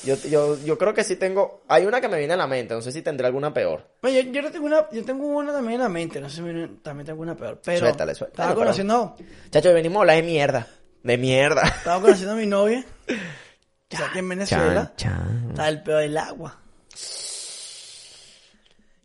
Yo, 0.04 0.16
yo, 0.16 0.58
yo 0.64 0.78
creo 0.78 0.94
que 0.94 1.04
sí 1.04 1.14
tengo, 1.14 1.62
hay 1.68 1.86
una 1.86 2.00
que 2.00 2.08
me 2.08 2.18
viene 2.18 2.34
a 2.34 2.36
la 2.36 2.46
mente, 2.48 2.74
no 2.74 2.80
sé 2.80 2.90
si 2.90 3.02
tendré 3.02 3.26
alguna 3.26 3.52
peor. 3.54 3.86
Bueno, 4.02 4.18
yo, 4.20 4.32
yo 4.32 4.42
no 4.42 4.50
tengo 4.50 4.66
una, 4.66 4.88
yo 4.90 5.04
tengo 5.04 5.26
una 5.28 5.52
también 5.52 5.74
en 5.74 5.80
la 5.82 5.88
mente, 5.88 6.20
no 6.20 6.28
sé 6.28 6.36
si 6.36 6.42
me- 6.42 6.68
también 6.82 7.06
tengo 7.06 7.22
una 7.22 7.36
peor, 7.36 7.60
pero 7.64 7.78
Suéltale, 7.80 8.14
suéltale, 8.14 8.32
estaba 8.48 8.54
conociendo, 8.54 9.14
Chacho, 9.50 9.72
venimos 9.72 9.98
a 9.98 10.00
hablar 10.00 10.16
de 10.16 10.22
mierda. 10.24 10.66
De 11.04 11.18
mierda. 11.18 11.62
estaba 11.62 12.00
conociendo 12.00 12.32
a 12.32 12.36
mi 12.36 12.46
novia, 12.46 12.84
que 13.06 13.94
está 13.96 14.06
aquí 14.08 14.18
en 14.18 14.28
Venezuela, 14.28 14.92
Chan, 14.96 15.12
chan. 15.14 15.46
está 15.50 15.68
el 15.68 15.82
peor 15.84 16.00
del 16.00 16.16
agua. 16.18 16.58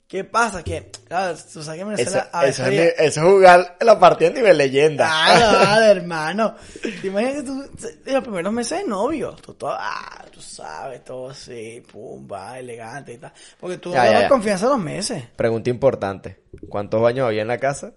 ¿Qué 0.08 0.24
pasa? 0.24 0.64
Que, 0.64 0.90
claro, 1.06 1.36
tú 1.52 1.62
sabes 1.62 1.80
que 1.84 1.86
en 1.86 1.92
Eso, 1.92 1.98
Venezuela 2.12 2.30
a 2.32 2.46
eso, 2.46 2.46
veces 2.46 2.60
es, 2.60 2.66
había- 2.66 2.82
ni- 2.82 3.08
eso 3.08 3.20
es 3.20 3.26
jugar 3.34 3.78
la 3.82 4.00
partida 4.00 4.30
a 4.30 4.34
nivel 4.34 4.58
leyenda. 4.58 5.06
Claro, 5.06 5.58
claro, 5.66 5.86
hermano. 5.86 6.56
Te 7.02 7.08
imaginas 7.08 7.36
que 7.36 7.44
tú, 7.44 7.70
en 8.06 8.14
los 8.14 8.24
primeros 8.24 8.54
meses 8.54 8.80
de 8.80 8.88
novio, 8.88 9.36
tú, 9.42 9.54
todo, 9.56 9.72
ah, 9.78 10.24
tú 10.32 10.42
sabes, 10.42 11.04
todo 11.04 11.32
así, 11.32 11.84
pum, 11.92 12.26
va, 12.32 12.58
elegante 12.58 13.14
y 13.14 13.18
tal. 13.18 13.34
Porque 13.60 13.80
tú 13.80 13.92
Ya, 13.92 14.00
no 14.00 14.06
ya, 14.06 14.12
das 14.14 14.22
ya. 14.22 14.30
confianza 14.30 14.66
a 14.68 14.70
los 14.70 14.80
meses. 14.80 15.26
Pregunta 15.36 15.70
importante. 15.70 16.40
¿Cuántos 16.70 17.02
baños 17.02 17.28
había 17.28 17.42
en 17.42 17.50
la 17.50 17.58
casa? 17.58 17.92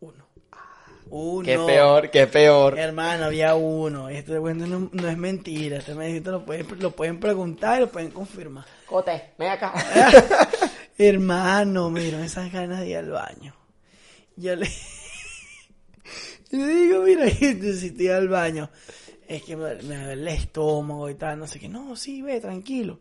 Uno. 0.00 0.26
Uno. 1.08 1.46
Qué 1.46 1.58
peor, 1.58 2.10
qué 2.10 2.26
peor. 2.26 2.78
Hermano, 2.78 3.24
había 3.24 3.54
uno. 3.54 4.10
Este 4.10 4.38
cuento 4.38 4.66
no, 4.66 4.90
no 4.92 5.08
es 5.08 5.16
mentira. 5.16 5.78
Este 5.78 5.94
me 5.94 6.20
lo 6.20 6.44
pueden, 6.44 6.66
lo 6.80 6.90
pueden 6.90 7.18
preguntar 7.20 7.78
y 7.78 7.80
lo 7.80 7.88
pueden 7.88 8.10
confirmar. 8.10 8.66
Cote, 8.84 9.32
ven 9.38 9.48
acá. 9.50 9.72
Hermano, 10.96 11.90
mira, 11.90 12.24
esas 12.24 12.52
ganas 12.52 12.80
de 12.80 12.88
ir 12.90 12.96
al 12.98 13.10
baño. 13.10 13.54
Yo 14.36 14.54
le, 14.54 14.66
yo 16.50 16.58
le 16.58 16.66
digo, 16.66 17.02
mira, 17.02 17.24
necesito 17.40 18.02
ir 18.02 18.12
al 18.12 18.28
baño. 18.28 18.70
Es 19.26 19.42
que 19.42 19.56
me, 19.56 19.74
me 19.82 19.96
duele 19.96 20.12
el 20.12 20.28
estómago 20.28 21.08
y 21.10 21.14
tal, 21.14 21.38
no 21.38 21.46
sé 21.46 21.58
qué. 21.58 21.68
No, 21.68 21.96
sí, 21.96 22.22
ve, 22.22 22.40
tranquilo. 22.40 23.00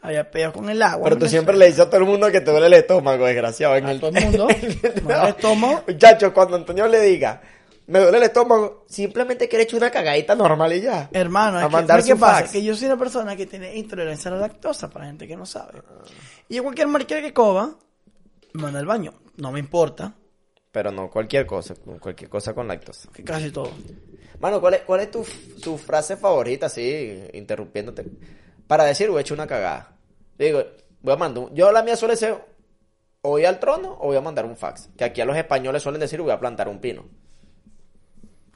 Había 0.00 0.28
peor 0.28 0.52
con 0.52 0.68
el 0.68 0.82
agua. 0.82 1.04
Pero 1.04 1.18
tú 1.18 1.28
siempre 1.28 1.56
le 1.56 1.66
dices 1.66 1.80
a 1.80 1.86
todo 1.88 2.00
el 2.00 2.06
mundo 2.06 2.28
que 2.32 2.40
te 2.40 2.50
duele 2.50 2.66
el 2.66 2.74
estómago, 2.74 3.24
desgraciado. 3.24 3.76
En 3.76 3.86
A 3.86 3.92
el, 3.92 4.00
todo 4.00 4.10
el 4.10 4.24
mundo. 4.24 4.46
Duele 4.60 5.24
el 5.24 5.28
estómago. 5.28 5.84
Muchachos, 5.86 6.32
cuando 6.32 6.56
Antonio 6.56 6.88
le 6.88 7.00
diga, 7.02 7.40
me 7.86 7.98
duele 8.00 8.18
el 8.18 8.22
estómago, 8.24 8.84
simplemente 8.88 9.48
quiere 9.48 9.64
echar 9.64 9.78
una 9.78 9.90
cagadita 9.90 10.34
normal 10.34 10.72
y 10.72 10.80
ya. 10.82 11.08
Hermano, 11.12 11.58
A 11.58 11.62
es 11.62 11.66
que, 11.66 11.72
mandar 11.72 11.96
¿sabes 12.00 12.04
qué 12.06 12.12
su 12.12 12.18
pasa? 12.20 12.38
fax. 12.40 12.52
Que 12.52 12.62
yo 12.62 12.74
soy 12.76 12.86
una 12.86 12.98
persona 12.98 13.36
que 13.36 13.46
tiene 13.46 13.74
intolerancia 13.76 14.30
a 14.30 14.34
la 14.34 14.40
lactosa, 14.40 14.88
para 14.90 15.06
gente 15.06 15.26
que 15.26 15.36
no 15.36 15.44
sabe. 15.46 15.82
Y 16.48 16.58
cualquier 16.60 16.86
mariquera 16.88 17.20
que 17.20 17.32
coma, 17.32 17.76
me 18.54 18.62
manda 18.62 18.78
al 18.78 18.86
baño. 18.86 19.14
No 19.36 19.50
me 19.50 19.58
importa, 19.60 20.14
Pero 20.70 20.90
no 20.90 21.10
cualquier 21.10 21.44
cosa, 21.46 21.74
cualquier 22.00 22.30
cosa 22.30 22.54
con 22.54 22.68
lactosa. 22.68 23.10
que 23.12 23.24
casi 23.24 23.50
todo. 23.50 23.70
Mano, 24.40 24.60
¿cuál 24.60 24.74
es, 24.74 24.80
cuál 24.82 25.00
es 25.00 25.10
tu, 25.10 25.24
tu 25.62 25.76
frase 25.78 26.16
favorita, 26.16 26.66
así, 26.66 27.22
interrumpiéndote? 27.32 28.04
Para 28.66 28.84
decir, 28.84 29.08
voy 29.10 29.18
a 29.18 29.20
echar 29.20 29.36
una 29.36 29.46
cagada. 29.46 29.96
Digo, 30.38 30.62
voy 31.00 31.12
a 31.12 31.16
mandar 31.16 31.44
un- 31.44 31.54
Yo 31.54 31.70
la 31.72 31.82
mía 31.82 31.94
suele 31.96 32.16
ser, 32.16 32.32
o 33.22 33.28
voy 33.30 33.44
al 33.44 33.60
trono 33.60 33.96
o 34.00 34.06
voy 34.06 34.16
a 34.16 34.20
mandar 34.20 34.44
un 34.46 34.56
fax. 34.56 34.88
Que 34.96 35.04
aquí 35.04 35.20
a 35.20 35.24
los 35.24 35.36
españoles 35.36 35.82
suelen 35.82 36.00
decir, 36.00 36.20
voy 36.20 36.30
a 36.32 36.40
plantar 36.40 36.68
un 36.68 36.80
pino. 36.80 37.04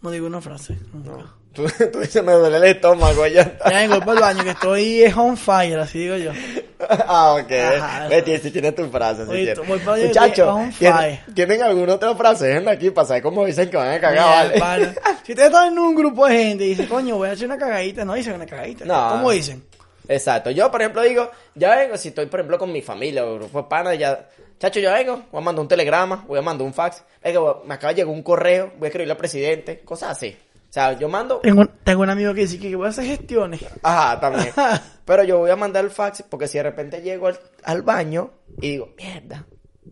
No 0.06 0.12
digo 0.12 0.28
una 0.28 0.40
frase. 0.40 0.78
nunca. 0.92 1.34
Tú, 1.52 1.66
tú 1.92 1.98
dices, 1.98 2.22
me 2.22 2.30
duele 2.30 2.58
el 2.58 2.64
estómago, 2.76 3.26
ya 3.26 3.42
está. 3.42 3.72
Ya 3.72 3.78
vengo 3.78 3.98
para 3.98 4.12
el 4.12 4.20
baño, 4.20 4.44
que 4.44 4.50
estoy 4.50 5.02
es 5.02 5.16
on 5.16 5.36
fire, 5.36 5.80
así 5.80 5.98
digo 5.98 6.14
yo. 6.14 6.30
ah, 6.88 7.34
ok. 7.34 7.50
Ajá. 7.50 8.06
Ve, 8.06 8.22
tienes- 8.22 8.74
tu 8.76 8.88
frase. 8.88 9.22
Oye, 9.22 9.52
tienes. 9.52 9.88
allá, 9.88 10.06
Muchachos, 10.06 10.76
¿tienen, 10.78 10.96
fire. 10.96 11.20
¿tienen 11.34 11.62
alguna 11.64 11.94
otra 11.94 12.14
frase? 12.14 12.56
Aquí 12.68 12.90
para 12.90 13.08
saber 13.08 13.24
cómo 13.24 13.44
dicen 13.44 13.68
que 13.68 13.76
van 13.76 13.94
a 13.94 14.00
cagar, 14.00 14.52
Mira, 14.54 14.64
vale. 14.64 14.94
Si 15.24 15.32
ustedes 15.32 15.48
están 15.50 15.72
en 15.72 15.78
un 15.80 15.96
grupo 15.96 16.24
de 16.28 16.38
gente 16.38 16.64
y 16.64 16.68
dicen, 16.68 16.86
coño, 16.86 17.16
voy 17.16 17.30
a 17.30 17.32
hacer 17.32 17.46
una 17.48 17.58
cagadita, 17.58 18.04
no 18.04 18.14
dicen 18.14 18.34
una 18.34 18.46
cagadita. 18.46 18.84
No. 18.84 19.08
¿Cómo 19.10 19.32
dicen? 19.32 19.64
Exacto. 20.06 20.52
Yo, 20.52 20.70
por 20.70 20.82
ejemplo, 20.82 21.02
digo, 21.02 21.28
ya 21.56 21.74
vengo, 21.74 21.96
si 21.96 22.10
estoy, 22.10 22.26
por 22.26 22.38
ejemplo, 22.38 22.58
con 22.58 22.70
mi 22.70 22.80
familia 22.80 23.26
o 23.26 23.34
grupo 23.34 23.62
de 23.62 23.68
panas, 23.68 23.98
ya, 23.98 24.24
chacho, 24.58 24.80
ya 24.80 24.94
vengo, 24.94 25.22
voy 25.32 25.40
a 25.40 25.44
mandar 25.44 25.62
un 25.62 25.68
telegrama, 25.68 26.24
voy 26.26 26.38
a 26.38 26.42
mandar 26.42 26.66
un 26.66 26.74
fax, 26.74 27.02
venga, 27.22 27.40
voy- 27.40 27.54
me 27.66 27.74
acaba 27.74 27.92
de 27.92 28.00
llegar 28.02 28.14
un 28.14 28.22
correo, 28.22 28.72
voy 28.78 28.86
a 28.86 28.88
escribirle 28.88 29.12
al 29.12 29.18
presidente, 29.18 29.80
cosas 29.80 30.10
así. 30.12 30.36
O 30.68 30.72
sea, 30.76 30.92
yo 30.98 31.08
mando, 31.08 31.38
Tengo, 31.38 31.62
un- 31.62 31.70
tengo 31.84 32.02
un 32.02 32.10
amigo 32.10 32.34
que 32.34 32.40
dice 32.42 32.58
que 32.58 32.74
voy 32.76 32.86
a 32.86 32.90
hacer 32.90 33.04
gestiones. 33.06 33.64
ajá, 33.82 34.20
también. 34.20 34.50
Pero 35.06 35.22
yo 35.24 35.38
voy 35.38 35.50
a 35.50 35.56
mandar 35.56 35.84
el 35.84 35.90
fax 35.90 36.22
porque 36.28 36.48
si 36.48 36.58
de 36.58 36.64
repente 36.64 37.00
llego 37.00 37.28
al, 37.28 37.38
al 37.62 37.82
baño 37.82 38.30
y 38.60 38.70
digo, 38.72 38.90
mierda, 38.96 39.46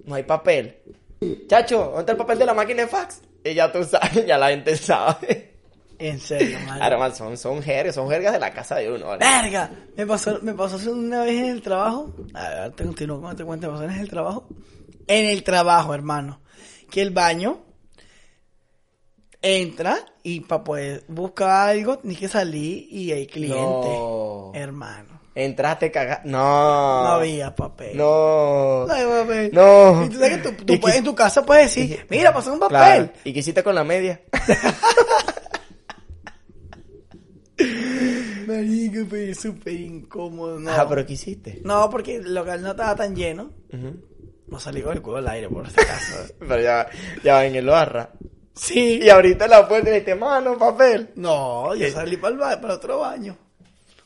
no 0.04 0.14
hay 0.16 0.24
papel. 0.24 0.82
Chacho, 1.46 1.78
¿dónde 1.84 2.00
está 2.00 2.12
el 2.12 2.18
papel 2.18 2.38
de 2.38 2.46
la 2.46 2.54
máquina 2.54 2.82
de 2.82 2.88
fax? 2.88 3.20
Y 3.44 3.54
ya 3.54 3.70
tú 3.72 3.82
sabes, 3.84 4.26
ya 4.26 4.36
la 4.36 4.48
gente 4.50 4.76
sabe. 4.76 5.53
En 5.98 6.18
serio, 6.20 6.58
man. 6.66 6.82
Ahora, 6.82 6.98
man, 6.98 7.14
son, 7.14 7.36
son 7.36 7.62
jergas, 7.62 7.94
son 7.94 8.08
jergas 8.10 8.32
de 8.32 8.38
la 8.40 8.52
casa 8.52 8.76
de 8.76 8.90
uno, 8.92 9.06
¿vale? 9.06 9.24
¡Verga! 9.24 9.70
Me 9.96 10.06
pasó, 10.06 10.38
me 10.42 10.52
pasó 10.54 10.76
hace 10.76 10.90
una 10.90 11.22
vez 11.24 11.38
en 11.40 11.46
el 11.46 11.62
trabajo. 11.62 12.12
A 12.34 12.48
ver, 12.48 12.72
te 12.72 12.84
continúo 12.84 13.20
con 13.20 13.36
te 13.36 13.44
cuento. 13.44 13.66
Me 13.68 13.72
pasó 13.78 13.84
en 13.84 14.00
el 14.00 14.08
trabajo. 14.08 14.48
En 15.06 15.26
el 15.26 15.42
trabajo, 15.44 15.94
hermano. 15.94 16.40
Que 16.90 17.02
el 17.02 17.10
baño 17.10 17.60
entra 19.42 19.98
y 20.22 20.40
para 20.40 20.64
poder 20.64 21.04
buscar 21.08 21.68
algo 21.70 21.98
tienes 21.98 22.18
que 22.18 22.28
salir 22.28 22.86
y 22.90 23.12
hay 23.12 23.26
cliente. 23.26 23.58
No. 23.58 24.52
Hermano. 24.54 25.20
Entraste 25.36 25.90
cagado. 25.90 26.20
No. 26.24 27.02
No 27.04 27.08
había 27.10 27.54
papel. 27.54 27.96
No. 27.96 28.86
No 28.86 28.92
había 28.92 29.22
papel. 29.22 29.50
No. 29.52 30.04
Y 30.04 30.08
tú 30.08 30.14
sabes 30.18 30.38
que 30.38 30.48
tú, 30.50 30.64
tú 30.64 30.72
Y 30.72 30.76
puedes- 30.78 30.94
quis- 30.96 30.98
en 31.00 31.04
tu 31.04 31.14
casa 31.14 31.44
puedes 31.44 31.74
decir, 31.74 32.06
mira, 32.08 32.32
pasó 32.32 32.52
un 32.52 32.60
papel. 32.60 32.76
Claro. 32.76 33.08
¿Y 33.24 33.32
qué 33.32 33.40
hiciste 33.40 33.62
con 33.64 33.74
la 33.74 33.82
media? 33.84 34.20
Marico, 38.56 39.06
pero 39.10 39.34
súper 39.34 39.74
incómodo. 39.74 40.58
No. 40.60 40.70
Ah, 40.70 40.86
pero 40.88 41.04
¿qué 41.06 41.14
hiciste? 41.14 41.60
no, 41.64 41.88
porque 41.90 42.16
el 42.16 42.34
local 42.34 42.62
no 42.62 42.70
estaba 42.72 42.94
tan 42.96 43.14
lleno. 43.16 43.50
Ujú. 43.72 43.96
No 44.48 44.60
salí 44.60 44.82
con 44.82 44.92
el 44.92 45.02
culo 45.02 45.16
al 45.18 45.28
aire, 45.28 45.48
por 45.48 45.66
este 45.66 45.84
caso. 45.84 46.32
Pero 46.38 46.60
ya, 46.60 46.86
ya 47.24 47.34
va 47.34 47.46
en 47.46 47.56
el 47.56 47.66
barra. 47.66 48.10
sí. 48.54 49.00
Y 49.02 49.08
ahorita 49.08 49.48
la 49.48 49.66
puerta 49.66 49.88
y 49.88 49.92
dijiste, 49.92 50.14
mano, 50.14 50.56
papel. 50.58 51.10
No, 51.16 51.74
yo 51.74 51.90
salí 51.90 52.18
para 52.18 52.34
el 52.34 52.38
ba- 52.38 52.60
para 52.60 52.74
otro 52.74 52.98
baño. 53.00 53.36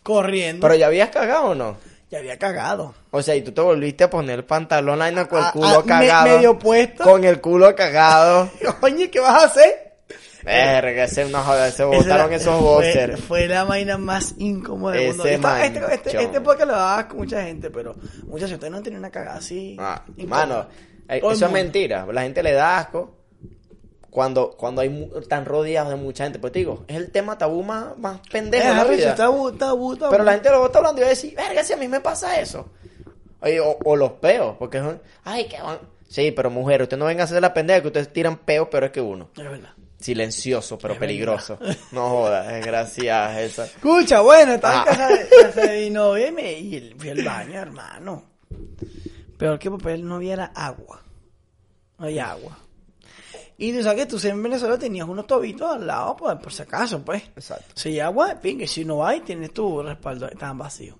Corriendo. 0.02 0.62
Pero 0.62 0.74
ya 0.78 0.86
habías 0.86 1.10
cagado 1.10 1.46
o 1.48 1.54
no? 1.54 1.76
ya 2.10 2.18
había 2.20 2.38
cagado. 2.38 2.94
O 3.10 3.20
sea, 3.20 3.36
y 3.36 3.42
tú 3.42 3.52
te 3.52 3.60
volviste 3.60 4.04
a 4.04 4.08
poner 4.08 4.38
el 4.38 4.44
pantalón 4.46 5.02
ahí 5.02 5.12
con 5.26 5.40
el 5.40 5.44
Ah, 5.44 5.50
culo 5.52 5.68
ah, 5.80 5.84
cagado. 5.86 6.36
medio 6.36 6.58
puesto. 6.58 7.04
Con 7.04 7.22
el 7.24 7.38
culo 7.42 7.74
cagado. 7.76 8.50
Oye, 8.80 9.10
¿qué 9.10 9.20
vas 9.20 9.42
a 9.42 9.46
hacer? 9.46 9.87
Verga, 10.44 11.04
ese 11.04 11.24
no 11.26 11.42
joda, 11.42 11.70
se 11.70 11.84
botaron 11.84 12.32
esos 12.32 12.54
fue- 12.58 12.62
boxers. 12.68 13.20
Fue, 13.20 13.46
la 13.48 13.64
vaina 13.64 13.98
más 13.98 14.34
incómoda 14.38 14.94
del 14.94 15.08
mundo. 15.08 15.24
Esta- 15.26 15.64
este, 15.66 15.80
este, 15.94 16.22
este 16.22 16.40
podcast 16.40 16.68
lo 16.70 16.76
daba 16.76 17.08
con 17.08 17.18
mucha 17.18 17.42
gente, 17.42 17.70
pero 17.70 17.94
muchachos, 18.26 18.52
ustedes 18.54 18.70
no 18.72 18.82
tenido 18.82 19.00
una 19.00 19.10
cagada 19.10 19.38
así. 19.38 19.76
Ah, 19.78 20.04
mano, 20.26 20.66
eh, 21.08 21.18
eso 21.18 21.46
es 21.46 21.52
mentira. 21.52 22.06
La 22.12 22.22
gente 22.22 22.42
le 22.42 22.52
da 22.52 22.78
asco 22.78 23.16
cuando, 24.10 24.52
cuando 24.56 24.80
hay 24.80 25.10
tan 25.28 25.44
rodeados 25.44 25.90
de 25.90 25.96
mucha 25.96 26.24
gente. 26.24 26.38
Pues 26.38 26.52
te 26.52 26.60
digo, 26.60 26.84
es 26.88 26.96
el 26.96 27.10
tema 27.10 27.36
tabú 27.36 27.62
más, 27.62 27.96
más 27.98 28.20
pendejo 28.30 28.62
Es 28.64 28.70
de 28.70 28.74
la 28.76 28.84
vida. 28.84 29.14
tabú, 29.14 29.52
tabú, 29.52 29.96
tabú. 29.96 30.10
Pero 30.12 30.24
la 30.24 30.32
gente 30.32 30.50
lo 30.50 30.64
está 30.66 30.78
hablando 30.78 31.00
y 31.00 31.02
va 31.02 31.06
a 31.08 31.10
decir, 31.10 31.34
verga, 31.34 31.62
si 31.64 31.72
a 31.72 31.76
mí 31.76 31.88
me 31.88 32.00
pasa 32.00 32.40
eso. 32.40 32.68
Oye, 33.40 33.60
o, 33.60 33.76
o 33.84 33.96
los 33.96 34.12
peos, 34.12 34.56
porque 34.58 34.78
son, 34.78 35.00
ay, 35.24 35.46
que 35.46 35.60
van. 35.60 35.78
Sí, 36.08 36.32
pero 36.32 36.50
mujer, 36.50 36.82
usted 36.82 36.96
no 36.96 37.04
venga 37.04 37.22
a 37.22 37.24
hacer 37.24 37.40
la 37.42 37.52
pendeja 37.52 37.80
que 37.82 37.88
ustedes 37.88 38.12
tiran 38.12 38.36
peos, 38.38 38.68
pero 38.70 38.86
es 38.86 38.92
que 38.92 39.00
uno. 39.00 39.28
Es 39.36 39.44
verdad. 39.44 39.70
Silencioso, 40.00 40.78
pero 40.78 40.94
Es 40.94 41.00
peligroso. 41.00 41.58
No 41.92 42.08
jodas, 42.10 42.46
desgracias 42.48 43.38
esa. 43.38 43.64
Escucha, 43.64 44.20
bueno, 44.20 44.52
estaba 44.54 44.84
Ah. 44.88 45.10
en 45.10 45.28
casa 45.42 45.60
de, 45.62 45.80
mi 45.84 45.90
novia 45.90 46.28
y, 46.28 46.32
me, 46.32 46.52
y 46.52 46.76
el- 46.76 46.94
fui 46.96 47.08
al 47.10 47.24
baño, 47.24 47.60
hermano. 47.60 48.24
Peor 49.36 49.58
que 49.58 49.70
papel 49.70 50.06
no 50.06 50.16
había 50.16 50.34
era 50.34 50.44
agua. 50.54 51.02
No 51.98 52.04
había 52.06 52.30
agua. 52.30 52.56
Y 53.56 53.72
tú 53.72 53.82
sabes 53.82 54.06
que 54.06 54.10
tú 54.16 54.24
en 54.28 54.40
Venezuela 54.40 54.78
tenías 54.78 55.08
unos 55.08 55.26
tobitos 55.26 55.68
al 55.74 55.84
lado, 55.84 56.14
pues, 56.16 56.36
por 56.36 56.52
si 56.52 56.62
acaso, 56.62 57.04
pues. 57.04 57.24
Exacto. 57.34 57.64
Si 57.74 57.88
hay 57.88 58.00
agua, 58.00 58.36
pingue. 58.40 58.68
Si 58.68 58.84
no 58.84 59.04
hay, 59.04 59.20
tienes 59.22 59.52
tu 59.52 59.82
respaldo. 59.82 60.28
Estaban 60.28 60.58
vacíos. 60.58 60.96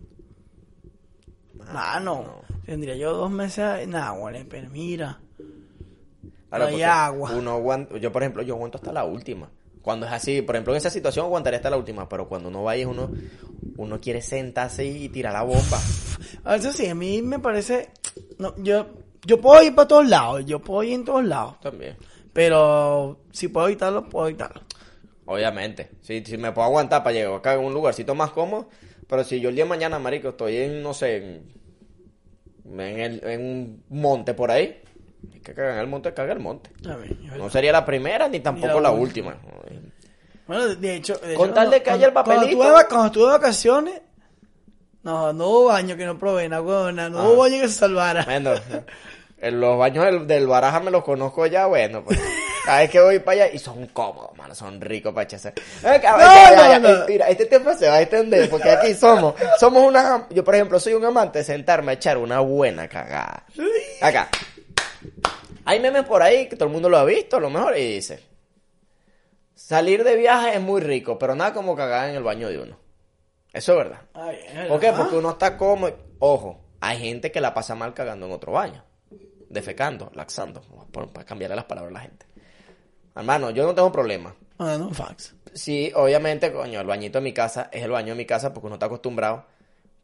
Mano, 1.73 2.43
tendría 2.65 2.97
yo 2.97 3.13
dos 3.13 3.31
meses 3.31 3.81
en 3.81 3.95
agua, 3.95 4.31
le- 4.33 4.45
pero 4.45 4.69
mira. 4.71 5.21
Ahora, 6.51 6.71
No 6.71 6.77
hay 6.77 6.83
agua. 6.83 7.33
Uno 7.35 7.51
aguanta, 7.53 7.99
yo 7.99 8.11
por 8.13 8.23
ejemplo, 8.23 8.43
yo 8.43 8.55
aguanto 8.55 8.79
hasta 8.79 8.93
la 8.93 9.05
última. 9.05 9.51
Cuando 9.83 10.07
es 10.07 10.13
así, 10.13 10.43
por 10.43 10.55
ejemplo, 10.57 10.73
en 10.75 10.79
esa 10.79 10.91
situación 10.91 11.27
aguantaría 11.27 11.59
hasta 11.59 11.71
la 11.71 11.77
última, 11.77 12.09
pero 12.09 12.29
cuando 12.29 12.49
uno 12.49 12.63
va 12.63 12.77
y 12.77 12.85
uno, 12.85 13.11
uno 13.77 14.01
quiere 14.01 14.21
sentarse 14.23 14.85
y 14.85 15.09
tirar 15.09 15.33
la 15.33 15.43
bomba. 15.43 15.79
A 16.45 16.53
veces 16.55 16.77
sí, 16.77 16.87
a 16.89 16.95
mí 16.95 17.23
me 17.23 17.39
parece... 17.39 17.91
No, 18.39 18.55
yo, 18.59 18.87
yo 19.25 19.41
puedo 19.41 19.63
ir 19.63 19.75
para 19.75 19.89
todos 19.89 20.09
lados, 20.09 20.45
yo 20.45 20.59
puedo 20.61 20.83
ir 20.83 20.95
en 20.95 21.05
todos 21.05 21.25
lados. 21.25 21.61
También. 21.61 21.97
Pero 22.33 23.21
si 23.33 23.49
puedo 23.49 23.67
evitarlo, 23.69 24.09
puedo 24.09 24.29
evitarlo. 24.29 24.63
Obviamente. 25.27 25.91
Si, 26.03 26.25
si 26.25 26.37
me 26.39 26.53
puedo 26.53 26.67
aguantar 26.67 27.03
para 27.03 27.15
llegar 27.15 27.35
acá 27.35 27.55
en 27.55 27.61
un 27.65 27.73
lugarcito 27.73 28.15
más 28.15 28.31
cómodo. 28.31 28.69
Pero 29.07 29.25
si 29.25 29.41
yo 29.41 29.49
el 29.49 29.55
día 29.55 29.65
de 29.65 29.71
mañana, 29.71 29.99
marico, 29.99 30.31
estoy 30.31 30.57
en, 30.57 30.83
no 30.83 30.93
sé, 30.93 31.17
en, 31.17 32.81
en, 32.81 33.01
el- 33.01 33.25
en 33.25 33.41
un 33.41 33.85
monte 33.89 34.35
por 34.35 34.51
ahí. 34.51 34.81
Hay 35.33 35.41
que 35.41 35.55
cagar 35.55 35.79
el 35.79 35.87
monte, 35.87 36.13
caga 36.15 36.33
el 36.33 36.41
monte. 36.41 36.71
Ver, 36.83 37.13
es. 37.13 37.37
No 37.37 37.51
sería 37.51 37.73
la 37.73 37.85
primera 37.85 38.29
ni 38.29 38.41
tampoco 38.41 38.75
la 38.75 38.81
la 38.83 38.91
última. 38.93 39.37
Bueno, 40.47 40.67
de- 40.75 40.95
hecho... 40.97 41.15
de 41.17 41.35
Con 41.35 41.47
hecho, 41.49 41.55
tal 41.55 41.71
de 41.71 41.83
que 41.83 41.91
haya 41.91 42.07
el 42.07 42.13
papelito. 42.13 42.57
Cuando 42.57 42.79
estuve, 42.79 42.89
cuando 42.89 43.07
estuve 43.07 43.25
de 43.25 43.31
vacaciones... 43.33 44.01
No, 45.03 45.33
no 45.33 45.47
hubo 45.49 45.65
baño 45.67 45.97
que 45.97 46.05
no 46.05 46.19
probé, 46.19 46.49
no, 46.49 46.61
no 46.93 47.19
Ah. 47.19 47.29
hubo 47.29 47.37
baño 47.37 47.61
que 47.61 47.69
se 47.69 47.75
salvara. 47.79 48.25
Bueno, 48.25 48.53
en 49.39 49.61
los 49.61 49.79
baños 49.79 50.05
del, 50.05 50.27
del 50.27 50.47
Baraja 50.47 50.81
me 50.81 50.91
los 50.91 51.05
conozco 51.05 51.47
ya, 51.47 51.67
bueno, 51.67 52.03
pues. 52.05 52.19
Cada 52.65 52.81
vez 52.81 52.91
que 52.91 53.01
voy 53.01 53.19
para 53.21 53.45
allá, 53.45 53.55
y 53.55 53.59
son 53.59 53.87
cómodos, 53.87 54.37
mano, 54.37 54.55
son 54.55 54.81
ricos 54.81 55.15
para 55.15 55.25
echarse. 55.25 55.55
Eh, 55.85 56.01
No, 56.03 56.79
no, 56.81 56.99
no. 56.99 57.07
Mira, 57.07 57.29
este 57.29 57.47
tema 57.47 57.75
se 57.75 57.89
va 57.89 57.95
a 57.95 58.01
extender, 58.03 58.51
porque 58.51 58.69
aquí 58.71 58.93
somos, 58.95 59.35
somos 59.59 59.85
una, 59.85 60.27
yo 60.31 60.45
por 60.45 60.55
ejemplo 60.55 60.79
soy 60.81 60.93
un 60.95 61.05
amante 61.05 61.39
de 61.39 61.45
sentarme 61.45 61.93
a 61.93 61.95
echar 61.95 62.19
una 62.19 62.41
buena 62.41 62.87
cagada. 62.89 63.45
Acá. 64.03 64.29
Hay 65.69 65.81
memes 65.81 66.05
por 66.05 66.23
ahí 66.23 66.49
que 66.49 66.57
todo 66.57 66.67
el 66.67 66.73
mundo 66.73 66.89
lo 66.89 66.97
ha 66.97 67.05
visto, 67.05 67.37
a 67.37 67.41
lo 67.41 67.51
mejor, 67.51 67.77
y 67.77 67.97
dice, 67.97 68.21
salir 69.55 70.03
de 70.03 70.17
viaje 70.17 70.55
es 70.55 70.63
muy 70.63 70.81
rico, 70.81 71.19
pero 71.19 71.35
nada 71.35 71.53
como 71.53 71.77
cagar 71.77 72.09
en 72.09 72.17
el 72.17 72.23
baño 72.23 72.49
de 72.49 72.59
uno. 72.59 72.79
Eso 73.53 73.73
es 73.73 73.79
verdad. 73.79 74.01
¿Por 74.67 74.81
qué? 74.81 74.95
Porque 74.97 75.17
uno 75.17 75.33
está 75.33 75.59
cómodo. 75.59 75.95
Ojo, 76.21 76.59
hay 76.81 76.99
gente 76.99 77.31
que 77.31 77.43
la 77.43 77.53
pasa 77.53 77.75
mal 77.75 77.93
cagando 77.93 78.25
en 78.25 78.33
otro 78.33 78.53
baño. 78.53 78.83
Defecando, 79.51 80.11
laxando. 80.15 80.63
Para 80.91 81.27
cambiarle 81.27 81.57
las 81.57 81.67
palabras 81.67 81.91
a 81.91 81.99
la 81.99 82.01
gente. 82.01 82.25
Hermano, 83.15 83.51
yo 83.51 83.67
no 83.67 83.75
tengo 83.75 83.93
problema. 83.93 84.35
Ah, 84.59 84.79
no, 84.79 84.89
fax. 84.95 85.35
Sí, 85.53 85.93
obviamente, 85.95 86.51
coño, 86.51 86.81
el 86.81 86.87
bañito 86.87 87.19
de 87.19 87.25
mi 87.25 87.35
casa 87.35 87.69
es 87.71 87.83
el 87.83 87.91
baño 87.91 88.15
de 88.15 88.15
mi 88.15 88.25
casa 88.25 88.55
porque 88.55 88.69
uno 88.69 88.77
está 88.77 88.87
acostumbrado. 88.87 89.45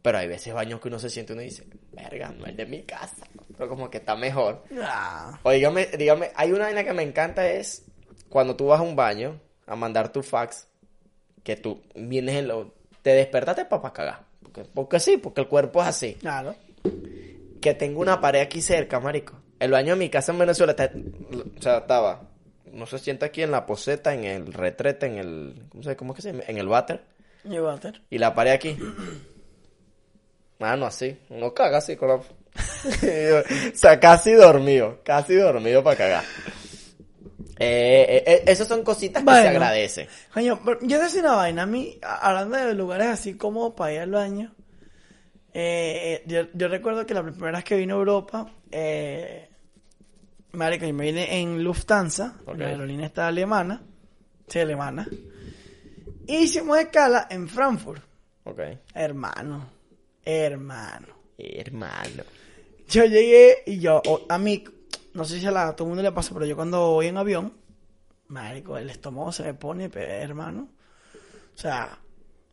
Pero 0.04 0.18
hay 0.18 0.28
veces 0.28 0.52
baños 0.52 0.82
que 0.82 0.88
uno 0.88 0.98
se 0.98 1.08
siente 1.08 1.32
y 1.32 1.34
uno 1.34 1.40
dice, 1.42 1.64
verga, 1.92 2.28
no 2.28 2.44
el 2.44 2.54
de 2.54 2.66
mi 2.66 2.82
casa. 2.82 3.26
Pero 3.56 3.70
como 3.70 3.88
que 3.88 3.96
está 3.96 4.14
mejor. 4.14 4.62
Ah, 4.82 5.40
O 5.42 5.50
dígame, 5.50 5.86
dígame, 5.96 6.30
hay 6.34 6.52
una 6.52 6.66
vaina 6.66 6.84
que 6.84 6.92
me 6.92 7.02
encanta 7.02 7.48
es 7.48 7.86
cuando 8.28 8.54
tú 8.54 8.66
vas 8.66 8.80
a 8.80 8.82
un 8.82 8.96
baño 8.96 9.40
a 9.66 9.74
mandar 9.76 10.12
tu 10.12 10.22
fax, 10.22 10.68
que 11.42 11.56
tú 11.56 11.80
vienes 11.94 12.34
en 12.34 12.48
lo... 12.48 12.74
Te 13.00 13.14
despertaste 13.14 13.64
para 13.64 13.94
cagar. 13.94 14.24
Porque, 14.42 14.64
porque 14.64 15.00
sí, 15.00 15.16
porque 15.16 15.40
el 15.40 15.48
cuerpo 15.48 15.80
es 15.80 15.88
así. 15.88 16.14
claro. 16.20 16.54
Que 17.62 17.72
tengo 17.72 18.02
una 18.02 18.20
pared 18.20 18.42
aquí 18.42 18.60
cerca, 18.60 19.00
marico. 19.00 19.40
El 19.58 19.70
baño 19.70 19.94
de 19.94 20.00
mi 20.00 20.10
casa 20.10 20.32
en 20.32 20.38
Venezuela 20.38 20.72
está... 20.72 20.90
O 21.58 21.62
sea, 21.62 21.78
estaba... 21.78 22.28
No 22.70 22.84
se 22.84 22.98
sienta 22.98 23.24
aquí 23.24 23.42
en 23.42 23.52
la 23.52 23.64
poseta, 23.64 24.12
en 24.12 24.24
el 24.24 24.52
retrete, 24.52 25.06
en 25.06 25.16
el... 25.16 25.62
¿Cómo 25.70 25.82
se 25.82 25.96
¿Cómo 25.96 26.12
es 26.12 26.16
que 26.16 26.22
se 26.22 26.32
llama? 26.32 26.44
En 26.46 26.58
el 26.58 26.68
váter. 26.68 27.02
Y 27.42 27.58
water. 27.58 28.02
Y 28.10 28.18
la 28.18 28.34
pared 28.34 28.52
aquí. 28.52 28.76
Mano, 30.58 30.86
así. 30.86 31.16
Uno 31.30 31.52
caga 31.52 31.78
así 31.78 31.96
con 31.96 32.08
la... 32.08 32.14
o 32.14 32.22
sea, 33.74 33.98
casi 33.98 34.32
dormido. 34.32 35.00
Casi 35.04 35.34
dormido 35.34 35.82
para 35.82 35.96
cagar. 35.96 36.24
Eh, 37.58 38.06
eh, 38.08 38.24
eh, 38.26 38.42
esas 38.46 38.66
son 38.68 38.82
cositas 38.82 39.22
que 39.22 39.30
se 39.30 39.34
Bueno. 39.36 39.50
agradece. 39.50 40.08
Coño, 40.32 40.60
pero 40.64 40.78
yo 40.82 40.98
te 40.98 41.04
decía 41.04 41.20
una 41.20 41.36
vaina, 41.36 41.62
a 41.62 41.66
mí, 41.66 41.98
hablando 42.02 42.56
de 42.56 42.74
lugares 42.74 43.06
así 43.08 43.34
como 43.36 43.74
para 43.76 43.92
ir 43.92 44.00
al 44.00 44.10
baño, 44.10 44.54
eh, 45.52 46.22
yo, 46.26 46.42
yo 46.52 46.66
recuerdo 46.68 47.06
que 47.06 47.14
la 47.14 47.22
primera 47.22 47.52
vez 47.58 47.64
que 47.64 47.76
vine 47.76 47.92
a 47.92 47.96
Europa, 47.96 48.50
eh, 48.72 49.48
marico, 50.52 50.84
yo 50.86 50.94
me 50.94 51.04
vine 51.04 51.40
en 51.40 51.62
Lufthansa, 51.62 52.34
Ok. 52.46 52.58
la 52.58 52.66
aerolínea 52.66 53.06
está 53.06 53.28
alemana, 53.28 53.82
sí, 54.48 54.58
alemana, 54.58 55.06
y 56.26 56.36
hicimos 56.38 56.76
escala 56.78 57.28
en 57.30 57.48
Frankfurt, 57.48 58.02
Ok. 58.44 58.60
hermano, 58.94 59.70
hermano. 60.24 61.08
Hermano. 61.38 62.22
Yo 62.88 63.04
llegué 63.04 63.62
y 63.66 63.78
yo, 63.80 64.02
a 64.28 64.38
mí, 64.38 64.62
no 65.14 65.24
sé 65.24 65.40
si 65.40 65.46
a 65.46 65.50
la- 65.50 65.68
a 65.68 65.76
todo 65.76 65.86
el 65.86 65.88
mundo 65.90 66.02
le 66.02 66.12
pasa, 66.12 66.32
pero 66.34 66.46
yo 66.46 66.54
cuando 66.56 66.92
voy 66.92 67.06
en 67.08 67.16
avión, 67.16 67.54
marico, 68.28 68.76
el 68.78 68.90
estómago 68.90 69.32
se 69.32 69.42
me 69.42 69.54
pone, 69.54 69.88
pe- 69.88 70.20
hermano. 70.22 70.68
O 71.54 71.58
sea, 71.58 71.98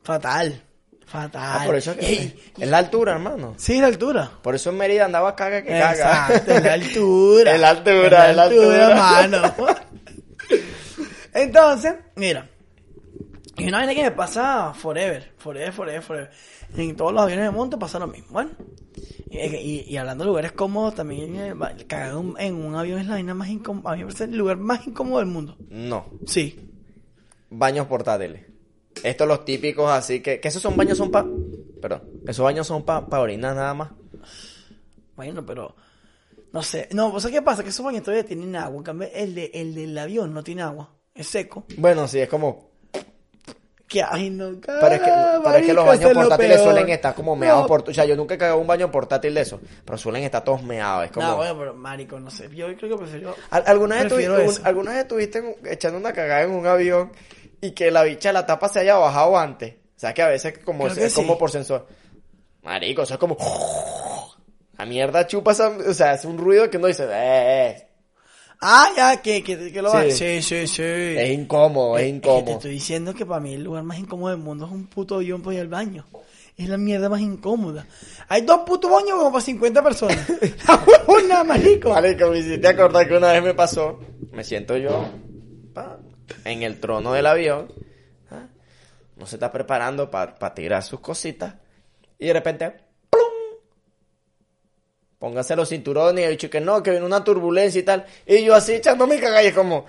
fatal, 0.03 0.61
fatal. 1.05 1.57
Ah, 1.61 1.63
por 1.65 1.75
eso 1.75 1.91
es 1.91 1.97
que... 1.97 2.39
Es 2.57 2.69
la 2.69 2.77
altura, 2.77 3.13
hermano. 3.13 3.55
sí, 3.57 3.79
la 3.81 3.87
altura. 3.87 4.31
Por 4.41 4.55
eso 4.55 4.69
en 4.69 4.77
Mérida 4.77 5.05
andaba 5.05 5.35
caga 5.35 5.61
que 5.63 5.69
caga. 5.69 5.91
Exacto, 6.29 6.51
es 6.53 6.63
la 6.63 6.73
altura. 6.73 7.51
Es 7.55 7.59
la 7.61 7.69
altura, 7.71 8.29
es 8.29 8.35
la 8.35 8.43
altura. 8.43 8.95
mano. 8.95 9.55
Entonces, 11.33 11.93
mira. 12.15 12.47
Y 13.57 13.67
una 13.67 13.79
vaina 13.79 13.93
que 13.93 14.03
me 14.03 14.11
pasa 14.11 14.73
forever, 14.73 15.33
forever, 15.37 15.71
forever, 15.73 16.01
forever. 16.01 16.31
En 16.75 16.95
todos 16.95 17.13
los 17.13 17.21
aviones 17.23 17.45
de 17.45 17.51
monte 17.51 17.77
pasa 17.77 17.99
lo 17.99 18.07
mismo. 18.07 18.27
Bueno, 18.31 18.51
y, 19.29 19.37
y- 19.39 19.85
y 19.89 19.97
hablando 19.97 20.23
de 20.23 20.29
lugares 20.29 20.51
cómodos, 20.53 20.95
también 20.95 21.35
eh, 21.35 21.53
cagar 21.87 22.15
un- 22.15 22.39
en 22.39 22.55
un 22.55 22.75
avión 22.75 22.99
es 22.99 23.07
la 23.07 23.13
vaina 23.13 23.33
más 23.33 23.49
incómoda. 23.49 23.91
A 23.93 23.95
mí 23.95 23.99
me 24.03 24.05
parece 24.05 24.25
el 24.25 24.37
lugar 24.37 24.57
más 24.57 24.85
incómodo 24.87 25.19
del 25.19 25.27
mundo. 25.27 25.57
No. 25.69 26.05
Sí. 26.25 26.69
Baños 27.49 27.87
portátiles. 27.87 28.45
Estos 29.03 29.27
los 29.27 29.43
típicos 29.45 29.89
así 29.91 30.21
que... 30.21 30.39
Que 30.39 30.47
esos 30.47 30.61
son 30.61 30.75
baños 30.77 30.97
son 30.97 31.11
pa... 31.11 31.25
Perdón. 31.81 32.03
Esos 32.27 32.43
baños 32.43 32.67
son 32.67 32.83
pa, 32.83 33.07
pa 33.07 33.19
orinar 33.19 33.55
nada 33.55 33.73
más. 33.73 33.89
Bueno, 35.15 35.45
pero. 35.45 35.75
No 36.53 36.61
sé. 36.63 36.87
No, 36.93 37.19
¿sabes 37.19 37.35
qué 37.37 37.41
pasa? 37.41 37.63
Que 37.63 37.69
esos 37.69 37.85
baños 37.85 38.03
todavía 38.03 38.25
tienen 38.25 38.55
agua. 38.55 38.77
En 38.77 38.83
cambio, 38.83 39.09
el, 39.13 39.35
de, 39.35 39.51
el 39.53 39.73
del 39.75 39.97
avión 39.97 40.33
no 40.33 40.43
tiene 40.43 40.61
agua. 40.61 40.93
Es 41.15 41.27
seco. 41.27 41.65
Bueno, 41.77 42.07
sí, 42.07 42.19
es 42.19 42.29
como... 42.29 42.70
Que 43.91 44.01
ay, 44.01 44.29
no, 44.29 44.51
Pero 44.61 44.87
es 44.87 45.01
que, 45.01 45.11
pero 45.43 45.55
es 45.57 45.65
que 45.65 45.73
los 45.73 45.83
marico, 45.83 45.85
baños 45.85 46.05
es 46.11 46.15
lo 46.15 46.21
portátiles 46.21 46.57
peor. 46.57 46.63
suelen 46.71 46.89
estar 46.91 47.13
como 47.13 47.35
meados 47.35 47.61
No. 47.63 47.67
por... 47.67 47.89
O 47.89 47.93
sea, 47.93 48.05
yo 48.05 48.15
nunca 48.15 48.35
he 48.35 48.37
cagado 48.37 48.57
un 48.59 48.65
baño 48.67 48.89
portátil 48.89 49.33
de 49.33 49.41
eso. 49.41 49.59
Pero 49.83 49.97
suelen 49.97 50.23
estar 50.23 50.41
todos 50.45 50.63
meados. 50.63 51.03
Es 51.05 51.11
como... 51.11 51.27
No, 51.27 51.35
bueno, 51.35 51.57
pero 51.59 51.73
marico, 51.73 52.17
no 52.17 52.31
sé. 52.31 52.47
Yo 52.55 52.67
creo 52.77 52.97
que 52.97 53.03
prefiero. 53.03 53.35
Al- 53.49 53.63
¿Alguna 53.67 53.95
vez, 53.97 54.05
Prefiero 54.05 54.37
tuvi- 54.39 54.43
eso. 54.49 54.61
un- 54.61 54.67
¿Alguna 54.67 54.91
vez 54.91 54.99
estuviste 55.01 55.57
echando 55.65 55.97
una 55.97 56.13
cagada 56.13 56.43
en 56.43 56.51
un 56.51 56.65
avión 56.65 57.11
y 57.59 57.71
que 57.71 57.91
la 57.91 58.03
bicha 58.03 58.31
la 58.31 58.45
tapa 58.45 58.69
se 58.69 58.79
haya 58.79 58.95
bajado 58.95 59.37
antes? 59.37 59.73
O 59.73 59.99
sea, 59.99 60.13
que 60.13 60.21
a 60.21 60.27
veces 60.29 60.57
como, 60.59 60.87
es, 60.87 60.97
es 60.97 61.13
como 61.13 61.33
sí. 61.33 61.39
por 61.39 61.51
sensor. 61.51 61.85
Marico, 62.63 63.01
eso 63.01 63.15
es 63.15 63.19
como... 63.19 63.35
La 64.77 64.85
mierda 64.85 65.27
chupa 65.27 65.51
esa... 65.51 65.67
O 65.67 65.93
sea, 65.93 66.13
es 66.13 66.23
un 66.25 66.37
ruido 66.37 66.69
que 66.69 66.77
uno 66.77 66.87
dice... 66.87 67.03
Eh, 67.03 67.09
eh". 67.69 67.87
Ah, 68.61 68.89
ya, 68.95 69.21
que, 69.21 69.43
que, 69.43 69.71
que 69.71 69.81
lo 69.81 69.91
Sí. 69.91 70.11
Sí, 70.11 70.41
sí, 70.43 70.67
sí. 70.67 70.83
Es 70.83 71.31
incómodo, 71.31 71.97
es 71.97 72.03
Es 72.05 72.13
que 72.13 72.19
te 72.21 72.27
incómodo. 72.27 72.51
estoy 72.51 72.71
diciendo 72.71 73.13
que 73.13 73.25
para 73.25 73.39
mí 73.39 73.55
el 73.55 73.63
lugar 73.63 73.83
más 73.83 73.97
incómodo 73.97 74.29
del 74.29 74.37
mundo 74.39 74.65
es 74.67 74.71
un 74.71 74.85
puto 74.85 75.15
avión 75.15 75.41
para 75.41 75.55
ir 75.55 75.61
al 75.61 75.67
baño. 75.67 76.05
Es 76.57 76.69
la 76.69 76.77
mierda 76.77 77.09
más 77.09 77.21
incómoda. 77.21 77.87
Hay 78.27 78.41
dos 78.43 78.59
putos 78.59 78.91
baños 78.91 79.17
como 79.17 79.31
para 79.31 79.43
50 79.43 79.83
personas. 79.83 80.29
Una, 81.07 81.43
marico. 81.43 81.89
Marico, 81.89 82.29
me 82.29 82.37
hiciste 82.37 82.67
acordar 82.67 83.07
que 83.07 83.17
una 83.17 83.31
vez 83.31 83.41
me 83.41 83.55
pasó, 83.55 83.99
me 84.31 84.43
siento 84.43 84.77
yo 84.77 85.09
pa, 85.73 85.97
en 86.45 86.61
el 86.61 86.79
trono 86.79 87.13
del 87.13 87.25
avión, 87.25 87.73
¿ah? 88.29 88.45
no 89.15 89.25
se 89.25 89.37
está 89.37 89.51
preparando 89.51 90.11
para 90.11 90.53
tirar 90.53 90.83
sus 90.83 90.99
cositas, 90.99 91.55
y 92.19 92.27
de 92.27 92.33
repente. 92.33 92.90
Póngase 95.21 95.55
los 95.55 95.69
cinturones, 95.69 96.23
y 96.23 96.27
he 96.27 96.29
dicho 96.31 96.49
que 96.49 96.59
no, 96.59 96.81
que 96.83 96.89
viene 96.91 97.05
una 97.05 97.23
turbulencia 97.23 97.79
y 97.79 97.83
tal, 97.83 98.05
y 98.25 98.43
yo 98.43 98.55
así 98.55 98.73
echando 98.73 99.05
mi 99.05 99.17
cagada, 99.19 99.43
y 99.43 99.47
es 99.47 99.53
como, 99.53 99.85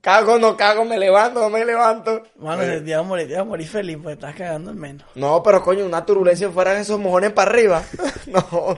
cago, 0.00 0.36
no 0.38 0.56
cago, 0.56 0.84
me 0.84 0.98
levanto, 0.98 1.38
no 1.40 1.48
me 1.48 1.64
levanto. 1.64 2.22
Mano, 2.38 2.64
Eh, 2.64 2.80
te 2.80 2.90
iba 2.90 2.98
a 2.98 3.02
morir, 3.04 3.28
te 3.28 3.36
a 3.36 3.44
morir 3.44 3.68
feliz 3.68 3.96
porque 4.02 4.14
estás 4.14 4.34
cagando 4.34 4.70
al 4.70 4.76
menos. 4.76 5.06
no, 5.14 5.42
pero 5.44 5.62
coño, 5.62 5.86
una 5.86 6.04
turbulencia 6.04 6.50
fuera 6.50 6.74
de 6.74 6.80
esos 6.80 6.98
mojones 6.98 7.30
para 7.32 7.50
arriba. 7.52 7.82
no, 8.26 8.76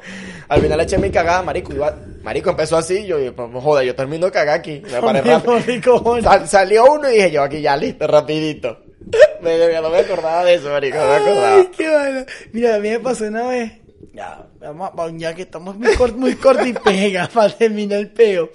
al 0.48 0.60
final 0.60 0.80
eché 0.80 0.98
mi 0.98 1.10
cagada, 1.10 1.42
marico. 1.42 1.72
Iba, 1.72 1.96
marico 2.22 2.50
empezó 2.50 2.76
así, 2.76 3.06
yo, 3.06 3.16
pues, 3.34 3.48
joda, 3.64 3.82
yo 3.82 3.94
termino 3.94 4.26
de 4.26 4.32
cagar 4.32 4.58
aquí. 4.58 4.82
Me 4.90 5.00
paré 5.00 5.22
rápido. 5.22 6.20
Sal- 6.22 6.46
salió 6.46 6.84
uno 6.92 7.08
y 7.10 7.14
dije 7.14 7.30
yo, 7.30 7.42
aquí 7.42 7.62
ya 7.62 7.74
listo, 7.74 8.06
rapidito. 8.06 8.80
me, 9.40 9.56
no 9.80 9.88
me 9.88 9.98
acordaba 9.98 10.44
de 10.44 10.54
eso, 10.54 10.68
marico, 10.68 10.98
no 10.98 11.06
me 11.06 11.14
acordaba. 11.16 11.56
Ay, 11.56 11.70
qué 11.74 11.88
vaina. 11.88 12.26
Mira, 12.52 12.74
a 12.74 12.78
mí 12.78 12.90
me 12.90 13.00
pasó 13.00 13.24
una 13.24 13.46
vez. 13.48 13.72
Ya, 14.12 14.46
vamos, 14.60 14.90
a- 14.98 15.10
ya 15.16 15.34
que 15.34 15.42
estamos 15.42 15.76
muy 15.76 15.94
corto, 15.94 16.16
muy 16.16 16.34
corto 16.36 16.66
y 16.66 16.72
pega 16.72 17.28
para 17.32 17.48
terminar 17.56 18.00
el 18.00 18.10
peo. 18.10 18.50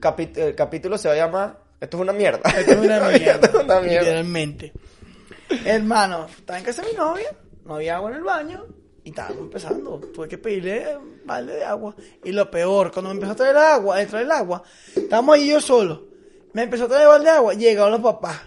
Capi- 0.00 0.36
el 0.36 0.54
capítulo 0.54 0.98
se 0.98 1.08
va 1.08 1.14
a 1.14 1.16
llamar, 1.16 1.58
esto 1.80 1.96
es 1.96 2.00
una 2.02 2.12
mierda. 2.12 2.40
Esto 2.50 2.72
es 2.72 2.78
una 2.78 3.00
mierda. 3.08 3.32
Esto 3.46 3.58
es 3.58 3.64
una 3.64 3.80
mierda. 3.80 4.00
Literalmente. 4.02 4.72
Hermano, 5.64 6.26
estaba 6.26 6.58
en 6.58 6.64
casa 6.64 6.82
de 6.82 6.88
mi 6.88 6.94
novia, 6.94 7.28
no 7.64 7.74
había 7.76 7.96
agua 7.96 8.10
en 8.10 8.16
el 8.16 8.22
baño 8.22 8.66
y 9.04 9.10
estábamos 9.10 9.38
empezando. 9.40 9.98
Tuve 10.14 10.28
que 10.28 10.38
pedirle 10.38 10.96
un 10.96 11.20
balde 11.24 11.56
de 11.56 11.64
agua. 11.64 11.94
Y 12.24 12.32
lo 12.32 12.50
peor, 12.50 12.92
cuando 12.92 13.10
me 13.10 13.14
empezó 13.14 13.32
a 13.32 13.36
traer 13.36 13.56
el 13.56 13.62
agua, 13.62 13.98
a 13.98 14.06
traer 14.06 14.26
el 14.26 14.32
agua, 14.32 14.62
estábamos 14.94 15.34
ahí 15.36 15.48
yo 15.48 15.60
solo. 15.60 16.04
Me 16.52 16.62
empezó 16.62 16.84
a 16.84 16.88
traer 16.88 17.08
balde 17.08 17.24
de 17.24 17.30
agua. 17.36 17.54
Llegaron 17.54 17.92
los 17.92 18.00
papás, 18.00 18.40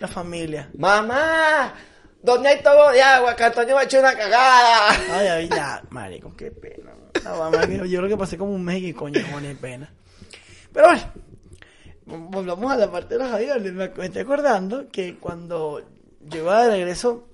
la 0.00 0.08
familia. 0.08 0.70
Mamá, 0.76 1.74
¿dónde 2.22 2.48
hay 2.48 2.62
todo 2.62 2.90
de 2.92 3.02
agua? 3.02 3.34
Que 3.36 3.44
Antonio 3.44 3.74
me 3.74 3.82
ha 3.82 3.84
hecho 3.84 3.98
una 4.00 4.16
cagada. 4.16 4.90
Ay, 5.10 5.26
ay, 5.26 5.48
ya, 5.48 5.82
marico, 5.90 6.34
qué 6.36 6.50
pena. 6.50 6.92
No, 7.24 7.38
mamá, 7.38 7.66
que 7.66 7.76
yo 7.88 7.98
creo 7.98 8.08
que 8.08 8.16
pasé 8.16 8.38
como 8.38 8.52
un 8.52 8.64
mes 8.64 8.82
y 8.82 8.92
coño, 8.92 9.20
ni 9.40 9.54
pena. 9.54 9.92
Pero 10.72 10.88
bueno, 10.88 11.02
volvamos 12.30 12.72
a 12.72 12.76
la 12.76 12.90
parte 12.90 13.16
de 13.16 13.24
los 13.24 13.32
aviones. 13.32 13.72
Me, 13.72 13.88
me 13.88 14.06
estoy 14.06 14.22
acordando 14.22 14.88
que 14.88 15.16
cuando 15.16 15.82
yo 16.20 16.38
iba 16.40 16.64
de 16.64 16.70
regreso, 16.70 17.28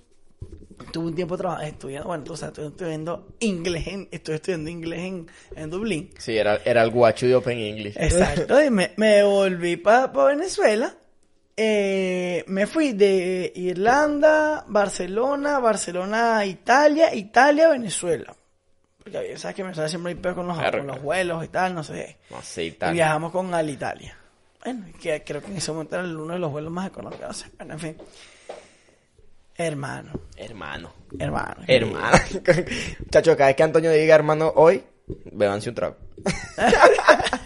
tuve 0.93 1.07
un 1.07 1.15
tiempo 1.15 1.37
trabajando, 1.37 1.69
estudiando, 1.69 2.09
bueno, 2.09 2.25
tú 2.25 2.37
sabes, 2.37 2.59
estoy 2.59 2.69
estudiando 2.69 3.29
inglés, 3.41 3.87
en, 3.87 4.09
estoy 4.11 4.37
estudiando 4.37 4.71
inglés 4.71 5.01
en, 5.01 5.31
en 5.57 5.71
Dublín. 5.71 6.11
Sí, 6.19 6.37
era, 6.37 6.61
era 6.65 6.83
el 6.83 6.91
guacho 6.91 7.27
de 7.27 7.35
Open 7.35 7.59
English. 7.59 7.97
Exacto, 7.97 8.63
y 8.63 8.71
me, 8.71 8.93
me 8.97 9.23
volví 9.23 9.77
para 9.77 10.09
Venezuela. 10.09 10.95
Eh, 11.57 12.45
me 12.49 12.67
fui 12.67 12.93
de 12.93 13.53
Irlanda, 13.55 14.65
Barcelona, 14.67 15.59
Barcelona, 15.61 16.45
Italia, 16.45 17.15
Italia, 17.15 17.69
Venezuela. 17.69 18.35
Porque 19.03 19.37
sabes 19.39 19.55
que 19.55 19.63
Venezuela 19.63 19.89
siempre 19.89 20.11
hay 20.13 20.19
peor 20.19 20.35
con 20.35 20.47
los, 20.49 20.59
Claro, 20.59 20.79
con 20.79 20.87
los 20.89 20.97
claro. 20.97 21.05
vuelos 21.05 21.45
y 21.45 21.49
tal, 21.49 21.75
no 21.75 21.85
sé. 21.85 22.17
No, 22.31 22.41
sí, 22.43 22.63
Y 22.63 22.71
tal. 22.73 22.93
viajamos 22.95 23.31
con 23.33 23.53
Alitalia. 23.55 24.17
Bueno, 24.65 24.87
que 25.01 25.23
creo 25.23 25.43
que 25.43 25.49
en 25.51 25.59
ese 25.59 25.71
momento 25.73 25.95
era 25.97 26.05
uno 26.09 26.33
de 26.33 26.39
los 26.39 26.51
vuelos 26.51 26.73
más 26.73 26.87
económicos. 26.89 27.27
No 27.29 27.33
sé. 27.35 27.47
Bueno, 27.59 27.75
en 27.75 27.81
fin. 27.81 27.97
Hermano, 29.57 30.11
Hermano. 30.37 30.93
hermano. 31.19 31.63
Hermano. 31.69 32.19
Chacho, 33.11 33.37
cada 33.37 33.49
vez 33.49 33.57
que 33.57 33.63
Antonio 33.63 33.93
diga 33.93 34.17
hermano 34.17 34.53
hoy, 34.57 34.83
bebanse 35.31 35.69
un 35.69 35.75
trago. 35.77 35.97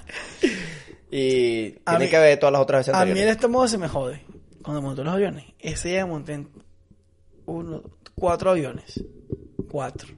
y 1.10 1.74
A 1.84 1.92
tiene 1.92 2.04
mí- 2.06 2.10
que 2.10 2.18
ver 2.18 2.38
todas 2.38 2.52
las 2.52 2.62
otras 2.62 2.80
veces 2.80 2.94
A 2.94 2.98
mí 2.98 3.02
el 3.02 3.08
anteriores. 3.10 3.36
estómago 3.36 3.68
se 3.68 3.78
me 3.78 3.88
jode 3.88 4.24
cuando 4.62 4.82
monto 4.82 5.02
los 5.04 5.14
aviones. 5.14 5.44
Ese 5.58 5.88
día 5.88 6.06
monté 6.06 6.34
en 6.34 6.50
uno, 7.46 7.82
cuatro 8.14 8.50
aviones. 8.50 9.02
Cuatro. 9.70 10.08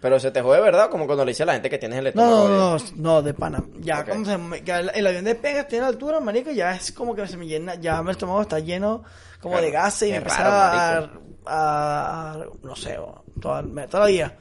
Pero 0.00 0.20
se 0.20 0.30
te 0.30 0.42
jode, 0.42 0.60
¿verdad? 0.60 0.90
Como 0.90 1.06
cuando 1.06 1.24
le 1.24 1.30
dice 1.30 1.42
a 1.42 1.46
la 1.46 1.54
gente 1.54 1.70
que 1.70 1.78
tienes 1.78 1.98
el 1.98 2.08
estómago. 2.08 2.48
no, 2.48 2.76
no, 2.78 2.84
no, 2.96 3.22
de 3.22 3.32
pana. 3.34 3.64
Ya 3.80 4.00
Ok. 4.00 4.08
cuando 4.08 4.30
se 4.30 4.38
me- 4.38 4.62
ya 4.62 4.80
el, 4.80 4.90
el 4.94 5.06
avión 5.06 5.24
despega, 5.24 5.66
tiene 5.66 5.86
altura, 5.86 6.20
marico, 6.20 6.50
ya 6.50 6.74
es 6.76 6.92
como 6.92 7.14
que 7.14 7.26
se 7.26 7.36
me 7.36 7.46
llena, 7.46 7.74
ya 7.76 8.02
mi 8.02 8.10
estómago 8.10 8.42
está 8.42 8.58
lleno 8.60 9.02
como 9.40 9.54
Claro, 9.54 9.66
de 9.66 9.72
gases 9.72 10.08
y 10.08 10.12
me 10.12 10.18
empieza 10.18 10.42
a, 10.46 11.00
marico. 11.00 11.20
a, 11.46 12.32
a- 12.32 12.46
no 12.62 12.76
sé, 12.76 12.98
toda, 13.40 13.62
toda 13.88 14.00
la 14.00 14.06
vida. 14.06 14.36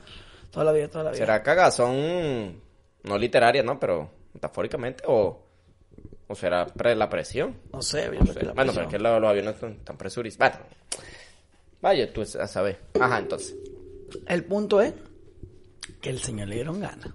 Toda 0.51 0.65
la 0.65 0.71
vida, 0.71 0.87
toda 0.89 1.03
la 1.05 1.11
vida. 1.11 1.19
¿Será 1.19 1.41
cagazón 1.43 2.61
no 3.03 3.17
literaria, 3.17 3.63
no? 3.63 3.79
Pero 3.79 4.09
metafóricamente 4.33 5.03
o, 5.07 5.44
o 6.27 6.35
será 6.35 6.65
pre 6.65 6.95
la 6.95 7.09
presión? 7.09 7.55
No 7.71 7.81
sé, 7.81 8.09
No 8.09 8.25
sé. 8.25 8.45
Bueno, 8.53 8.71
pero 8.73 8.83
es 8.83 8.87
que 8.89 8.99
los, 8.99 9.21
los 9.21 9.29
aviones 9.29 9.55
son 9.59 9.77
tan 9.83 9.97
presurizados. 9.97 10.57
Bueno, 10.57 10.69
vaya 11.81 12.11
tú 12.11 12.21
a 12.21 12.47
saber. 12.47 12.79
Ajá, 12.99 13.19
entonces. 13.19 13.55
El 14.27 14.43
punto 14.45 14.81
es 14.81 14.93
que 16.01 16.09
el 16.09 16.21
señor 16.21 16.47
le 16.47 16.55
dieron 16.55 16.79
ganas. 16.79 17.09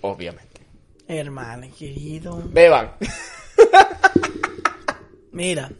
Obviamente. 0.00 0.60
Hermano 1.06 1.66
querido. 1.76 2.42
Beban. 2.52 2.92
Mira. 5.32 5.70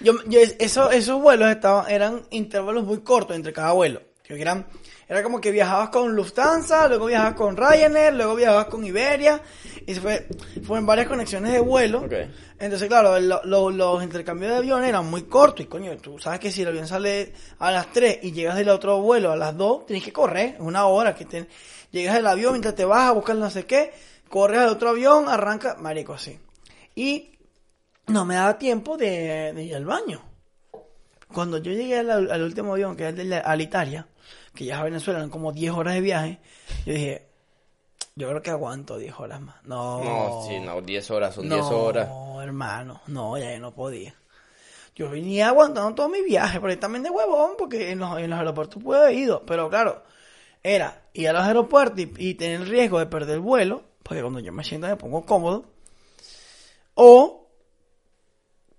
Yo, 0.00 0.12
yo, 0.26 0.40
eso, 0.58 0.90
esos 0.90 1.22
vuelos 1.22 1.48
estaban, 1.48 1.90
eran 1.90 2.26
intervalos 2.30 2.84
muy 2.84 3.00
cortos 3.00 3.36
entre 3.36 3.52
cada 3.52 3.72
vuelo. 3.72 4.02
Que 4.22 4.40
eran, 4.40 4.66
era 5.08 5.22
como 5.22 5.40
que 5.40 5.50
viajabas 5.50 5.90
con 5.90 6.14
Lufthansa, 6.14 6.88
luego 6.88 7.06
viajabas 7.06 7.34
con 7.34 7.56
Ryanair, 7.56 8.14
luego 8.14 8.34
viajabas 8.34 8.66
con 8.66 8.84
Iberia. 8.84 9.40
Y 9.86 9.94
se 9.94 10.00
fue, 10.00 10.26
fueron 10.64 10.86
varias 10.86 11.06
conexiones 11.08 11.52
de 11.52 11.60
vuelo. 11.60 12.00
Ok. 12.02 12.12
Entonces, 12.58 12.88
claro, 12.88 13.18
lo- 13.20 13.42
lo- 13.44 13.70
los 13.70 14.02
intercambios 14.02 14.52
de 14.52 14.58
aviones 14.58 14.88
eran 14.88 15.10
muy 15.10 15.24
cortos. 15.24 15.66
Y 15.66 15.68
coño, 15.68 15.96
tú 15.98 16.18
sabes 16.18 16.40
que 16.40 16.50
si 16.50 16.62
el 16.62 16.68
avión 16.68 16.86
sale 16.86 17.32
a 17.58 17.70
las 17.70 17.92
3 17.92 18.18
y 18.22 18.32
llegas 18.32 18.56
del 18.56 18.70
otro 18.70 19.00
vuelo 19.00 19.30
a 19.32 19.36
las 19.36 19.56
2, 19.56 19.86
tienes 19.86 20.04
que 20.04 20.12
correr. 20.12 20.54
Es 20.54 20.60
una 20.60 20.86
hora 20.86 21.14
que 21.14 21.24
te, 21.26 21.46
llegas 21.90 22.14
del 22.14 22.26
avión 22.26 22.52
mientras 22.52 22.74
te 22.74 22.84
vas 22.84 23.08
a 23.08 23.12
buscar 23.12 23.36
no 23.36 23.50
sé 23.50 23.66
qué, 23.66 23.92
corres 24.28 24.58
al 24.60 24.68
otro 24.70 24.88
avión, 24.90 25.28
arranca, 25.28 25.76
marico, 25.78 26.14
así. 26.14 26.38
Y 26.94 27.32
no 28.06 28.24
me 28.24 28.36
daba 28.36 28.56
tiempo 28.58 28.96
de, 28.96 29.52
de 29.54 29.64
ir 29.64 29.76
al 29.76 29.84
baño. 29.84 30.22
Cuando 31.32 31.58
yo 31.58 31.72
llegué 31.72 31.98
al, 31.98 32.30
al 32.30 32.42
último 32.42 32.72
avión, 32.72 32.96
que 32.96 33.02
era 33.02 33.10
el 33.10 33.16
de 33.16 33.24
la- 33.24 33.38
Alitalia, 33.38 34.06
que 34.54 34.64
ya 34.64 34.74
es 34.76 34.80
a 34.80 34.84
Venezuela, 34.84 35.18
eran 35.18 35.30
como 35.30 35.52
10 35.52 35.72
horas 35.72 35.94
de 35.94 36.00
viaje, 36.00 36.38
yo 36.86 36.92
dije, 36.92 37.26
yo 38.16 38.28
creo 38.28 38.42
que 38.42 38.50
aguanto 38.50 38.96
10 38.98 39.14
horas 39.18 39.40
más. 39.40 39.56
No, 39.64 40.02
No, 40.04 40.44
sí, 40.46 40.60
no, 40.60 40.80
10 40.80 41.10
horas, 41.10 41.34
son 41.34 41.48
no, 41.48 41.56
10 41.56 41.66
horas. 41.70 42.08
hermano, 42.42 43.00
no, 43.08 43.36
ya 43.38 43.52
yo 43.52 43.60
no 43.60 43.74
podía. 43.74 44.14
Yo 44.94 45.10
venía 45.10 45.48
aguantando 45.48 45.94
todo 45.94 46.08
mi 46.08 46.22
viaje, 46.22 46.60
pero 46.60 46.78
también 46.78 47.02
de 47.02 47.10
huevón, 47.10 47.52
porque 47.58 47.90
en 47.90 47.98
los, 47.98 48.16
en 48.18 48.30
los 48.30 48.38
aeropuertos 48.38 48.80
pude 48.82 48.98
haber 48.98 49.14
ido. 49.16 49.42
Pero 49.44 49.68
claro, 49.68 50.04
era 50.62 51.02
ir 51.14 51.28
a 51.28 51.32
los 51.32 51.42
aeropuertos 51.42 51.98
y, 51.98 52.12
y 52.16 52.34
tener 52.34 52.60
el 52.60 52.68
riesgo 52.68 53.00
de 53.00 53.06
perder 53.06 53.34
el 53.36 53.40
vuelo, 53.40 53.82
porque 54.04 54.20
cuando 54.22 54.38
yo 54.38 54.52
me 54.52 54.62
siento 54.62 54.86
me 54.86 54.94
pongo 54.96 55.26
cómodo. 55.26 55.64
O 56.94 57.48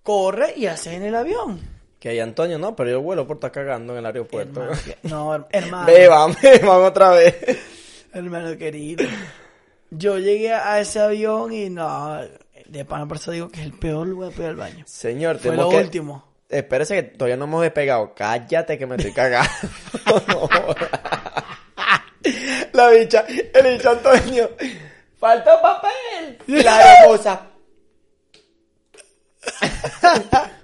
corre 0.03 0.53
y 0.55 0.67
hace 0.67 0.95
en 0.95 1.03
el 1.03 1.15
avión. 1.15 1.59
Que 1.99 2.09
hay 2.09 2.19
Antonio, 2.19 2.57
no, 2.59 2.75
pero 2.75 2.91
yo 2.91 3.01
vuelo 3.01 3.27
por 3.27 3.37
estar 3.37 3.51
cagando 3.51 3.93
en 3.93 3.99
el 3.99 4.05
aeropuerto. 4.05 4.61
Hermano, 4.63 4.81
no, 5.03 5.33
her- 5.35 5.47
hermano. 5.51 5.85
Beban, 5.87 6.35
beban 6.41 6.81
otra 6.83 7.09
vez. 7.11 7.35
Hermano 8.15 8.57
querido. 8.57 9.05
Yo 9.91 10.17
llegué 10.17 10.53
a 10.53 10.79
ese 10.79 11.01
avión 11.01 11.51
y 11.51 11.69
no, 11.69 12.17
de 12.65 12.85
pana 12.85 13.05
por 13.05 13.17
eso 13.17 13.31
digo 13.31 13.49
que 13.49 13.59
es 13.59 13.65
el 13.65 13.73
peor 13.73 14.07
lugar 14.07 14.31
para 14.31 14.43
ir 14.45 14.49
al 14.51 14.55
baño. 14.55 14.85
Señor, 14.87 15.37
Fue 15.37 15.53
lo 15.53 15.69
que... 15.69 15.75
último. 15.75 16.23
Espérese 16.47 16.95
que 16.95 17.03
todavía 17.03 17.35
no 17.35 17.43
hemos 17.43 17.61
despegado. 17.63 18.13
Cállate 18.15 18.77
que 18.77 18.85
me 18.85 18.95
estoy 18.95 19.11
cagando. 19.11 19.49
La 22.71 22.89
bicha, 22.89 23.25
el 23.27 23.75
bicho 23.77 23.89
Antonio. 23.89 24.49
Falta 25.17 25.61
papel. 25.61 26.37
La 26.47 26.93
esposa. 26.93 27.47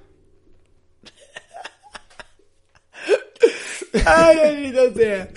Ay, 4.06 4.38
bendito 4.38 4.94
sea. 4.94 5.28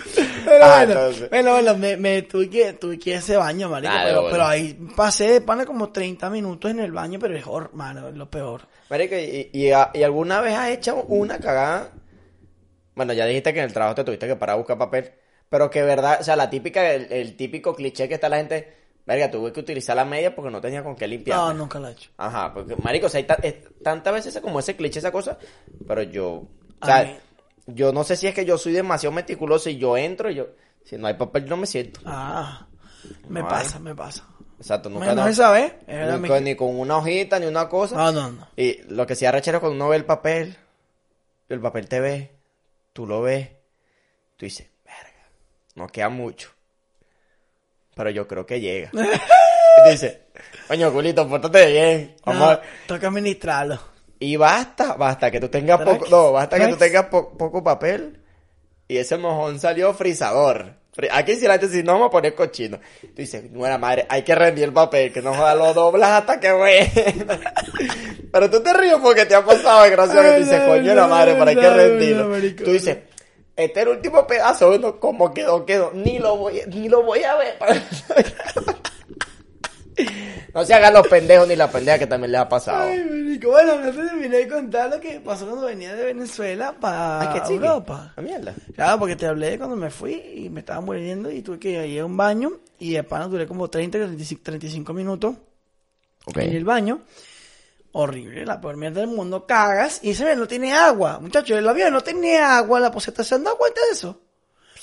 Pero 0.45 0.65
Ah, 0.65 0.77
bueno, 0.85 0.93
entonces. 0.93 1.31
bueno, 1.31 1.51
bueno, 1.53 1.77
me, 1.77 1.97
me 1.97 2.23
tuve 2.23 2.49
que, 2.51 2.73
tuve 2.75 2.99
que 2.99 3.11
ir 3.11 3.17
a 3.17 3.19
ese 3.19 3.37
baño, 3.37 3.69
marico, 3.69 3.93
Ah, 3.95 4.03
pero, 4.05 4.21
bueno. 4.23 4.33
pero 4.33 4.47
ahí 4.47 4.75
pasé 4.97 5.29
de 5.33 5.41
pana 5.41 5.65
como 5.67 5.91
30 5.91 6.31
minutos 6.31 6.71
en 6.71 6.81
el 6.81 6.93
baño, 6.93 7.19
pero 7.19 7.37
es 7.37 7.45
mano, 7.73 8.09
es 8.09 8.15
lo 8.15 8.31
peor. 8.31 8.63
Marico, 8.91 9.17
¿y, 9.17 9.51
y, 9.53 9.69
y 9.69 10.03
alguna 10.03 10.41
vez 10.41 10.55
has 10.55 10.71
hecho 10.71 11.03
una 11.09 11.39
cagada? 11.39 11.91
Bueno, 12.95 13.13
ya 13.13 13.27
dijiste 13.27 13.53
que 13.53 13.59
en 13.61 13.65
el 13.67 13.73
trabajo 13.73 13.95
te 13.97 14.05
tuviste 14.05 14.27
que 14.27 14.37
parar 14.37 14.55
a 14.55 14.59
buscar 14.59 14.79
papel. 14.79 15.13
Pero 15.49 15.71
que 15.71 15.83
verdad, 15.83 16.19
o 16.21 16.25
sea, 16.25 16.37
la 16.37 16.49
típica, 16.51 16.93
el, 16.93 17.13
el 17.13 17.37
típico 17.37 17.75
cliché 17.75 18.09
que 18.09 18.15
está 18.15 18.29
la 18.29 18.37
gente. 18.39 18.73
Verga, 19.07 19.31
tuve 19.31 19.53
que 19.53 19.61
utilizar 19.61 19.95
la 19.95 20.05
media 20.07 20.35
porque 20.35 20.51
no 20.51 20.61
tenía 20.63 20.83
con 20.83 20.97
qué 20.97 21.07
limpiar. 21.07 21.37
No, 21.37 21.53
nunca 21.53 21.79
lo 21.79 21.89
he 21.89 21.93
hecho. 21.93 22.11
Ajá, 22.17 22.55
porque, 22.55 22.75
marico, 22.77 23.07
o 23.07 23.09
sea, 23.11 23.19
hay 23.19 23.25
ta- 23.25 23.39
es- 23.43 23.57
tantas 23.83 24.15
veces 24.15 24.41
como 24.41 24.59
ese 24.61 24.77
cliché, 24.77 24.99
esa 25.01 25.13
cosa, 25.13 25.39
pero 25.87 26.03
yo, 26.05 26.27
o 26.31 26.49
A 26.81 26.87
sea, 26.87 27.05
mí- 27.05 27.17
yo 27.67 27.93
no 27.93 28.05
sé 28.05 28.17
si 28.17 28.27
es 28.27 28.35
que 28.35 28.45
yo 28.45 28.59
soy 28.59 28.73
demasiado 28.73 29.13
meticuloso 29.15 29.71
y 29.71 29.77
yo 29.79 29.97
entro 29.97 30.31
y 30.31 30.35
yo, 30.37 30.49
si 30.85 30.97
no 30.99 31.07
hay 31.07 31.15
papel, 31.15 31.47
no 31.49 31.57
me 31.57 31.67
siento. 31.67 32.01
Ah, 32.05 32.67
me 33.29 33.41
No 33.41 33.49
pasa, 33.49 33.77
hay. 33.79 33.83
me 33.83 33.95
pasa. 33.95 34.27
Exacto, 34.59 34.89
nunca, 34.89 35.07
Menos 35.07 35.25
no, 35.25 35.31
esa 35.31 35.51
vez. 35.51 35.75
era 35.87 36.15
ni, 36.17 36.23
mi- 36.23 36.29
con, 36.29 36.45
ni 36.45 36.55
con 36.57 36.79
una 36.79 36.99
hojita, 36.99 37.39
ni 37.39 37.47
una 37.47 37.69
cosa. 37.69 37.97
No, 37.97 38.13
no, 38.13 38.31
no. 38.33 38.49
Y 38.57 38.83
lo 38.89 39.07
que 39.07 39.15
sí 39.17 39.27
arrechero 39.27 39.61
cuando 39.61 39.77
uno 39.77 39.89
ve 39.89 39.97
el 39.97 40.05
papel, 40.05 40.57
el 41.49 41.61
papel 41.61 41.89
te 41.89 42.01
ve, 42.01 42.31
tú 42.93 43.07
lo 43.07 43.21
ves, 43.23 43.49
tú 44.37 44.47
dices, 44.47 44.69
verga, 44.85 45.29
no 45.75 45.89
queda 45.89 46.09
mucho. 46.09 46.51
Pero 47.95 48.11
yo 48.11 48.27
creo 48.27 48.47
que 48.47 48.61
llega. 48.61 48.91
y 49.87 49.91
dice, 49.91 50.27
coño, 50.69 50.93
culito, 50.93 51.29
pórtate 51.29 51.67
bien. 51.71 52.17
Vamos 52.25 52.41
No, 52.41 52.49
a- 52.51 52.63
toca 52.87 53.09
administrarlo. 53.09 53.79
Y 54.25 54.37
basta, 54.37 54.95
basta 54.95 55.31
que 55.31 55.39
tú 55.39 55.51
tengas 55.51 55.83
poco, 55.83 56.07
no, 56.09 56.33
basta 56.33 56.59
que 56.59 56.69
tú 56.69 56.77
tengas 56.77 57.05
po- 57.07 57.37
poco 57.37 57.63
papel. 57.63 58.21
Y 58.89 58.97
ese 58.97 59.19
mojón 59.19 59.61
salió 59.61 59.93
frisador. 59.93 60.77
Fri- 60.97 61.11
Aquí 61.13 61.35
si 61.37 61.47
la 61.47 61.55
gente 61.55 61.69
dice, 61.69 61.83
no 61.83 61.93
vamos 61.93 62.09
a 62.09 62.11
poner 62.11 62.35
cochino. 62.35 62.79
Tú 63.03 63.09
dices, 63.17 63.53
buena 63.53 63.77
madre, 63.77 64.07
hay 64.09 64.23
que 64.23 64.35
rendir 64.35 64.65
el 64.65 64.73
papel, 64.73 65.13
que 65.13 65.21
no 65.21 65.35
joda, 65.35 65.55
lo 65.55 65.75
doblas 65.75 66.23
hasta 66.23 66.41
que 66.41 66.53
bueno. 66.53 66.87
Pero 68.33 68.51
tú 68.51 68.63
te 68.63 68.73
ríes 68.73 68.97
porque 69.03 69.27
te 69.27 69.35
ha 69.35 69.45
pasado 69.45 69.85
que 69.91 69.97
tú 69.97 70.39
dices, 70.39 70.63
coño, 70.67 70.95
la 70.95 71.03
no, 71.03 71.09
madre, 71.09 71.35
pero 71.35 71.51
hay 71.51 71.57
que 71.57 71.63
no, 71.63 71.75
rendirlo. 71.75 72.29
no. 72.29 72.65
Tú 72.65 72.71
dices, 72.73 72.99
este 73.57 73.81
es 73.81 73.87
el 73.87 73.93
último 73.93 74.27
pedazo, 74.27 74.69
bueno, 74.69 74.99
como 74.99 75.35
quedó, 75.35 75.67
quedó, 75.67 75.91
ni 75.95 76.19
lo 76.19 76.37
voy, 76.39 76.63
ni 76.69 76.89
lo 76.89 77.03
voy 77.03 77.23
a 77.25 77.35
ver. 77.37 77.59
no 80.55 80.65
se 80.65 80.73
hagan 80.73 80.95
los 80.95 81.07
pendejos 81.09 81.49
ni 81.49 81.57
la 81.57 81.71
pendeja 81.71 81.99
que 81.99 82.07
también 82.07 82.33
les 82.33 82.41
ha 82.41 82.49
pasado. 82.49 82.85
Ay, 82.89 83.05
marico. 83.05 83.51
Bueno, 83.51 83.81
no 83.81 83.91
te 83.91 83.97
terminé 84.07 84.37
de 84.39 84.49
contar 84.49 84.89
lo 84.91 85.01
que 85.01 85.21
pasó 85.21 85.47
cuando 85.47 85.67
venía 85.67 85.95
de 85.95 86.05
Venezuela 86.05 86.75
para. 86.81 87.35
Europa. 87.49 88.13
Ah, 88.17 88.21
mierda. 88.23 88.55
Claro, 88.75 88.99
porque 89.01 89.17
te 89.17 89.27
hablé 89.27 89.51
de 89.51 89.59
cuando 89.59 89.77
me 89.77 89.91
fui 89.91 90.15
y 90.15 90.49
me 90.51 90.61
estaba 90.61 90.81
muriendo 90.81 91.31
y 91.31 91.43
tuve 91.43 91.59
que 91.59 91.87
ir 91.87 92.01
a 92.01 92.05
un 92.07 92.17
baño 92.17 92.53
y 92.79 92.93
de 92.93 93.03
pana 93.03 93.27
duré 93.27 93.47
como 93.47 93.69
30, 93.69 93.99
35, 93.99 94.43
35 94.45 94.93
minutos 94.93 95.35
Ok. 96.27 96.37
en 96.39 96.57
el 96.57 96.65
baño. 96.65 97.03
Horrible, 97.97 98.45
la 98.45 98.61
peor 98.61 98.77
mierda 98.77 99.01
del 99.01 99.11
mundo. 99.11 99.47
Cagas 99.47 100.01
y 100.03 100.15
se 100.15 100.25
ve, 100.25 100.35
no 100.35 100.49
tiene 100.49 100.73
agua. 100.73 101.21
Muchachos, 101.21 101.57
el 101.59 101.69
avión 101.69 101.93
no 101.93 102.01
tiene 102.01 102.39
agua, 102.39 102.81
la 102.81 102.91
poseta 102.91 103.23
se 103.23 103.37
han 103.37 103.45
dado 103.45 103.57
cuenta 103.57 103.81
de 103.87 103.93
eso. 103.93 104.21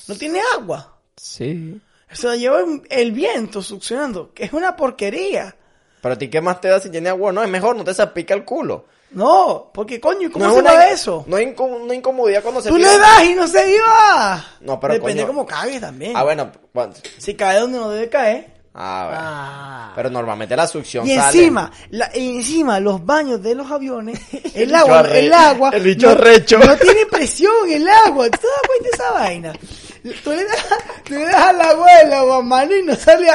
No 0.07 0.15
tiene 0.15 0.39
agua. 0.55 0.97
Sí. 1.17 1.81
Se 2.09 2.27
lo 2.27 2.35
lleva 2.35 2.59
el 2.89 3.11
viento 3.11 3.61
succionando, 3.61 4.33
que 4.33 4.45
es 4.45 4.53
una 4.53 4.75
porquería. 4.75 5.55
Pero 6.01 6.15
a 6.15 6.17
ti, 6.17 6.29
¿qué 6.29 6.41
más 6.41 6.59
te 6.59 6.67
da 6.67 6.79
si 6.79 6.89
tiene 6.89 7.09
agua? 7.09 7.31
No, 7.31 7.43
es 7.43 7.49
mejor, 7.49 7.75
no 7.75 7.83
te 7.83 7.93
salpica 7.93 8.33
el 8.33 8.43
culo. 8.43 8.85
No, 9.11 9.69
porque 9.73 9.99
coño, 9.99 10.31
¿cómo 10.31 10.45
no 10.45 10.51
se 10.53 10.57
es 10.59 10.63
una 10.63 10.73
va 10.73 10.87
eso? 10.87 11.23
No 11.27 11.37
es 11.37 11.47
incom- 11.47 11.81
una 11.83 11.93
incomodidad 11.93 12.41
cuando 12.41 12.61
se 12.61 12.69
Tú 12.69 12.77
tira- 12.77 12.91
le 12.93 12.97
das 12.97 13.23
y 13.25 13.35
no 13.35 13.45
se 13.47 13.75
iba. 13.75 14.45
No, 14.61 14.79
pero 14.79 14.93
Depende 14.93 15.23
coño. 15.23 15.27
cómo 15.27 15.45
cagues 15.45 15.81
también. 15.81 16.13
Ah, 16.15 16.23
bueno. 16.23 16.49
bueno. 16.73 16.93
Si 17.17 17.35
cae 17.35 17.59
donde 17.59 17.77
no 17.77 17.89
debe 17.89 18.07
caer. 18.09 18.53
Ah, 18.73 19.03
bueno. 19.09 19.21
Ah. 19.21 19.91
Pero 19.97 20.09
normalmente 20.09 20.55
la 20.55 20.65
succión 20.65 21.05
Y 21.05 21.13
sale. 21.15 21.37
encima, 21.39 21.69
la, 21.89 22.09
y 22.15 22.37
encima, 22.37 22.79
los 22.79 23.05
baños 23.05 23.43
de 23.43 23.53
los 23.53 23.69
aviones, 23.69 24.17
el 24.55 24.73
agua, 24.73 25.01
el 25.13 25.33
agua, 25.33 25.71
el 25.73 25.83
bicho 25.83 26.07
no, 26.07 26.13
arrecho. 26.13 26.57
no 26.59 26.77
tiene 26.77 27.05
presión 27.05 27.51
el 27.69 27.85
agua, 27.89 28.29
¿tú 28.29 28.37
te 28.39 28.47
das 28.47 28.61
cuenta 28.65 28.83
de 28.85 28.89
esa 28.93 29.11
vaina? 29.11 29.53
Tú 30.23 30.31
le 30.31 30.43
das, 30.45 30.67
tú 31.03 31.13
le 31.13 31.25
das 31.25 31.35
al 31.35 31.61
agua 31.61 31.87
del 31.99 32.13
agua 32.13 32.41
mano 32.41 32.75
y 32.75 32.81
no 32.81 32.95
sale, 32.95 33.27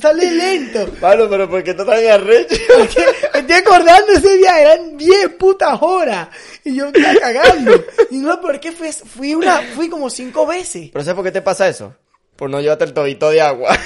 sale 0.00 0.30
lento. 0.30 0.86
Pablo, 1.00 1.28
pero 1.28 1.50
¿por 1.50 1.64
qué 1.64 1.74
te 1.74 1.84
tan 1.84 2.06
arrecho? 2.06 2.56
Porque 2.78 3.04
me 3.32 3.38
estoy 3.40 3.56
acordando 3.56 4.12
ese 4.12 4.36
día, 4.36 4.60
eran 4.60 4.96
10 4.96 5.30
putas 5.30 5.76
horas, 5.80 6.28
y 6.62 6.76
yo 6.76 6.90
me 6.92 6.98
estaba 6.98 7.32
cagando. 7.32 7.72
Y 8.10 8.18
no, 8.18 8.38
es 8.52 8.60
que 8.60 8.70
fui, 8.70 8.92
fui 8.92 9.34
una, 9.34 9.62
fui 9.74 9.88
como 9.88 10.08
cinco 10.10 10.46
veces. 10.46 10.90
¿Pero 10.92 11.04
sabes 11.04 11.16
por 11.16 11.24
qué 11.24 11.32
te 11.32 11.42
pasa 11.42 11.68
eso? 11.68 11.92
Por 12.36 12.48
no 12.48 12.60
llevarte 12.60 12.84
el 12.84 12.94
tobito 12.94 13.30
de 13.30 13.40
agua. 13.40 13.76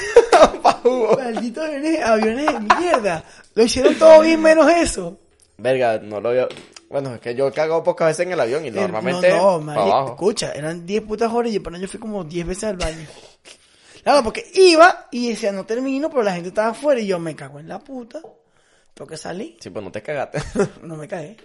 Malditos 1.18 1.64
aviones, 1.64 2.02
aviones 2.02 2.46
de 2.46 2.60
mierda. 2.78 3.24
Lo 3.54 3.62
hicieron 3.62 3.94
todo 3.94 4.20
bien 4.20 4.42
menos 4.42 4.70
eso. 4.70 5.18
Verga, 5.56 5.98
no 6.02 6.20
lo 6.20 6.30
veo. 6.30 6.48
Bueno, 6.88 7.14
es 7.14 7.20
que 7.20 7.34
yo 7.34 7.48
he 7.48 7.52
cagado 7.52 7.82
pocas 7.82 8.08
veces 8.08 8.26
en 8.26 8.32
el 8.32 8.40
avión 8.40 8.64
y 8.64 8.68
El- 8.68 8.74
normalmente 8.76 9.30
No, 9.30 9.58
no, 9.60 9.72
abajo. 9.72 10.10
escucha, 10.10 10.52
eran 10.52 10.86
10 10.86 11.02
putas 11.02 11.32
horas 11.32 11.52
y 11.52 11.58
pero 11.58 11.76
yo 11.78 11.88
fui 11.88 11.98
como 11.98 12.22
10 12.24 12.46
veces 12.46 12.64
al 12.64 12.76
baño. 12.76 13.06
Claro, 14.02 14.22
porque 14.22 14.44
iba 14.54 15.08
y 15.10 15.30
decía, 15.30 15.50
no 15.50 15.66
termino, 15.66 16.08
pero 16.08 16.22
la 16.22 16.32
gente 16.34 16.50
estaba 16.50 16.68
afuera 16.68 17.00
y 17.00 17.06
yo 17.08 17.18
me 17.18 17.34
cago 17.34 17.58
en 17.58 17.68
la 17.68 17.80
puta. 17.80 18.20
Tengo 18.94 19.08
que 19.10 19.16
salir, 19.16 19.56
Sí, 19.60 19.68
pues 19.70 19.84
no 19.84 19.90
te 19.90 20.00
cagaste. 20.02 20.38
no 20.82 20.96
me 20.96 21.08
cagué. 21.08 21.36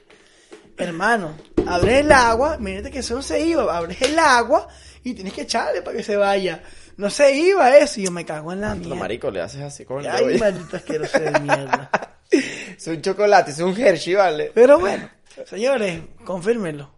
Hermano, 0.77 1.35
abres 1.67 1.99
el 2.01 2.11
agua, 2.11 2.57
mírate 2.59 2.89
que 2.91 2.99
eso 2.99 3.15
no 3.15 3.21
se 3.21 3.39
iba, 3.45 3.75
abres 3.75 4.01
el 4.01 4.17
agua 4.17 4.67
y 5.03 5.13
tienes 5.13 5.33
que 5.33 5.41
echarle 5.41 5.81
para 5.81 5.97
que 5.97 6.03
se 6.03 6.15
vaya. 6.17 6.61
No 6.97 7.09
se 7.09 7.35
iba 7.35 7.75
eso 7.77 7.99
y 7.99 8.03
yo 8.05 8.11
me 8.11 8.25
cago 8.25 8.53
en 8.53 8.61
la 8.61 8.75
mierda. 8.75 8.95
marico 8.95 9.31
le 9.31 9.41
haces 9.41 9.61
así 9.61 9.85
con 9.85 9.99
el 10.05 10.07
Ay, 10.11 10.37
maldito 10.37 10.77
asqueroso 10.77 11.19
de 11.19 11.39
mierda. 11.39 11.89
Es 12.31 12.87
un 12.87 13.01
chocolate, 13.01 13.51
es 13.51 13.59
un 13.59 13.77
Hershey, 13.77 14.15
¿vale? 14.15 14.51
Pero 14.55 14.79
bueno, 14.79 15.09
señores, 15.45 16.01
confírmenlo. 16.25 16.91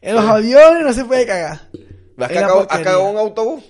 En 0.00 0.14
los 0.16 0.24
aviones 0.24 0.82
no 0.82 0.92
se 0.92 1.04
puede 1.04 1.26
cagar. 1.26 1.60
¿Has 2.18 2.28
cagado, 2.28 2.60
has 2.60 2.78
cagado 2.78 3.02
un 3.04 3.16
autobús? 3.18 3.64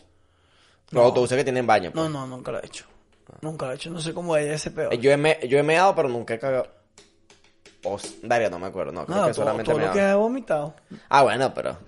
Los 0.91 1.05
autobuses 1.05 1.37
que 1.39 1.45
tienen 1.45 1.67
baño. 1.67 1.93
pues. 1.93 2.03
No, 2.05 2.09
no, 2.09 2.27
nunca 2.27 2.51
lo 2.53 2.61
he 2.63 2.67
hecho. 2.67 2.85
Nunca 3.41 3.67
lo 3.67 3.73
he 3.73 3.75
hecho. 3.77 3.91
No 3.91 4.01
sé 4.01 4.13
cómo 4.13 4.37
es 4.37 4.47
ese 4.47 4.71
peor. 4.71 4.93
Eh, 4.93 4.99
Yo 4.99 5.11
he, 5.13 5.17
me, 5.17 5.39
yo 5.49 5.59
he 5.59 5.63
meado, 5.63 5.95
pero 5.95 6.09
nunca 6.09 6.35
he 6.35 6.39
cagado. 6.39 6.67
Os, 7.85 8.17
Daria, 8.23 8.51
no 8.51 8.59
me 8.59 8.67
acuerdo, 8.67 8.93
no, 8.93 9.07
creo 9.07 9.17
No, 9.19 9.27
que 9.27 9.33
todo, 9.33 9.43
solamente 9.43 9.71
todo 9.71 9.79
me 9.81 9.87
lo 9.87 9.93
que 9.93 10.01
he 10.01 10.15
vomitado. 10.15 10.75
Ah, 11.09 11.23
bueno, 11.23 11.53
pero. 11.55 11.79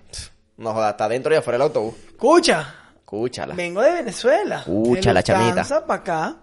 No 0.57 0.73
jodas, 0.73 0.91
está 0.91 1.07
dentro 1.09 1.33
y 1.33 1.37
afuera 1.37 1.55
del 1.57 1.63
autobús. 1.63 1.95
Escucha, 2.07 2.75
Escúchala. 2.97 3.53
vengo 3.55 3.81
de 3.81 3.91
Venezuela. 3.91 4.59
Escucha, 4.59 5.13
la 5.13 5.21
chamita. 5.23 5.85
para 5.85 6.01
acá 6.01 6.35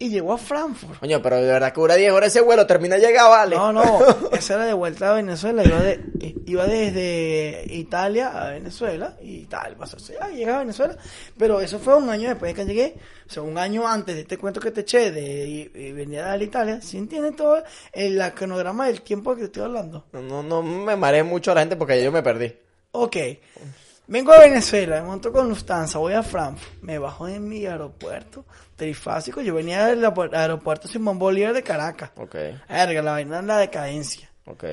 y 0.00 0.08
llego 0.08 0.32
a 0.32 0.38
Frankfurt. 0.38 0.98
Coño, 0.98 1.20
pero 1.22 1.36
de 1.36 1.46
verdad 1.46 1.72
que 1.72 1.80
dura 1.80 1.94
10 1.94 2.10
horas 2.12 2.30
ese 2.30 2.40
vuelo, 2.40 2.66
termina 2.66 2.96
de 2.96 3.02
llegar, 3.02 3.28
vale. 3.28 3.54
No, 3.54 3.72
no, 3.72 4.00
esa 4.32 4.54
era 4.54 4.64
de 4.64 4.72
vuelta 4.72 5.10
a 5.10 5.14
Venezuela. 5.14 5.62
Iba, 5.62 5.78
de, 5.80 6.00
iba 6.46 6.66
desde 6.66 7.64
Italia 7.68 8.28
a 8.30 8.50
Venezuela 8.50 9.16
y 9.22 9.44
tal, 9.44 9.76
pasó 9.76 9.98
así. 9.98 10.14
Ah, 10.20 10.28
llegaba 10.30 10.56
a 10.56 10.60
Venezuela. 10.62 10.96
Pero 11.38 11.60
eso 11.60 11.78
fue 11.78 11.94
un 11.96 12.08
año 12.08 12.30
después 12.30 12.54
de 12.56 12.62
que 12.62 12.66
llegué. 12.68 12.96
O 13.28 13.32
sea, 13.32 13.42
un 13.42 13.58
año 13.58 13.86
antes 13.86 14.14
de 14.16 14.22
este 14.22 14.38
cuento 14.38 14.58
que 14.58 14.70
te 14.70 14.80
eché 14.80 15.10
de 15.12 15.46
y- 15.46 15.70
y 15.74 15.92
venir 15.92 16.20
a 16.20 16.36
la 16.36 16.42
Italia. 16.42 16.80
¿Sí 16.80 16.96
entiendes 16.96 17.36
todo 17.36 17.62
el 17.92 18.20
cronograma 18.34 18.86
del 18.86 19.02
tiempo 19.02 19.34
que 19.34 19.40
te 19.42 19.46
estoy 19.46 19.64
hablando? 19.64 20.06
No, 20.12 20.22
no, 20.22 20.42
no 20.42 20.62
me 20.62 20.96
mareé 20.96 21.22
mucho 21.22 21.52
a 21.52 21.54
la 21.54 21.60
gente 21.60 21.76
porque 21.76 22.02
yo 22.02 22.10
me 22.10 22.22
perdí. 22.22 22.52
Ok. 22.92 23.16
Vengo 24.08 24.32
a 24.32 24.40
Venezuela, 24.40 25.00
me 25.02 25.06
monto 25.06 25.30
con 25.32 25.48
Lufthansa, 25.48 25.98
voy 25.98 26.14
a 26.14 26.24
Frankfurt, 26.24 26.82
me 26.82 26.98
bajo 26.98 27.28
en 27.28 27.48
mi 27.48 27.64
aeropuerto 27.64 28.44
trifásico. 28.80 29.40
Yo 29.42 29.54
venía 29.54 29.86
del 29.86 30.02
aeropu- 30.02 30.34
aeropuerto 30.34 30.88
Simón 30.88 31.18
Bolívar 31.18 31.52
de 31.52 31.62
Caracas. 31.62 32.10
Ok, 32.16 32.34
la 32.68 33.12
vaina 33.12 33.38
es 33.40 33.44
la 33.44 33.58
decadencia. 33.58 34.30
ok. 34.46 34.64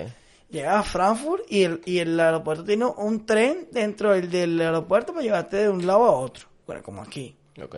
Llegaba 0.50 0.80
a 0.80 0.84
Frankfurt 0.84 1.44
y 1.50 1.64
el, 1.64 1.82
y 1.84 2.00
el 2.00 2.18
aeropuerto 2.18 2.64
tiene 2.64 2.86
un 2.86 3.26
tren 3.26 3.68
dentro 3.74 4.14
del, 4.14 4.32
del 4.32 4.62
aeropuerto 4.62 5.12
para 5.12 5.24
llevarte 5.26 5.58
de 5.58 5.70
un 5.70 5.86
lado 5.86 6.06
a 6.06 6.12
otro. 6.12 6.48
Bueno, 6.66 6.82
como 6.82 7.02
aquí. 7.02 7.36
Ok. 7.62 7.76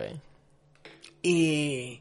Y. 1.22 2.00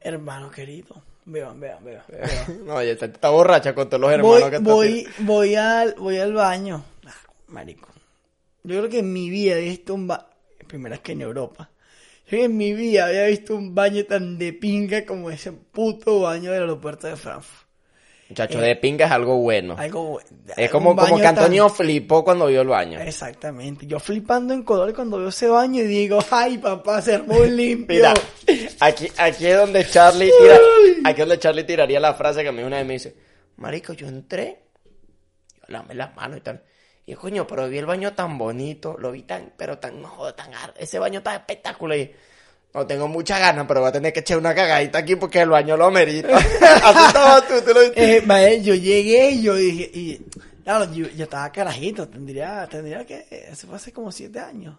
Hermano 0.00 0.50
querido, 0.50 1.02
vean, 1.24 1.58
vean, 1.60 1.82
vean. 1.82 2.02
vean. 2.08 2.66
no, 2.66 2.82
ya 2.82 2.92
está, 2.92 3.06
está 3.06 3.30
borracha 3.30 3.74
con 3.74 3.88
todos 3.88 4.00
los 4.02 4.10
hermanos 4.12 4.40
voy, 4.40 4.50
que 4.50 4.56
está 4.56 4.72
voy, 4.72 5.08
voy 5.20 5.54
al, 5.54 5.94
voy 5.94 6.18
al 6.18 6.32
baño. 6.34 6.84
Ah, 7.06 7.14
marico. 7.48 7.88
Yo 8.64 8.78
creo 8.78 8.90
que 8.90 8.98
en 8.98 9.12
mi 9.12 9.30
vida 9.30 9.56
he 9.56 9.62
visto 9.62 9.94
un 9.94 10.08
baño. 10.08 10.26
Primera 10.68 10.94
vez 10.96 11.00
que 11.00 11.12
en 11.12 11.22
Europa. 11.22 11.70
En 12.32 12.56
mi 12.56 12.72
vida 12.72 13.06
había 13.06 13.26
visto 13.26 13.54
un 13.54 13.74
baño 13.74 14.04
tan 14.06 14.38
de 14.38 14.52
pinga 14.54 15.04
como 15.04 15.30
ese 15.30 15.52
puto 15.52 16.20
baño 16.20 16.50
del 16.50 16.62
aeropuerto 16.62 17.06
de 17.06 17.16
Frankfurt. 17.16 17.68
Muchacho, 18.30 18.58
de 18.62 18.76
pinga 18.76 19.04
es 19.04 19.12
algo 19.12 19.36
bueno. 19.36 19.76
Algo. 19.78 20.18
es 20.56 20.70
como, 20.70 20.96
como 20.96 21.16
que 21.16 21.22
tan- 21.22 21.36
Antonio 21.36 21.68
flipó 21.68 22.24
cuando 22.24 22.46
vio 22.46 22.62
el 22.62 22.68
baño. 22.68 22.98
Exactamente. 22.98 23.86
Yo 23.86 24.00
flipando 24.00 24.54
en 24.54 24.62
colores 24.62 24.94
cuando 24.94 25.18
veo 25.18 25.28
ese 25.28 25.48
baño 25.48 25.82
y 25.82 25.86
digo, 25.86 26.18
ay 26.30 26.56
papá, 26.56 27.02
se 27.02 27.18
un 27.18 27.54
limpio. 27.54 27.96
Mira, 27.96 28.14
aquí, 28.80 29.08
aquí 29.18 29.46
es 29.46 29.56
donde 29.58 29.86
Charlie 29.86 30.30
tira, 30.40 30.56
aquí 31.04 31.20
es 31.20 31.28
donde 31.28 31.38
Charlie 31.38 31.64
tiraría 31.64 32.00
la 32.00 32.14
frase 32.14 32.42
que 32.42 32.48
a 32.48 32.52
mí 32.52 32.62
una 32.62 32.78
vez 32.78 32.86
me 32.86 32.94
dice, 32.94 33.14
marico, 33.58 33.92
yo 33.92 34.08
entré, 34.08 34.60
yo 35.56 35.64
lame 35.68 35.94
las 35.94 36.16
manos 36.16 36.38
y 36.38 36.40
tal. 36.40 36.62
Y 37.12 37.14
yo, 37.14 37.20
coño, 37.20 37.46
pero 37.46 37.68
vi 37.68 37.76
el 37.76 37.86
baño 37.86 38.14
tan 38.14 38.38
bonito, 38.38 38.96
lo 38.98 39.12
vi 39.12 39.22
tan, 39.22 39.52
pero 39.56 39.78
tan, 39.78 40.00
no 40.00 40.08
joda, 40.08 40.34
tan, 40.34 40.50
ese 40.78 40.98
baño 40.98 41.22
tan 41.22 41.36
espectacular. 41.36 41.98
Y, 41.98 42.10
no 42.74 42.86
tengo 42.86 43.06
muchas 43.06 43.38
ganas, 43.38 43.66
pero 43.68 43.80
voy 43.80 43.90
a 43.90 43.92
tener 43.92 44.14
que 44.14 44.20
echar 44.20 44.38
una 44.38 44.54
cagadita 44.54 44.98
aquí 44.98 45.16
porque 45.16 45.42
el 45.42 45.50
baño 45.50 45.76
lo 45.76 45.90
merita. 45.90 46.36
Así 46.36 47.06
estabas 47.06 47.46
tú, 47.46 47.60
tú 47.60 47.74
lo. 47.74 47.82
Eh, 47.94 48.22
mae, 48.24 48.62
yo 48.62 48.74
llegué 48.74 49.32
y 49.32 49.42
yo 49.42 49.54
dije, 49.54 49.90
y, 49.92 50.24
claro, 50.64 50.90
yo, 50.90 51.06
yo 51.08 51.24
estaba 51.24 51.52
carajito, 51.52 52.08
tendría, 52.08 52.66
tendría 52.66 53.04
que, 53.04 53.26
eso 53.50 53.66
fue 53.66 53.76
hace 53.76 53.92
como 53.92 54.10
siete 54.10 54.40
años. 54.40 54.78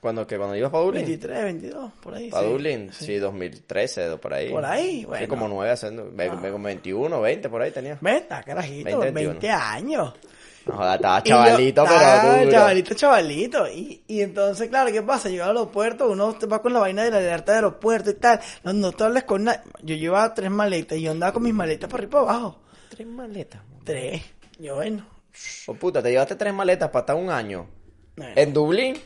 Cuando, 0.00 0.26
que 0.26 0.36
cuando 0.36 0.56
ibas 0.56 0.70
para 0.70 0.84
Dublín. 0.84 1.04
23, 1.04 1.44
22, 1.44 1.92
por 2.02 2.14
ahí. 2.14 2.30
Para 2.30 2.44
sí. 2.44 2.52
Dublín, 2.52 2.92
sí. 2.92 3.16
2013, 3.16 4.10
o 4.10 4.20
por 4.20 4.34
ahí. 4.34 4.50
Por 4.50 4.64
ahí, 4.64 5.00
Sí, 5.00 5.04
bueno. 5.06 5.28
como 5.28 5.48
nueve, 5.48 5.72
haciendo, 5.72 6.10
como 6.50 6.64
21, 6.64 7.20
20, 7.20 7.48
por 7.48 7.62
ahí 7.62 7.70
tenía. 7.70 7.98
Está 8.02 8.42
carajito, 8.42 8.84
20, 8.84 9.12
20, 9.12 9.30
21. 9.30 9.58
años. 9.58 10.14
No 10.66 10.92
estaba 10.94 11.18
yo- 11.18 11.24
chavalito, 11.24 11.84
ah, 11.86 12.20
pero 12.24 12.38
duro. 12.38 12.50
Chavalito, 12.50 12.94
chavalito. 12.94 13.68
Y, 13.68 14.02
y 14.06 14.20
entonces, 14.22 14.68
claro, 14.68 14.90
¿qué 14.92 15.02
pasa? 15.02 15.28
Llegaba 15.28 15.50
al 15.50 15.56
aeropuerto, 15.58 16.08
uno 16.10 16.32
te 16.34 16.46
va 16.46 16.62
con 16.62 16.72
la 16.72 16.80
vaina 16.80 17.04
de 17.04 17.10
la 17.10 17.18
alerta 17.18 17.52
de 17.52 17.58
aeropuerto 17.58 18.10
y 18.10 18.14
tal. 18.14 18.40
No, 18.62 18.72
no 18.72 18.92
te 18.92 19.04
hables 19.04 19.24
con 19.24 19.44
nadie. 19.44 19.60
Yo 19.82 19.94
llevaba 19.94 20.32
tres 20.34 20.50
maletas 20.50 20.98
y 20.98 21.02
yo 21.02 21.10
andaba 21.10 21.32
con 21.32 21.42
mis 21.42 21.54
maletas 21.54 21.90
para 21.90 22.02
arriba 22.04 22.20
y 22.20 22.24
para 22.24 22.36
abajo. 22.36 22.60
Tres 22.90 23.06
maletas. 23.06 23.60
Tres. 23.84 24.22
Yo, 24.58 24.76
bueno. 24.76 25.06
Oh, 25.66 25.74
puta, 25.74 26.02
te 26.02 26.10
llevaste 26.10 26.36
tres 26.36 26.54
maletas 26.54 26.88
para 26.90 27.00
estar 27.00 27.16
un 27.16 27.28
año 27.28 27.68
bueno, 28.16 28.32
en 28.36 28.52
Dublín 28.52 28.96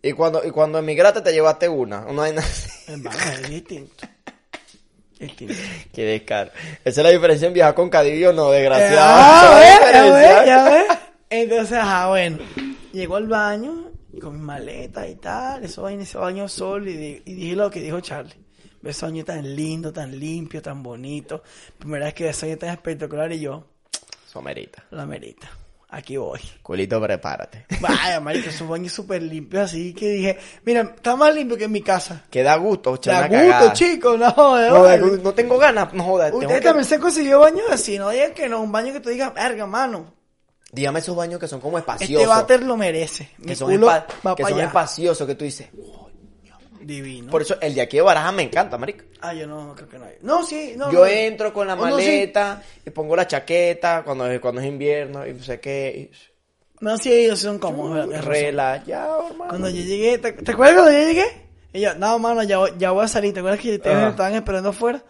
y 0.00 0.12
cuando, 0.12 0.44
y 0.46 0.50
cuando 0.52 0.78
emigraste 0.78 1.20
te 1.20 1.32
llevaste 1.32 1.68
una. 1.68 2.00
Una 2.06 2.22
vaina 2.22 2.40
así. 2.40 2.92
hermano, 2.92 3.18
es 3.42 3.50
distinto. 3.50 4.06
Qué 5.92 6.04
descaro. 6.04 6.50
Esa 6.84 7.00
es 7.00 7.04
la 7.04 7.10
diferencia 7.10 7.46
en 7.48 7.54
viajar 7.54 7.74
con 7.74 7.88
Cadillo, 7.90 8.32
no, 8.32 8.50
desgraciado. 8.50 8.96
Ah, 9.00 9.60
ya 9.92 10.04
ves, 10.04 10.46
ya 10.46 10.64
ves. 10.64 10.98
Entonces, 11.30 11.78
ajá, 11.78 12.08
bueno. 12.08 12.38
Llegó 12.92 13.16
al 13.16 13.26
baño 13.26 13.90
con 14.20 14.34
mis 14.34 14.42
maletas 14.42 15.08
y 15.08 15.16
tal. 15.16 15.64
Eso 15.64 15.82
vaina, 15.82 16.02
ese 16.02 16.18
baño 16.18 16.48
solo. 16.48 16.88
Y, 16.90 16.96
di- 16.96 17.22
y 17.24 17.34
dije 17.34 17.56
lo 17.56 17.70
que 17.70 17.80
dijo 17.80 18.00
Charlie. 18.00 18.34
Ese 18.84 19.06
baño 19.06 19.24
tan 19.24 19.56
lindo, 19.56 19.92
tan 19.92 20.18
limpio, 20.18 20.60
tan 20.60 20.82
bonito. 20.82 21.42
Primera 21.78 22.04
vez 22.06 22.14
que 22.14 22.28
ese 22.28 22.46
baño 22.46 22.58
tan 22.58 22.68
espectacular 22.70 23.32
y 23.32 23.40
yo, 23.40 23.64
Somerita. 24.30 24.84
la 24.90 25.06
merita. 25.06 25.48
Aquí 25.96 26.16
voy. 26.16 26.40
Culito, 26.60 27.00
prepárate. 27.00 27.66
Vaya, 27.80 28.18
marico, 28.20 28.48
esos 28.50 28.68
baños 28.68 28.92
súper 28.92 29.22
limpios 29.22 29.62
así 29.64 29.94
que 29.94 30.08
dije, 30.10 30.38
mira, 30.64 30.80
está 30.82 31.14
más 31.14 31.32
limpio 31.34 31.56
que 31.56 31.64
en 31.64 31.72
mi 31.72 31.82
casa. 31.82 32.24
Que 32.30 32.42
da 32.42 32.56
gusto, 32.56 32.96
echar 32.96 33.30
Da 33.30 33.44
gusto, 33.44 33.72
chicos, 33.74 34.18
no, 34.18 34.30
joder, 34.32 34.72
No, 34.72 34.82
vale. 34.82 35.18
no 35.22 35.32
tengo 35.34 35.56
ganas, 35.56 35.92
no 35.94 36.02
jodas. 36.02 36.32
que- 36.32 36.60
también 36.60 36.84
se 36.84 36.96
han 36.96 37.00
conseguido 37.00 37.38
baños 37.40 37.64
así, 37.70 37.96
no 37.98 38.10
digan 38.10 38.34
que 38.34 38.48
no, 38.48 38.60
un 38.60 38.72
baño 38.72 38.92
que 38.92 38.98
tú 39.00 39.08
digas, 39.10 39.32
verga, 39.34 39.66
mano. 39.66 40.12
Dígame 40.72 40.98
esos 40.98 41.14
baños 41.14 41.38
que 41.38 41.46
son 41.46 41.60
como 41.60 41.78
espaciosos. 41.78 42.16
Este 42.16 42.26
váter 42.26 42.64
lo 42.64 42.76
merece. 42.76 43.30
Mi 43.38 43.46
que 43.46 43.54
son, 43.54 43.70
culo 43.70 43.86
va 43.86 44.04
que 44.34 44.42
para 44.42 44.48
son 44.48 44.58
allá. 44.58 44.66
espaciosos, 44.66 45.24
que 45.28 45.36
tú 45.36 45.44
dices, 45.44 45.68
"Coño, 45.70 45.83
Divino. 46.86 47.30
Por 47.30 47.42
eso 47.42 47.56
el 47.60 47.74
de 47.74 47.80
aquí 47.82 47.96
de 47.96 48.02
Baraja 48.02 48.32
me 48.32 48.42
encanta, 48.42 48.76
marico. 48.78 49.04
Ah, 49.20 49.32
yo 49.34 49.46
no, 49.46 49.74
creo 49.74 49.88
que 49.88 49.98
no 49.98 50.04
hay. 50.04 50.14
No, 50.22 50.44
sí, 50.44 50.74
no. 50.76 50.90
Yo 50.92 51.00
no. 51.00 51.06
entro 51.06 51.52
con 51.52 51.66
la 51.66 51.74
Oh, 51.74 51.86
sí. 51.86 51.92
maleta 51.92 52.62
y 52.84 52.90
pongo 52.90 53.16
la 53.16 53.26
chaqueta 53.26 54.02
cuando 54.04 54.26
es, 54.30 54.40
cuando 54.40 54.60
es 54.60 54.66
invierno 54.66 55.26
y 55.26 55.32
no 55.34 55.42
sé 55.42 55.60
qué. 55.60 56.10
No, 56.80 56.98
sí, 56.98 57.12
ellos 57.12 57.38
son 57.40 57.58
cómodos. 57.58 58.24
Relajado, 58.24 59.28
hermano. 59.28 59.48
Cuando 59.50 59.68
yo 59.70 59.82
llegué, 59.82 60.18
¿te, 60.18 60.32
te 60.32 60.52
acuerdas 60.52 60.74
cuando 60.82 60.92
yo 60.92 61.06
llegué? 61.06 61.24
Y 61.72 61.80
yo, 61.80 61.94
no, 61.94 62.18
mano, 62.18 62.42
ya, 62.42 62.58
voy- 62.58 62.72
ya 62.78 62.90
voy 62.90 63.04
a 63.04 63.08
salir. 63.08 63.32
¿Te 63.32 63.40
acuerdas 63.40 63.60
que 63.60 63.74
estaban 63.74 64.34
esperando 64.34 64.68
afuera? 64.68 65.02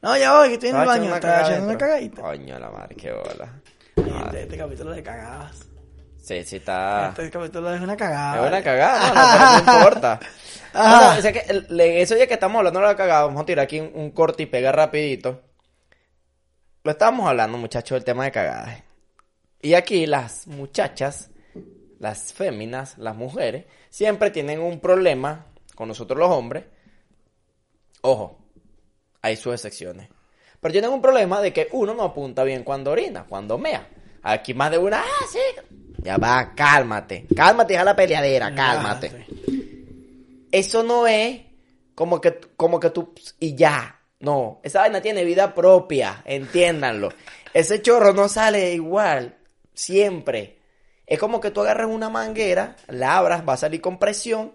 No, 0.00 0.16
ya 0.16 0.36
voy, 0.38 0.48
que 0.48 0.54
estoy 0.54 0.70
en 0.70 0.76
el 0.76 0.86
baño. 0.86 1.14
Estaba 1.14 1.40
echando 1.42 1.66
una 1.68 1.78
cagadita. 1.78 2.22
Coño, 2.22 2.58
la 2.58 2.70
madre, 2.70 2.96
qué 2.96 3.12
bola. 3.12 3.60
Ay, 3.96 4.22
Este, 4.26 4.42
este 4.42 4.56
capítulo 4.56 4.92
de 4.92 5.02
cagadas. 5.02 5.66
Sí, 6.28 6.44
sí 6.44 6.56
está... 6.56 7.08
Este 7.08 7.30
capítulo 7.30 7.72
es 7.74 7.80
una 7.80 7.96
cagada. 7.96 8.42
Es 8.42 8.48
una 8.48 8.62
cagada, 8.62 9.14
mano, 9.14 9.28
pero 9.32 9.50
no 9.72 9.78
importa. 9.78 10.20
Bueno, 10.70 11.18
o 11.18 11.22
sea 11.22 11.32
que 11.32 11.40
el- 11.48 11.80
eso 11.80 12.14
ya 12.14 12.26
que 12.26 12.34
estamos 12.34 12.58
hablando 12.58 12.78
de 12.80 12.86
la 12.86 12.94
cagada, 12.94 13.24
vamos 13.24 13.42
a 13.42 13.46
tirar 13.46 13.64
aquí 13.64 13.80
un, 13.80 13.90
un 13.94 14.10
corte 14.10 14.42
y 14.42 14.46
pega 14.46 14.70
rapidito. 14.70 15.40
Lo 16.84 16.90
estábamos 16.90 17.26
hablando, 17.26 17.56
muchachos, 17.56 17.96
del 17.96 18.04
tema 18.04 18.24
de 18.24 18.30
cagadas. 18.30 18.82
Y 19.62 19.72
aquí 19.72 20.04
las 20.06 20.46
muchachas, 20.46 21.30
las 21.98 22.34
féminas, 22.34 22.98
las 22.98 23.16
mujeres, 23.16 23.64
siempre 23.88 24.30
tienen 24.30 24.60
un 24.60 24.78
problema 24.78 25.46
con 25.74 25.88
nosotros 25.88 26.18
los 26.18 26.28
hombres. 26.28 26.64
Ojo, 28.02 28.38
hay 29.22 29.36
sus 29.36 29.54
excepciones. 29.54 30.08
Pero 30.60 30.72
tienen 30.72 30.90
un 30.90 31.00
problema 31.00 31.40
de 31.40 31.52
que 31.54 31.68
uno 31.72 31.94
no 31.94 32.02
apunta 32.02 32.44
bien 32.44 32.62
cuando 32.62 32.90
orina, 32.92 33.24
cuando 33.26 33.56
mea. 33.56 33.88
Aquí 34.22 34.52
más 34.52 34.70
de 34.70 34.78
una, 34.78 35.00
ah, 35.00 35.24
sí. 35.32 35.38
Ya 35.98 36.16
va, 36.16 36.52
cálmate. 36.54 37.26
Cálmate, 37.34 37.74
deja 37.74 37.84
la 37.84 37.96
peleadera, 37.96 38.54
cálmate. 38.54 39.08
Relájate. 39.08 39.38
Eso 40.50 40.82
no 40.82 41.06
es 41.06 41.40
como 41.94 42.20
que, 42.20 42.40
como 42.56 42.80
que 42.80 42.90
tú 42.90 43.12
y 43.40 43.54
ya. 43.54 44.00
No, 44.20 44.60
esa 44.62 44.80
vaina 44.80 45.00
tiene 45.00 45.24
vida 45.24 45.54
propia, 45.54 46.22
entiéndanlo. 46.24 47.10
Ese 47.54 47.82
chorro 47.82 48.12
no 48.12 48.28
sale 48.28 48.72
igual, 48.72 49.36
siempre. 49.74 50.58
Es 51.06 51.18
como 51.18 51.40
que 51.40 51.50
tú 51.50 51.60
agarras 51.60 51.88
una 51.88 52.10
manguera, 52.10 52.76
la 52.88 53.16
abras, 53.16 53.42
va 53.48 53.54
a 53.54 53.58
salir 53.58 53.80
con 53.80 53.98
presión 53.98 54.52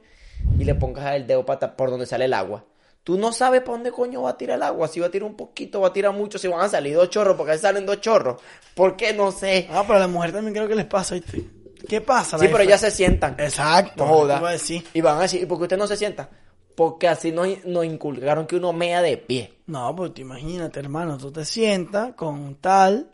y 0.59 0.65
le 0.65 0.75
pongas 0.75 1.15
el 1.15 1.25
dedo 1.25 1.45
para 1.45 1.75
por 1.75 1.89
donde 1.89 2.05
sale 2.05 2.25
el 2.25 2.33
agua. 2.33 2.65
Tú 3.03 3.17
no 3.17 3.33
sabes 3.33 3.61
por 3.61 3.75
dónde 3.75 3.91
coño 3.91 4.21
va 4.21 4.31
a 4.31 4.37
tirar 4.37 4.55
el 4.55 4.63
agua, 4.63 4.87
si 4.87 5.01
va 5.01 5.07
a 5.07 5.11
tirar 5.11 5.27
un 5.27 5.35
poquito, 5.35 5.81
va 5.81 5.89
a 5.89 5.93
tirar 5.93 6.13
mucho, 6.13 6.37
si 6.37 6.47
van 6.47 6.61
a 6.61 6.69
salir 6.69 6.95
dos 6.95 7.09
chorros, 7.09 7.35
porque 7.35 7.57
salen 7.57 7.85
dos 7.85 7.99
chorros. 7.99 8.41
¿Por 8.73 8.95
qué? 8.95 9.13
No 9.13 9.31
sé. 9.31 9.67
Ah, 9.69 9.83
pero 9.85 9.97
a 9.97 10.01
la 10.01 10.07
mujer 10.07 10.31
también 10.31 10.53
creo 10.53 10.67
que 10.69 10.75
les 10.75 10.85
pasa, 10.85 11.15
¿viste? 11.15 11.43
¿Qué 11.87 11.99
pasa? 11.99 12.39
Sí, 12.39 12.47
pero 12.49 12.63
ya 12.63 12.77
se 12.77 12.91
sientan. 12.91 13.35
Exacto. 13.37 14.05
Joda. 14.05 14.35
te 14.35 14.39
iba 14.39 14.49
a 14.49 14.53
decir. 14.53 14.85
Y 14.93 15.01
van 15.01 15.17
a 15.17 15.21
decir, 15.23 15.41
¿y 15.41 15.45
por 15.45 15.57
qué 15.57 15.63
usted 15.63 15.77
no 15.77 15.85
se 15.85 15.97
sienta? 15.97 16.29
Porque 16.75 17.09
así 17.09 17.33
nos, 17.33 17.65
nos 17.65 17.83
inculcaron 17.83 18.47
que 18.47 18.55
uno 18.55 18.71
mea 18.71 19.01
de 19.01 19.17
pie. 19.17 19.53
No, 19.67 19.93
pues 19.93 20.13
te 20.13 20.21
imagínate, 20.21 20.79
hermano, 20.79 21.17
tú 21.17 21.29
te 21.29 21.43
sientas 21.43 22.13
con 22.15 22.55
tal, 22.55 23.11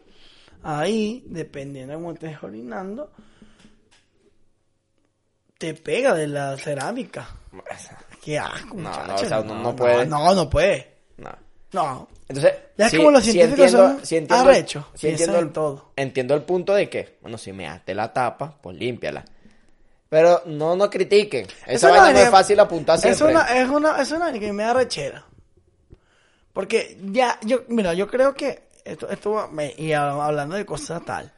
ahí, 0.62 1.24
dependiendo 1.28 1.94
de 1.94 2.00
cómo 2.00 2.14
estés 2.14 2.44
orinando, 2.44 3.12
te 5.58 5.74
pega 5.74 6.14
de 6.14 6.28
la 6.28 6.56
cerámica. 6.58 7.28
Qué 8.24 8.38
asco, 8.38 8.76
No, 8.76 9.08
no, 9.08 9.16
o 9.16 9.18
sea, 9.18 9.42
no 9.42 9.76
puede. 9.76 10.06
No, 10.06 10.34
no 10.36 10.50
puede. 10.50 10.88
No. 11.18 11.30
No. 11.72 12.08
Entonces, 12.28 12.54
Ya 12.78 12.86
es 12.86 12.92
sí- 12.92 12.98
como 12.98 13.12
los 13.12 13.24
sí 13.24 13.32
científicos 13.32 13.66
entiendo- 13.74 13.88
son 13.98 14.06
sí 14.06 14.18
entiendo- 14.18 14.52
sí 14.96 15.08
el, 15.40 15.52
todo. 15.52 15.92
entiendo 15.96 16.34
el 16.36 16.42
punto 16.44 16.74
de 16.74 16.90
que, 16.90 17.18
bueno, 17.22 17.38
si 17.38 17.52
measte 17.54 17.94
la 17.96 18.12
tapa, 18.14 18.56
pues 18.62 18.76
límpiala. 18.78 19.24
Pero 20.10 20.42
no 20.46 20.76
nos 20.76 20.90
critiquen. 20.90 21.46
Esa 21.66 21.88
Eso 21.88 21.90
vaina 21.90 22.12
no 22.12 22.18
es- 22.20 22.26
es 22.26 22.32
fácil 22.32 22.60
apuntar 22.60 22.96
Es 22.96 23.02
siempre. 23.02 23.28
una, 23.30 23.44
es 23.60 23.70
una, 23.70 24.02
es 24.02 24.12
una 24.12 24.32
que 24.34 24.52
me 24.54 24.64
da 24.64 24.74
rechera. 24.74 25.24
Porque 26.54 26.98
ya, 27.12 27.40
yo, 27.44 27.62
mira, 27.68 27.94
yo 27.94 28.08
creo 28.08 28.34
que 28.34 28.70
esto, 28.84 29.08
esto 29.10 29.48
me- 29.52 29.74
y 29.78 29.94
hablando 29.94 30.56
de 30.56 30.66
cosas 30.66 31.04
tal, 31.06 31.32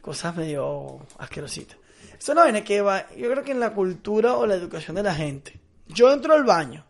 cosas 0.00 0.34
medio 0.36 1.06
asquerositas. 1.18 1.76
Es 2.18 2.28
una 2.28 2.42
vaina 2.42 2.62
que 2.64 2.80
va, 2.82 3.06
yo 3.16 3.30
creo 3.30 3.44
que 3.44 3.52
en 3.52 3.60
la 3.60 3.70
cultura 3.72 4.36
o 4.36 4.46
la 4.46 4.54
educación 4.54 4.96
de 4.96 5.02
la 5.02 5.14
gente. 5.14 5.60
Yo 5.88 6.12
entro 6.12 6.34
al 6.34 6.44
baño, 6.44 6.84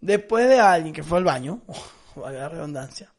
después 0.00 0.48
de 0.48 0.58
alguien 0.58 0.94
que 0.94 1.02
fue 1.02 1.18
al 1.18 1.24
baño, 1.24 1.62
valga 2.16 2.40
la 2.40 2.48
redundancia, 2.48 3.12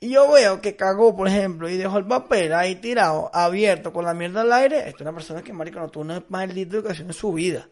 y 0.00 0.10
yo 0.10 0.30
veo 0.30 0.60
que 0.60 0.76
cagó, 0.76 1.16
por 1.16 1.26
ejemplo, 1.26 1.68
y 1.68 1.76
dejó 1.76 1.98
el 1.98 2.06
papel 2.06 2.54
ahí 2.54 2.76
tirado, 2.76 3.30
abierto, 3.34 3.92
con 3.92 4.04
la 4.04 4.14
mierda 4.14 4.42
al 4.42 4.52
aire. 4.52 4.78
Esta 4.78 4.90
es 4.90 5.00
una 5.00 5.12
persona 5.12 5.42
que, 5.42 5.52
marico, 5.52 5.80
no 5.80 5.88
tuvo 5.88 6.04
una 6.04 6.22
maldita 6.28 6.76
educación 6.76 7.08
en 7.08 7.14
su 7.14 7.32
vida. 7.32 7.68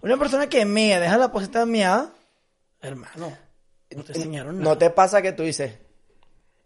Una 0.00 0.16
persona 0.16 0.48
que 0.48 0.64
mea, 0.64 0.98
deja 1.00 1.18
la 1.18 1.30
poseta 1.30 1.66
meada, 1.66 2.14
hermano, 2.80 3.36
no 3.94 4.02
te 4.04 4.12
enseñaron 4.14 4.58
nada. 4.58 4.70
¿No 4.70 4.78
te 4.78 4.88
pasa 4.88 5.20
que 5.20 5.32
tú 5.32 5.42
dices, 5.42 5.78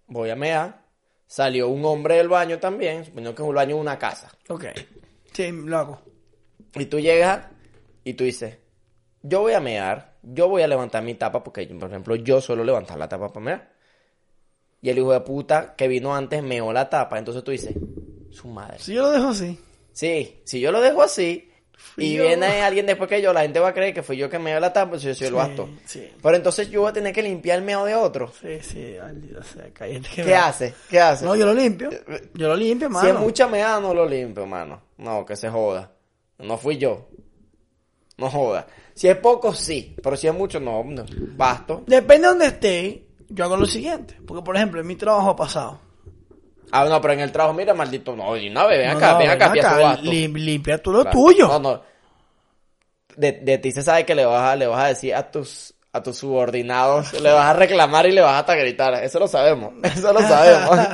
voy 0.07 0.31
a 0.31 0.37
mear, 0.37 0.85
salió 1.27 1.69
un 1.69 1.85
hombre 1.85 2.17
del 2.17 2.29
baño 2.29 2.61
también, 2.61 3.05
suponiendo 3.05 3.35
que 3.35 3.43
es 3.43 3.49
un 3.49 3.55
baño 3.55 3.75
de 3.75 3.81
una 3.81 3.99
casa, 3.99 4.31
Ok, 4.49 4.67
sí, 5.33 5.51
lo 5.51 5.77
hago. 5.77 6.03
y 6.75 6.87
tú 6.87 7.01
llegas 7.01 7.47
y 8.05 8.15
tú 8.15 8.23
dices, 8.23 8.59
yo 9.23 9.41
voy 9.41 9.53
a 9.53 9.61
mear, 9.61 10.15
yo 10.23 10.49
voy 10.49 10.63
a 10.63 10.69
levantar 10.69 11.03
mi 11.03 11.15
tapa, 11.15 11.43
porque 11.43 11.67
por 11.67 11.89
ejemplo 11.89 12.17
yo 12.17 12.41
suelo 12.41 12.65
levantar 12.65 12.99
la 12.99 13.09
tapa 13.09 13.29
para 13.29 13.45
mear. 13.45 13.73
Y 14.83 14.89
el 14.91 14.99
hijo 14.99 15.13
de 15.13 15.21
puta 15.21 15.75
que 15.77 15.89
vino 15.89 16.15
antes 16.15 16.43
meó 16.43 16.73
la 16.73 16.89
tapa, 16.89 17.19
entonces 17.19 17.45
tú 17.45 17.51
dices, 17.51 17.75
su 18.31 18.49
madre. 18.49 18.79
Si 18.79 18.95
yo 18.95 19.03
lo 19.03 19.11
dejo 19.11 19.29
así, 19.29 19.59
Sí, 19.93 20.41
si 20.45 20.61
yo 20.61 20.71
lo 20.73 20.81
dejo 20.81 21.03
así 21.03 21.51
Fui 21.75 22.05
y 22.05 22.15
yo. 22.17 22.23
viene 22.23 22.63
alguien 22.63 22.87
después 22.87 23.09
que 23.11 23.21
yo, 23.21 23.33
la 23.33 23.41
gente 23.43 23.59
va 23.59 23.69
a 23.71 23.75
creer 23.75 23.93
que 23.93 24.03
fui 24.03 24.17
yo 24.17 24.31
que 24.31 24.39
meó 24.39 24.59
la 24.61 24.73
tapa, 24.73 24.91
pues 24.91 25.03
yo 25.03 25.15
soy 25.15 25.27
el 25.27 25.35
basto. 25.35 25.69
sí. 25.85 26.11
Pero 26.23 26.37
entonces 26.37 26.71
yo 26.71 26.83
voy 26.83 26.91
a 26.91 26.93
tener 26.93 27.13
que 27.13 27.23
limpiar 27.23 27.59
el 27.59 27.65
meo 27.65 27.85
de 27.85 27.95
otro. 27.95 28.33
sí, 28.41 28.61
sí, 28.63 28.95
maldita 29.01 29.43
sea, 29.43 29.69
cállate. 29.73 30.09
que 30.09 30.15
¿Qué 30.23 30.25
me- 30.25 30.35
hace? 30.35 30.75
¿Qué 30.89 31.01
hace? 31.01 31.25
No, 31.27 31.35
yo 31.37 31.45
lo 31.47 31.53
limpio. 31.55 31.91
Yo 32.35 32.49
lo 32.49 32.57
limpio, 32.57 32.89
mano. 32.89 33.07
Si 33.09 33.15
es 33.15 33.19
mucha 33.21 33.49
meada, 33.49 33.81
no 33.81 33.93
lo 33.93 34.07
limpio, 34.07 34.47
mano. 34.47 34.81
No, 34.99 35.27
que 35.27 35.37
se 35.37 35.49
joda. 35.51 35.91
No 36.39 36.57
fui 36.57 36.79
yo. 36.79 37.09
No 38.17 38.31
joda. 38.31 38.67
Si 38.95 39.09
es 39.09 39.17
poco, 39.17 39.55
sí. 39.55 39.95
Pero 40.03 40.17
si 40.17 40.27
es 40.27 40.35
mucho, 40.35 40.61
no. 40.61 40.83
no. 40.85 41.05
Basto. 41.37 41.83
Depende 41.87 42.23
de 42.23 42.29
donde 42.29 42.47
esté, 42.47 43.07
yo 43.29 43.45
hago 43.45 43.57
lo 43.57 43.67
siguiente. 43.67 44.17
Porque, 44.27 44.43
por 44.43 44.57
ejemplo, 44.57 44.81
en 44.81 44.87
mi 44.87 44.97
trabajo 44.97 45.35
pasado. 45.37 45.81
Ah, 46.73 46.85
no, 46.85 47.01
pero 47.01 47.15
en 47.15 47.21
el 47.21 47.33
trabajo, 47.33 47.55
mira, 47.57 47.75
maldito. 47.75 48.15
No, 48.15 48.37
y 48.37 48.43
ven 48.45 48.55
No, 48.55 48.61
acá, 48.61 49.13
no, 49.13 49.19
ven 49.19 49.31
acá, 49.31 49.49
ven 49.49 49.65
acá, 49.67 49.79
basto. 49.79 50.03
lim- 50.05 50.35
limpia 50.37 50.79
tú 50.79 50.93
lo 50.93 51.03
Claro. 51.03 51.19
tuyo. 51.19 51.49
No, 51.49 51.59
no. 51.59 51.83
De, 53.17 53.33
de 53.33 53.59
ti 53.59 53.73
se 53.73 53.83
sabe 53.83 54.07
que 54.07 54.15
le 54.15 54.25
vas 54.25 54.53
a, 54.53 54.57
le 54.57 54.67
vas 54.69 54.85
a 54.85 54.87
decir 54.89 55.15
a 55.15 55.31
tus, 55.31 55.75
a 55.93 56.01
tus 56.03 56.17
subordinados, 56.19 57.13
le 57.21 57.33
vas 57.33 57.47
a 57.47 57.53
reclamar 57.55 58.07
y 58.07 58.13
le 58.13 58.21
vas 58.21 58.39
hasta 58.39 58.55
gritar. 58.55 58.95
Eso 59.03 59.19
lo 59.19 59.27
sabemos. 59.27 59.73
Eso 59.83 60.13
lo 60.13 60.21
sabemos. 60.21 60.79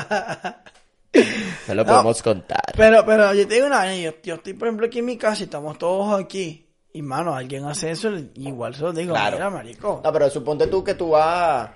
Se 1.67 1.75
lo 1.75 1.83
No. 1.85 1.91
podemos 1.91 2.23
contar. 2.23 2.61
Pero, 2.77 3.05
pero 3.07 3.33
yo 3.33 3.47
te 3.49 3.55
digo 3.55 3.67
una 3.67 3.95
yo, 3.97 4.13
yo 4.23 4.35
estoy 4.35 4.53
por 4.53 4.69
ejemplo 4.69 4.87
aquí 4.87 4.99
en 4.99 5.07
mi 5.07 5.17
casa 5.17 5.41
y 5.43 5.45
estamos 5.45 5.79
todos 5.79 6.19
aquí. 6.21 6.66
Y 6.97 7.03
mano, 7.03 7.35
alguien 7.35 7.65
hace 7.67 7.91
eso, 7.91 8.11
igual 8.35 8.75
se 8.75 8.83
lo 8.83 8.93
digo, 8.93 9.13
Claro. 9.13 9.37
mira, 9.37 9.51
marico. 9.51 10.01
No, 10.03 10.13
pero 10.13 10.31
suponte 10.31 10.67
tú 10.67 10.83
que 10.83 10.95
tú 10.95 11.11
vas. 11.11 11.71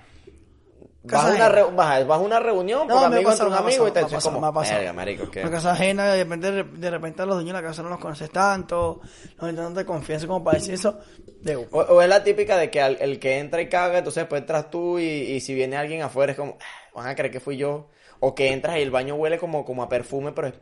Vas 1.03 1.25
a, 1.25 1.35
una 1.35 1.49
re- 1.49 1.63
vas, 1.63 1.99
a- 2.01 2.03
vas 2.05 2.19
a 2.19 2.21
una 2.21 2.39
reunión 2.39 2.87
No, 2.87 2.93
por 2.93 2.97
me 3.01 3.03
ha 3.03 3.07
amigo 3.07 3.29
pasado, 3.31 3.49
entre 3.49 3.59
un 3.61 3.67
amigo 3.67 3.87
y 3.87 3.91
te 3.91 4.03
dices 4.03 4.23
como, 4.23 4.39
me 4.51 4.61
verga, 4.69 4.93
marico, 4.93 5.31
¿qué? 5.31 5.41
Una 5.41 5.49
casa 5.51 5.71
ajena, 5.71 6.11
de 6.13 6.23
repente, 6.23 6.51
de 6.63 6.91
repente 6.91 7.21
a 7.23 7.25
los 7.25 7.35
dueños 7.37 7.55
de 7.55 7.61
la 7.61 7.67
casa 7.67 7.81
no 7.81 7.89
los 7.89 7.99
conoces 7.99 8.29
tanto, 8.29 9.01
no 9.39 9.47
hay 9.47 9.55
tanta 9.55 9.83
confianza 9.83 10.27
como 10.27 10.43
para 10.43 10.59
decir 10.59 10.75
eso. 10.75 10.99
De, 11.41 11.55
O, 11.55 11.65
o 11.71 12.01
es 12.03 12.07
la 12.09 12.23
típica 12.23 12.55
de 12.57 12.69
que 12.69 12.81
al- 12.81 12.97
el 13.01 13.19
que 13.19 13.39
entra 13.39 13.61
y 13.61 13.67
caga, 13.69 13.97
entonces 13.99 14.21
después 14.23 14.41
entras 14.41 14.69
tú 14.69 14.99
y, 14.99 15.03
y 15.03 15.39
si 15.41 15.55
viene 15.55 15.75
alguien 15.75 16.03
afuera 16.03 16.33
es 16.33 16.37
como, 16.37 16.57
"Ah, 16.61 16.91
van 16.95 17.07
a 17.07 17.15
creer 17.15 17.31
que 17.31 17.39
fui 17.39 17.57
yo. 17.57 17.89
O 18.19 18.35
que 18.35 18.51
entras 18.53 18.77
y 18.77 18.81
el 18.81 18.91
baño 18.91 19.15
huele 19.15 19.39
como, 19.39 19.65
como 19.65 19.81
a 19.81 19.89
perfume, 19.89 20.31
pero 20.33 20.49
es- 20.49 20.53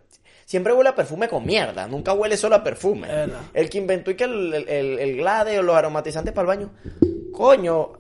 siempre 0.50 0.74
huele 0.74 0.90
a 0.90 0.96
perfume 0.96 1.28
con 1.30 1.46
mierda, 1.46 1.88
nunca 1.88 2.12
huele 2.14 2.36
solo 2.36 2.56
a 2.56 2.64
perfume. 2.64 3.08
Verdad. 3.08 3.42
El 3.54 3.70
que 3.70 3.78
inventó 3.78 4.10
y 4.10 4.16
que 4.16 4.24
el, 4.24 4.52
el, 4.52 4.68
el, 4.68 5.00
el 5.00 5.18
Glade 5.18 5.60
o 5.60 5.62
los 5.62 5.76
aromatizantes 5.76 6.34
para 6.34 6.52
el 6.52 6.58
baño, 6.58 6.72
coño, 7.32 7.94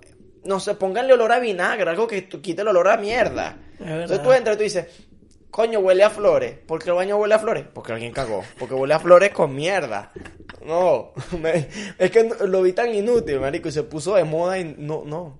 no 0.45 0.59
sé, 0.59 0.73
pónganle 0.73 1.13
olor 1.13 1.31
a 1.31 1.39
vinagre, 1.39 1.87
algo 1.91 2.07
que 2.07 2.27
quite 2.27 2.63
el 2.63 2.67
olor 2.69 2.87
a 2.87 2.97
mierda. 2.97 3.55
Entonces 3.79 4.23
tú 4.23 4.33
entras 4.33 4.55
y 4.55 4.57
tú 4.57 4.63
dices, 4.63 4.85
coño, 5.51 5.79
huele 5.79 6.03
a 6.03 6.09
flores. 6.09 6.55
¿Por 6.65 6.81
qué 6.83 6.89
el 6.89 6.95
baño 6.95 7.17
huele 7.17 7.35
a 7.35 7.39
flores? 7.39 7.65
Porque 7.71 7.93
alguien 7.93 8.11
cagó. 8.11 8.43
Porque 8.57 8.73
huele 8.73 8.95
a 8.95 8.99
flores 8.99 9.29
con 9.29 9.53
mierda. 9.53 10.11
No, 10.65 11.11
me- 11.39 11.67
es 11.99 12.09
que 12.09 12.29
lo 12.47 12.63
vi 12.63 12.73
tan 12.73 12.93
inútil, 12.95 13.39
marico, 13.39 13.69
y 13.69 13.71
se 13.71 13.83
puso 13.83 14.15
de 14.15 14.23
moda 14.23 14.57
y 14.57 14.75
no, 14.77 15.03
no. 15.05 15.39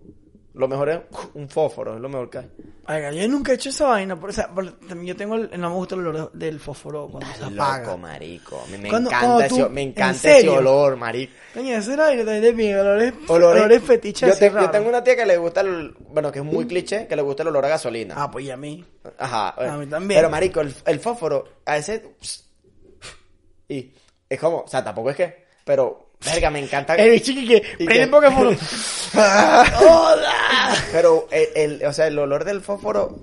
Lo 0.60 0.68
mejor 0.68 0.90
es 0.90 1.00
un 1.36 1.48
fósforo, 1.48 1.96
es 1.96 2.02
lo 2.02 2.10
mejor 2.10 2.30
que 2.30 2.38
hay. 2.40 2.52
Oiga, 2.90 3.12
yo 3.14 3.28
nunca 3.30 3.54
he 3.54 3.56
hecho 3.56 3.70
esa 3.70 3.88
vaina, 3.88 4.20
por, 4.20 4.32
o 4.32 4.34
sea, 4.34 4.50
por- 4.50 4.78
yo 5.06 5.16
tengo, 5.16 5.36
el, 5.36 5.50
no 5.58 5.70
me 5.70 5.76
gusta 5.76 5.96
el 5.96 6.06
olor 6.06 6.32
del 6.34 6.60
fósforo 6.60 7.08
cuando 7.08 7.30
se 7.34 7.46
apaga. 7.46 7.86
Loco, 7.86 7.98
marico. 7.98 8.62
Mí 8.70 8.78
me 8.78 8.90
Cuando- 8.90 9.10
encanta, 9.10 9.26
cuando 9.28 9.44
ese, 9.46 9.64
tú- 9.64 9.70
me 9.70 9.82
¿en 9.84 9.88
encanta 9.90 10.38
ese 10.38 10.50
olor, 10.50 10.98
marico. 10.98 11.32
Coño, 11.54 11.78
esa 11.78 11.94
era 11.94 12.04
vaina 12.08 12.26
también 12.26 12.42
de 12.44 12.54
mi 12.54 12.74
olores, 12.74 13.14
Olores- 13.30 13.62
olores 13.62 13.84
fetiches 13.84 14.28
yo, 14.28 14.34
así 14.34 14.40
te- 14.54 14.62
yo 14.62 14.70
tengo 14.70 14.90
una 14.90 15.02
tía 15.02 15.16
que 15.16 15.26
le 15.26 15.38
gusta 15.38 15.62
el, 15.62 15.96
bueno, 16.10 16.30
que 16.30 16.40
es 16.40 16.46
muy 16.46 16.68
cliché, 16.68 17.08
que 17.08 17.16
le 17.16 17.22
gusta 17.22 17.44
el 17.44 17.50
olor 17.50 17.64
a 17.66 17.70
gasolina. 17.70 18.16
Ah, 18.18 18.30
pues 18.30 18.44
y 18.44 18.52
a 18.52 18.58
mí. 18.58 18.84
Ajá. 19.18 19.50
A 19.52 19.78
mí 19.78 19.88
también. 19.88 20.18
Pero 20.20 20.30
marico, 20.30 20.60
el, 20.60 20.76
el 20.86 21.00
fósforo, 21.00 21.46
a 21.66 21.78
ese... 21.78 22.16
Y 23.68 23.94
es 24.28 24.40
como, 24.40 24.58
o 24.62 24.68
sea, 24.68 24.84
tampoco 24.84 25.10
es 25.12 25.16
que, 25.16 25.46
pero 25.64 26.09
Verga, 26.26 26.50
me 26.50 26.60
encanta. 26.60 26.96
El 26.96 27.12
bicho 27.12 27.34
que, 27.34 27.46
que 27.62 27.84
¿Y 27.84 27.86
prende? 27.86 28.08
Pokémon. 28.08 28.58
Pero 30.92 31.28
el, 31.32 31.48
el- 31.56 31.86
o 31.86 31.94
sea, 31.94 32.08
el 32.08 32.20
olor 32.20 32.44
del 32.44 32.62
fósforo, 32.62 33.20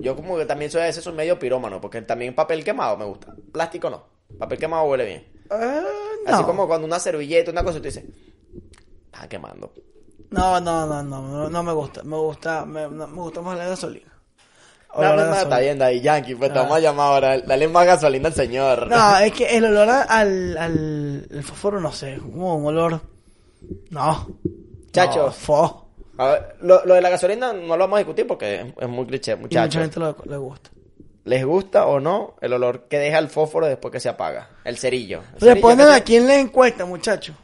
yo 0.00 0.16
como 0.16 0.36
que 0.38 0.46
también 0.46 0.70
soy 0.70 0.82
a 0.82 0.84
veces 0.86 1.06
un 1.06 1.16
medio 1.16 1.38
pirómano, 1.38 1.80
porque 1.80 2.00
también 2.02 2.34
papel 2.34 2.64
quemado 2.64 2.96
me 2.96 3.04
gusta. 3.04 3.34
Plástico 3.52 3.90
no. 3.90 4.04
Papel 4.38 4.58
quemado 4.58 4.84
huele 4.84 5.04
bien. 5.04 5.26
Así 6.26 6.40
no. 6.40 6.46
como 6.46 6.66
cuando 6.66 6.86
una 6.86 6.98
servilleta, 6.98 7.50
una 7.50 7.62
cosa, 7.64 7.78
tú 7.78 7.84
dices, 7.84 8.04
está 9.06 9.28
quemando. 9.28 9.72
No, 10.30 10.58
no, 10.60 10.86
no, 10.86 11.02
no, 11.02 11.20
no, 11.28 11.50
no 11.50 11.62
me 11.62 11.72
gusta. 11.72 12.02
Me 12.02 12.16
gusta, 12.16 12.64
me, 12.64 12.88
no, 12.88 13.06
me 13.06 13.20
gusta 13.20 13.42
más 13.42 13.58
la 13.58 13.66
gasolina. 13.66 14.11
No, 14.98 15.34
está 15.34 15.58
bien, 15.60 15.80
ahí 15.82 16.00
Yankee, 16.00 16.34
pues 16.34 16.52
te 16.52 16.58
Ah. 16.58 16.62
vamos 16.62 16.76
a 16.78 16.80
llamar 16.80 17.06
ahora. 17.06 17.40
Dale 17.40 17.68
más 17.68 17.86
gasolina 17.86 18.28
al 18.28 18.34
señor. 18.34 18.88
No, 18.88 19.18
es 19.20 19.32
que 19.32 19.56
el 19.56 19.64
olor 19.64 19.88
al, 19.88 20.56
al 20.58 21.26
el 21.30 21.42
fósforo, 21.42 21.80
no 21.80 21.92
sé, 21.92 22.18
como 22.18 22.56
un 22.56 22.66
olor. 22.66 23.00
No. 23.90 24.28
Chacho. 24.92 25.26
No, 25.26 25.32
fo. 25.32 25.88
A 26.18 26.26
ver, 26.28 26.56
lo, 26.60 26.84
lo 26.84 26.94
de 26.94 27.00
la 27.00 27.08
gasolina 27.10 27.52
no 27.52 27.76
lo 27.76 27.84
vamos 27.84 27.96
a 27.96 27.98
discutir 28.00 28.26
porque 28.26 28.56
es, 28.60 28.66
es 28.80 28.88
muy 28.88 29.06
cliché, 29.06 29.32
Y 29.32 29.36
mucha 29.36 29.62
muchachos. 29.62 29.82
gente 29.82 30.00
lo- 30.00 30.16
le 30.26 30.36
gusta. 30.36 30.70
¿Les 31.24 31.44
gusta 31.44 31.86
o 31.86 32.00
no 32.00 32.34
el 32.40 32.52
olor 32.52 32.88
que 32.88 32.98
deja 32.98 33.18
el 33.18 33.28
fósforo 33.28 33.66
después 33.66 33.92
que 33.92 34.00
se 34.00 34.08
apaga? 34.08 34.50
El 34.64 34.76
cerillo. 34.76 35.22
Le 35.40 35.56
ponen 35.56 35.88
a 35.88 36.00
quién 36.00 36.26
les 36.26 36.38
encuesta, 36.38 36.84
muchachos. 36.84 37.36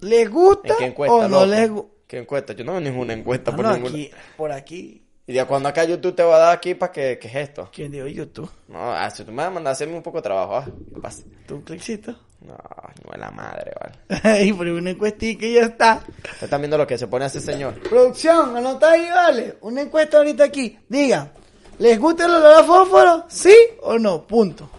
¿Les 0.00 0.28
gusta 0.30 0.72
¿En 0.74 0.78
qué 0.78 0.84
encuesta, 0.86 1.14
o 1.16 1.22
no 1.22 1.28
loco? 1.28 1.46
les 1.46 1.70
gusta? 1.70 1.92
¿Qué 2.06 2.18
encuesta? 2.18 2.52
Yo 2.52 2.64
no 2.64 2.72
veo 2.72 2.80
ninguna 2.80 3.12
encuesta 3.14 3.54
por 3.54 3.64
no, 3.64 3.72
ninguna. 3.72 3.90
aquí, 3.94 4.10
por 4.36 4.52
aquí. 4.52 5.02
Y 5.28 5.32
de 5.32 5.44
cuando 5.44 5.68
acá 5.68 5.84
YouTube 5.84 6.14
te 6.14 6.22
va 6.22 6.36
a 6.36 6.38
dar 6.38 6.56
aquí 6.56 6.74
para 6.74 6.92
que, 6.92 7.18
¿qué 7.18 7.26
es 7.26 7.34
esto? 7.34 7.68
¿Quién 7.72 7.90
dijo 7.90 8.06
YouTube? 8.06 8.48
No, 8.68 8.92
ah, 8.92 9.10
si 9.10 9.24
tú 9.24 9.32
me 9.32 9.38
vas 9.38 9.46
a 9.46 9.50
mandar 9.50 9.70
a 9.70 9.72
hacerme 9.72 9.96
un 9.96 10.02
poco 10.02 10.18
de 10.18 10.22
trabajo, 10.22 10.56
¿ah? 10.56 10.64
¿Qué 10.94 11.00
pasa? 11.00 11.24
¿Tu 11.46 11.64
cliccito? 11.64 12.12
No, 12.42 12.54
no 12.54 13.12
es 13.12 13.18
la 13.18 13.30
madre, 13.32 13.72
vale. 13.80 14.44
y 14.44 14.52
por 14.52 14.68
una 14.68 14.90
encuestica 14.90 15.44
y 15.44 15.54
ya 15.54 15.62
está. 15.62 16.04
Están 16.40 16.60
viendo 16.60 16.78
lo 16.78 16.86
que 16.86 16.96
se 16.96 17.08
pone 17.08 17.24
a 17.24 17.28
ese 17.28 17.40
señor. 17.40 17.74
Producción, 17.88 18.56
anota 18.56 18.92
ahí, 18.92 19.08
vale. 19.10 19.56
Una 19.62 19.82
encuesta 19.82 20.18
ahorita 20.18 20.44
aquí. 20.44 20.78
Digan, 20.88 21.32
¿les 21.80 21.98
gusta 21.98 22.26
el 22.26 22.34
olor 22.34 22.60
a 22.60 22.62
fósforo? 22.62 23.24
¿Sí 23.28 23.56
o 23.82 23.98
no? 23.98 24.24
Punto. 24.28 24.70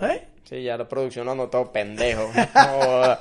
¿Eh? 0.00 0.28
Sí, 0.44 0.62
ya 0.62 0.78
la 0.78 0.88
producción 0.88 1.26
lo 1.26 1.34
notó 1.34 1.70
pendejo. 1.70 2.30
No, 2.54 3.18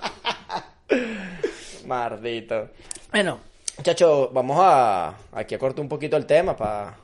Maldito. 1.86 2.70
Bueno, 3.12 3.40
Muchachos, 3.80 4.28
vamos 4.34 4.58
a 4.60 5.16
aquí 5.32 5.56
a 5.56 5.58
cortar 5.58 5.80
un 5.80 5.88
poquito 5.88 6.18
el 6.18 6.26
tema 6.26 6.54
para 6.54 6.98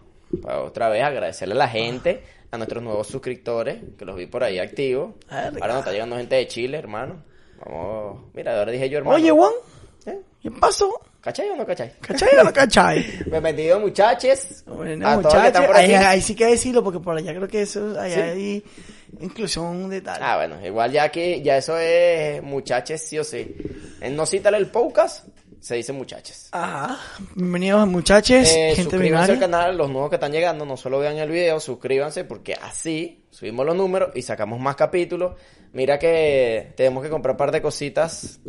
otra 0.62 0.90
vez 0.90 1.04
agradecerle 1.04 1.54
a 1.54 1.58
la 1.60 1.70
gente, 1.70 2.22
a 2.52 2.58
nuestros 2.58 2.84
nuevos 2.84 3.08
suscriptores, 3.08 3.78
que 3.98 4.04
los 4.04 4.14
vi 4.18 4.26
por 4.26 4.44
ahí 4.44 4.60
activos. 4.60 5.14
Verga. 5.32 5.58
Ahora 5.62 5.68
nos 5.76 5.80
está 5.80 5.94
llegando 5.94 6.18
gente 6.18 6.36
de 6.36 6.48
Chile, 6.48 6.78
hermano. 6.78 7.24
Vamos, 7.66 8.26
mira, 8.34 8.60
ahora 8.60 8.74
dije 8.74 8.90
yo, 8.90 8.98
hermano. 8.98 9.16
oye, 9.16 9.32
Juan, 9.32 9.54
¿Eh? 10.06 10.20
¿qué 10.42 10.52
pasó? 10.52 11.00
¿Cachai 11.22 11.50
o 11.50 11.56
no 11.56 11.66
cachai? 11.66 11.94
¿Cachai 12.02 12.38
o 12.40 12.44
no 12.44 12.52
cachai? 12.54 13.24
Bienvenidos, 13.26 13.80
muchachos. 13.80 14.64
Bueno, 14.68 15.08
a 15.08 15.14
todos 15.22 15.34
los 15.34 15.42
que 15.44 15.48
están 15.48 15.64
muchachos, 15.64 15.68
por 15.68 15.78
ahí, 15.78 15.94
ahí 15.94 16.22
sí 16.22 16.36
que 16.36 16.46
decirlo 16.48 16.84
porque 16.84 17.00
por 17.00 17.16
allá 17.18 17.34
creo 17.34 17.48
que 17.48 17.62
eso, 17.62 17.98
ahí 17.98 18.12
Sí. 18.12 18.20
hay 18.20 18.64
inclusión 19.22 19.90
de 19.90 20.02
tal. 20.02 20.20
Ah, 20.22 20.36
bueno, 20.36 20.64
igual 20.66 20.92
ya 20.92 21.04
aquí, 21.04 21.42
ya 21.42 21.56
eso 21.56 21.78
es 21.78 22.44
muchachos 22.44 23.00
sí 23.00 23.18
o 23.18 23.24
sí. 23.24 23.56
No 24.12 24.26
Cítale 24.26 24.58
el 24.58 24.68
Podcast, 24.68 25.26
se 25.66 25.74
dice 25.74 25.94
muchachos. 25.94 26.50
Ajá. 26.52 27.00
Bienvenidos 27.34 27.88
muchachos, 27.88 28.48
Eh, 28.48 28.74
gente 28.76 28.84
suscríbanse 28.84 29.32
al 29.32 29.40
canal, 29.40 29.76
los 29.76 29.90
nuevos 29.90 30.12
que 30.12 30.18
están 30.18 30.32
llegando, 30.32 30.64
no 30.64 30.78
solo 30.78 31.00
vean 31.00 31.18
el 31.18 31.32
video, 31.32 31.60
suscríbanse 31.60 32.24
porque 32.24 32.54
así 32.54 33.26
subimos 33.32 33.66
los 33.66 33.76
números 33.76 34.12
y 34.14 34.22
sacamos 34.22 34.60
más 34.60 34.76
capítulos. 34.76 35.34
Mira 35.74 35.98
que 35.98 36.72
tenemos 36.78 37.04
que 37.04 37.10
comprar 37.10 37.32
un 37.34 37.38
par 37.38 37.52
de 37.52 37.64
cositas 37.64 38.40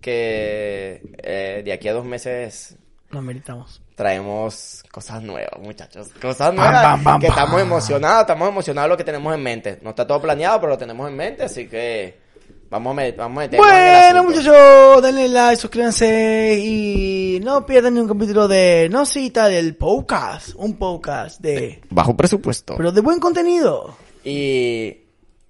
que 0.00 1.00
eh, 1.22 1.62
de 1.64 1.72
aquí 1.72 1.86
a 1.86 1.92
dos 1.92 2.04
meses 2.04 2.76
Nos 3.08 3.22
meritamos. 3.22 3.80
traemos 3.94 4.82
cosas 4.90 5.22
nuevas, 5.22 5.56
muchachos. 5.60 6.08
Cosas 6.20 6.52
nuevas 6.52 6.82
bam, 6.82 7.04
bam, 7.04 7.20
que 7.20 7.28
estamos 7.28 7.60
emocionados, 7.62 8.22
estamos 8.22 8.48
emocionados 8.48 8.88
de 8.88 8.92
lo 8.94 8.96
que 8.96 9.04
tenemos 9.04 9.32
en 9.32 9.42
mente. 9.44 9.78
No 9.80 9.90
está 9.90 10.04
todo 10.08 10.20
planeado, 10.20 10.58
pero 10.58 10.70
lo 10.72 10.78
tenemos 10.78 11.08
en 11.08 11.14
mente, 11.14 11.44
así 11.44 11.68
que 11.68 12.23
vamos 12.70 12.96
a, 12.96 13.00
met- 13.02 13.16
vamos 13.16 13.42
a 13.42 13.44
el 13.44 13.56
Bueno, 13.56 14.24
muchachos, 14.24 15.02
denle 15.02 15.28
like, 15.28 15.56
suscríbanse 15.56 16.58
y 16.58 17.40
no 17.42 17.64
pierdan 17.64 17.94
ni 17.94 18.00
un 18.00 18.08
capítulo 18.08 18.48
de 18.48 18.88
No 18.90 19.06
Cita 19.06 19.48
del 19.48 19.76
podcast. 19.76 20.50
Un 20.56 20.76
podcast 20.76 21.40
de... 21.40 21.80
Bajo 21.90 22.16
presupuesto. 22.16 22.74
Pero 22.76 22.92
de 22.92 23.00
buen 23.00 23.20
contenido. 23.20 23.96
Y, 24.24 24.96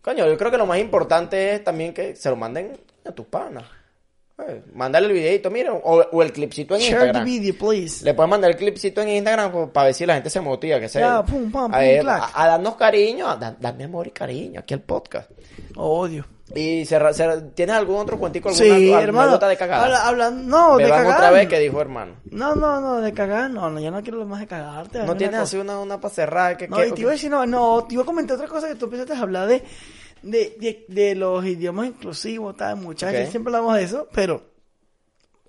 coño, 0.02 0.26
yo 0.26 0.36
creo 0.36 0.50
que 0.50 0.58
lo 0.58 0.66
más 0.66 0.78
importante 0.78 1.54
es 1.54 1.64
también 1.64 1.94
que 1.94 2.14
se 2.16 2.28
lo 2.30 2.36
manden 2.36 2.72
a 3.06 3.12
tus 3.12 3.26
panas. 3.26 3.64
Eh, 4.36 4.64
mándale 4.74 5.06
el 5.06 5.12
videito, 5.12 5.48
mira, 5.48 5.72
o, 5.72 6.00
o 6.10 6.22
el 6.22 6.32
clipcito 6.32 6.74
en 6.74 6.80
Share 6.80 6.90
the 6.90 7.06
Instagram. 7.06 7.24
video, 7.24 7.54
please. 7.56 8.04
Le 8.04 8.14
puedes 8.14 8.28
mandar 8.28 8.50
el 8.50 8.56
clipcito 8.56 9.00
en 9.00 9.10
Instagram 9.10 9.52
pues, 9.52 9.68
para 9.70 9.84
ver 9.86 9.94
si 9.94 10.04
la 10.04 10.14
gente 10.14 10.28
se 10.28 10.40
motiva, 10.40 10.80
que 10.80 10.88
se, 10.88 10.98
Ya, 10.98 11.22
pum, 11.24 11.52
pam, 11.52 11.66
a, 11.72 11.76
pum, 11.76 11.78
ver, 11.78 12.00
clac. 12.00 12.22
a- 12.34 12.42
a 12.42 12.46
darnos 12.48 12.74
cariño, 12.74 13.28
a 13.30 13.36
dar- 13.36 13.56
darme 13.60 13.84
amor 13.84 14.08
y 14.08 14.10
cariño 14.10 14.58
aquí 14.58 14.74
al 14.74 14.80
podcast. 14.80 15.30
Odio. 15.76 16.26
Y 16.56 16.84
¿tienes 17.54 17.76
algún 17.76 17.96
otro 17.96 18.18
cuentico, 18.18 18.48
alguna, 18.50 18.64
Sí, 18.76 18.90
hermano. 18.92 19.20
anécdota 19.22 19.48
de 19.48 19.56
cagada? 19.56 19.84
Habla, 19.84 20.06
habla- 20.08 20.30
no, 20.30 20.76
Me 20.76 20.84
de 20.84 20.88
cagar. 20.90 21.16
otra 21.16 21.30
vez 21.30 21.48
que 21.48 21.58
dijo 21.58 21.80
hermano. 21.80 22.14
No, 22.30 22.54
no, 22.54 22.80
no, 22.80 23.00
de 23.00 23.12
cagar. 23.12 23.50
No, 23.50 23.68
no, 23.70 23.80
ya 23.80 23.90
no 23.90 24.02
quiero 24.02 24.24
más 24.26 24.40
de 24.40 24.46
cagarte. 24.46 25.00
¿No 25.04 25.16
tienes 25.16 25.34
una 25.34 25.42
así 25.42 25.56
una, 25.56 25.78
una 25.80 26.00
para 26.00 26.14
cerrar? 26.14 26.56
Que, 26.56 26.68
No, 26.68 26.76
que- 26.76 26.88
y 26.88 26.92
te 26.92 27.00
iba 27.00 27.10
a 27.10 27.14
decir, 27.14 27.30
no, 27.30 27.44
no, 27.46 27.84
te 27.84 27.94
iba 27.94 28.02
a 28.02 28.06
comentar 28.06 28.36
otra 28.36 28.48
cosa 28.48 28.68
que 28.68 28.74
tú 28.76 28.84
empezaste 28.86 29.14
a 29.14 29.20
hablar 29.20 29.48
de, 29.48 29.64
de, 30.22 30.56
de, 30.60 30.84
de 30.88 31.14
los 31.14 31.44
idiomas 31.44 31.86
inclusivos, 31.88 32.56
tal, 32.56 32.76
muchachos. 32.76 33.22
Ok. 33.24 33.30
Siempre 33.30 33.52
hablamos 33.54 33.76
de 33.76 33.82
eso, 33.82 34.08
pero. 34.12 34.54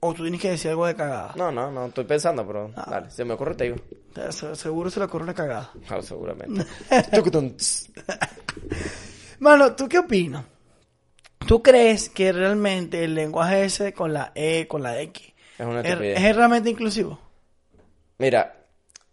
O 0.02 0.14
tú 0.14 0.22
tienes 0.24 0.40
que 0.42 0.50
decir 0.52 0.70
algo 0.70 0.86
de 0.86 0.94
cagada. 0.96 1.34
No, 1.36 1.52
no, 1.52 1.72
no, 1.72 1.86
estoy 1.88 2.04
pensando, 2.04 2.46
pero 2.46 2.70
Ah. 2.76 2.88
dale, 2.92 3.10
se 3.10 3.26
me 3.26 3.34
ocurre, 3.34 3.56
te 3.56 3.64
digo. 3.66 3.78
Seguro 4.54 4.90
se 4.90 5.00
le 5.00 5.06
ocurre 5.06 5.24
una 5.24 5.34
cagada. 5.34 5.72
Claro, 5.88 6.02
seguramente. 6.04 6.66
Mano, 9.40 9.76
¿tú 9.76 9.88
qué 9.88 10.00
opinas? 10.00 10.44
¿Tú 11.48 11.62
crees 11.62 12.10
que 12.10 12.32
realmente 12.32 13.04
el 13.04 13.16
lenguaje 13.16 13.66
ese 13.66 13.94
con 13.94 14.14
la 14.14 14.32
E, 14.36 14.68
con 14.68 14.82
la 14.84 15.00
X, 15.02 15.34
Es 15.60 15.66
una 15.66 15.82
es, 15.82 15.86
estupidez. 15.88 16.24
es 16.24 16.36
realmente 16.36 16.70
inclusivo? 16.70 17.20
Mira, 18.18 18.66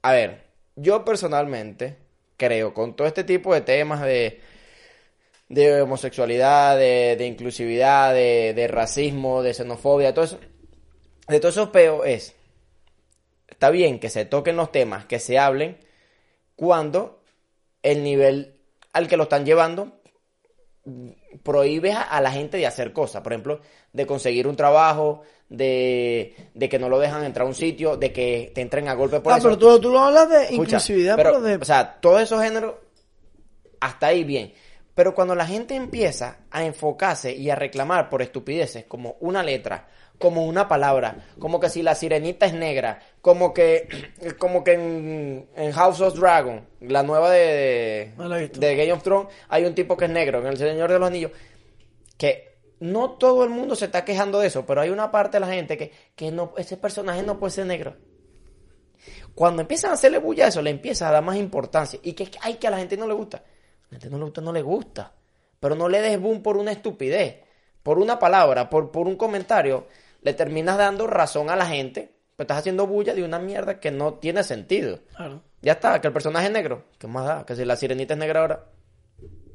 a 0.02 0.12
ver, 0.12 0.44
yo 0.76 1.04
personalmente 1.04 1.96
creo 2.36 2.72
con 2.72 2.96
todo 2.96 3.06
este 3.06 3.24
tipo 3.24 3.52
de 3.52 3.60
temas 3.60 4.00
de, 4.02 4.40
de 5.48 5.82
homosexualidad, 5.82 6.78
de, 6.78 7.16
de 7.16 7.26
inclusividad, 7.26 8.14
de, 8.14 8.54
de 8.54 8.68
racismo, 8.68 9.42
de 9.42 9.54
xenofobia, 9.54 10.14
todo 10.14 10.24
eso, 10.24 10.40
de 11.28 11.40
todos 11.40 11.54
esos 11.54 11.68
peos 11.68 12.02
es, 12.06 12.34
está 13.48 13.70
bien 13.70 13.98
que 14.00 14.10
se 14.10 14.24
toquen 14.24 14.56
los 14.56 14.72
temas, 14.72 15.04
que 15.04 15.18
se 15.18 15.38
hablen, 15.38 15.78
cuando 16.56 17.22
el 17.82 18.02
nivel 18.02 18.60
al 18.92 19.08
que 19.08 19.16
lo 19.16 19.24
están 19.24 19.44
llevando 19.44 20.00
prohíbe 21.42 21.92
a, 21.92 22.02
a 22.02 22.20
la 22.20 22.30
gente 22.30 22.56
de 22.56 22.66
hacer 22.66 22.92
cosas, 22.92 23.22
por 23.22 23.32
ejemplo, 23.32 23.60
de 23.92 24.06
conseguir 24.06 24.46
un 24.46 24.56
trabajo, 24.56 25.22
de, 25.52 26.34
de 26.54 26.68
que 26.68 26.78
no 26.78 26.88
lo 26.88 26.98
dejan 26.98 27.24
entrar 27.24 27.44
a 27.44 27.48
un 27.48 27.54
sitio, 27.54 27.96
de 27.96 28.12
que 28.12 28.50
te 28.54 28.62
entren 28.62 28.88
a 28.88 28.94
golpe 28.94 29.20
por 29.20 29.32
ah, 29.32 29.36
eso. 29.36 29.48
pero 29.48 29.58
tú, 29.58 29.80
tú 29.80 29.90
lo 29.90 30.00
hablas 30.00 30.28
de 30.30 30.42
Escucha, 30.44 30.62
inclusividad, 30.62 31.16
pero, 31.16 31.30
pero, 31.32 31.42
de... 31.42 31.56
O 31.56 31.64
sea, 31.64 32.00
todos 32.00 32.22
esos 32.22 32.42
géneros, 32.42 32.76
hasta 33.80 34.06
ahí 34.08 34.24
bien. 34.24 34.52
Pero 34.94 35.14
cuando 35.14 35.34
la 35.34 35.46
gente 35.46 35.74
empieza 35.74 36.38
a 36.50 36.64
enfocarse 36.64 37.34
y 37.34 37.50
a 37.50 37.54
reclamar 37.54 38.08
por 38.08 38.22
estupideces 38.22 38.84
como 38.84 39.16
una 39.20 39.42
letra, 39.42 39.88
como 40.22 40.46
una 40.46 40.68
palabra, 40.68 41.16
como 41.40 41.58
que 41.58 41.68
si 41.68 41.82
la 41.82 41.96
sirenita 41.96 42.46
es 42.46 42.54
negra, 42.54 43.00
como 43.20 43.52
que, 43.52 43.88
como 44.38 44.62
que 44.62 44.74
en, 44.74 45.48
en 45.56 45.72
House 45.72 46.00
of 46.00 46.16
Dragon, 46.16 46.64
la 46.80 47.02
nueva 47.02 47.28
de, 47.32 48.12
de 48.54 48.76
Game 48.76 48.92
of 48.92 49.02
Thrones, 49.02 49.34
hay 49.48 49.64
un 49.64 49.74
tipo 49.74 49.96
que 49.96 50.04
es 50.04 50.12
negro, 50.12 50.38
en 50.38 50.46
El 50.46 50.56
Señor 50.56 50.92
de 50.92 50.98
los 51.00 51.08
Anillos, 51.08 51.32
que 52.16 52.52
no 52.78 53.10
todo 53.10 53.42
el 53.42 53.50
mundo 53.50 53.74
se 53.74 53.86
está 53.86 54.04
quejando 54.04 54.38
de 54.38 54.46
eso, 54.46 54.64
pero 54.64 54.80
hay 54.80 54.90
una 54.90 55.10
parte 55.10 55.38
de 55.38 55.40
la 55.40 55.52
gente 55.52 55.76
que, 55.76 55.90
que 56.14 56.30
no, 56.30 56.52
ese 56.56 56.76
personaje 56.76 57.24
no 57.24 57.40
puede 57.40 57.50
ser 57.50 57.66
negro. 57.66 57.96
Cuando 59.34 59.62
empiezan 59.62 59.90
a 59.90 59.94
hacerle 59.94 60.18
bulla 60.18 60.44
a 60.44 60.48
eso, 60.50 60.62
le 60.62 60.70
empieza 60.70 61.08
a 61.08 61.12
dar 61.12 61.24
más 61.24 61.34
importancia. 61.34 61.98
Y 62.00 62.12
que 62.12 62.30
hay 62.42 62.54
que 62.54 62.68
a 62.68 62.70
la 62.70 62.78
gente 62.78 62.96
no 62.96 63.08
le 63.08 63.14
gusta. 63.14 63.38
A 63.38 63.86
la 63.86 63.98
gente 63.98 64.08
no 64.08 64.18
le 64.18 64.24
gusta, 64.24 64.40
no 64.40 64.52
le 64.52 64.62
gusta. 64.62 65.14
Pero 65.58 65.74
no 65.74 65.88
le 65.88 66.00
des 66.00 66.20
boom 66.20 66.42
por 66.42 66.56
una 66.56 66.70
estupidez, 66.70 67.40
por 67.82 67.98
una 67.98 68.20
palabra, 68.20 68.70
por, 68.70 68.92
por 68.92 69.08
un 69.08 69.16
comentario. 69.16 69.86
Le 70.22 70.32
terminas 70.34 70.78
dando 70.78 71.06
razón 71.06 71.50
a 71.50 71.56
la 71.56 71.66
gente. 71.66 72.14
Pero 72.36 72.44
estás 72.44 72.58
haciendo 72.58 72.86
bulla 72.86 73.14
de 73.14 73.22
una 73.24 73.38
mierda 73.38 73.78
que 73.78 73.90
no 73.90 74.14
tiene 74.14 74.42
sentido. 74.42 75.00
Claro. 75.16 75.42
Ya 75.60 75.72
está, 75.72 76.00
que 76.00 76.06
el 76.06 76.12
personaje 76.12 76.46
es 76.46 76.52
negro. 76.52 76.84
¿Qué 76.98 77.06
más 77.06 77.26
da? 77.26 77.46
Que 77.46 77.54
si 77.54 77.64
la 77.64 77.76
sirenita 77.76 78.14
es 78.14 78.18
negra 78.20 78.40
ahora. 78.40 78.66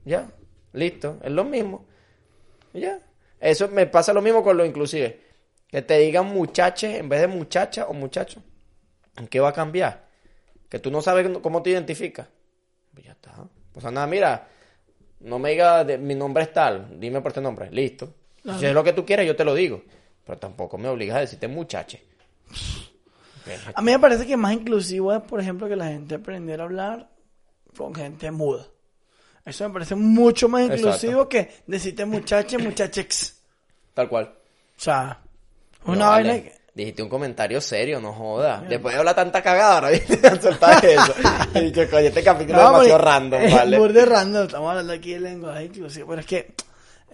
Ya, 0.05 0.29
listo, 0.73 1.17
es 1.23 1.31
lo 1.31 1.43
mismo. 1.43 1.85
Ya. 2.73 2.99
Eso 3.39 3.67
me 3.69 3.87
pasa 3.87 4.13
lo 4.13 4.21
mismo 4.21 4.43
con 4.43 4.55
lo 4.57 4.63
inclusive. 4.65 5.19
Que 5.67 5.81
te 5.81 5.97
digan 5.97 6.27
muchaches 6.27 6.95
en 6.95 7.09
vez 7.09 7.21
de 7.21 7.27
muchacha 7.27 7.87
o 7.87 7.93
muchacho. 7.93 8.41
¿En 9.17 9.27
qué 9.27 9.39
va 9.39 9.49
a 9.49 9.53
cambiar? 9.53 10.07
Que 10.69 10.79
tú 10.79 10.91
no 10.91 11.01
sabes 11.01 11.27
cómo 11.39 11.61
te 11.61 11.71
identificas. 11.71 12.27
Pues 12.93 13.05
ya 13.05 13.11
está. 13.13 13.33
O 13.73 13.81
sea, 13.81 13.91
nada, 13.91 14.07
mira, 14.07 14.47
no 15.21 15.39
me 15.39 15.49
diga 15.51 15.83
de- 15.83 15.97
mi 15.97 16.15
nombre 16.15 16.43
es 16.43 16.53
tal, 16.53 16.99
dime 16.99 17.21
por 17.21 17.31
este 17.31 17.41
nombre, 17.41 17.69
listo. 17.71 18.13
Si 18.59 18.65
es 18.65 18.73
lo 18.73 18.83
que 18.83 18.93
tú 18.93 19.05
quieres, 19.05 19.27
yo 19.27 19.35
te 19.35 19.43
lo 19.43 19.53
digo. 19.53 19.83
Pero 20.27 20.37
tampoco 20.37 20.77
me 20.77 20.89
obligas 20.89 21.17
a 21.17 21.21
decirte 21.21 21.47
muchache. 21.47 22.03
A 23.73 23.81
mí 23.81 23.91
me 23.91 23.99
parece 23.99 24.27
que 24.27 24.35
más 24.35 24.53
inclusivo 24.53 25.13
es, 25.13 25.21
por 25.21 25.39
ejemplo, 25.39 25.69
que 25.69 25.75
la 25.77 25.87
gente 25.87 26.15
aprendiera 26.15 26.63
a 26.63 26.65
hablar 26.65 27.09
con 27.77 27.95
gente 27.95 28.29
muda. 28.29 28.65
Eso 29.45 29.65
me 29.69 29.73
parece 29.73 29.95
mucho 29.95 30.49
más 30.49 30.63
Exacto. 30.63 30.87
inclusivo 30.87 31.29
que 31.29 31.49
decirte 31.65 32.05
muchache, 32.05 32.57
muchachex. 32.59 33.41
Tal 33.93 34.09
cual. 34.09 34.25
O 34.77 34.79
sea, 34.81 35.21
No, 35.85 35.93
una 35.93 36.09
vale. 36.09 36.29
vaina. 36.29 36.51
Dijiste 36.75 37.01
un 37.01 37.09
comentario 37.09 37.59
serio, 37.59 37.99
no 37.99 38.13
jodas. 38.13 38.67
Después 38.69 38.93
de 38.93 38.99
hablar 38.99 39.15
tanta 39.15 39.41
cagada, 39.41 39.75
ahora 39.75 39.89
viste 39.89 40.17
soltar 40.39 40.85
eso. 40.85 41.15
Y 41.55 41.59
dicho, 41.61 41.89
coño, 41.89 42.05
este 42.05 42.21
capítulo 42.23 42.59
es 42.59 42.63
No, 42.63 42.71
demasiado 42.73 42.97
porque 42.99 43.09
random, 43.09 43.41
es 43.41 43.53
¿vale? 43.55 43.79
burde 43.79 44.05
random. 44.05 44.45
Estamos 44.45 44.69
hablando 44.69 44.93
aquí 44.93 45.13
de 45.13 45.19
lenguaje 45.21 45.63
inclusivo. 45.65 46.07
Pero 46.09 46.19
es 46.21 46.27
que... 46.27 46.53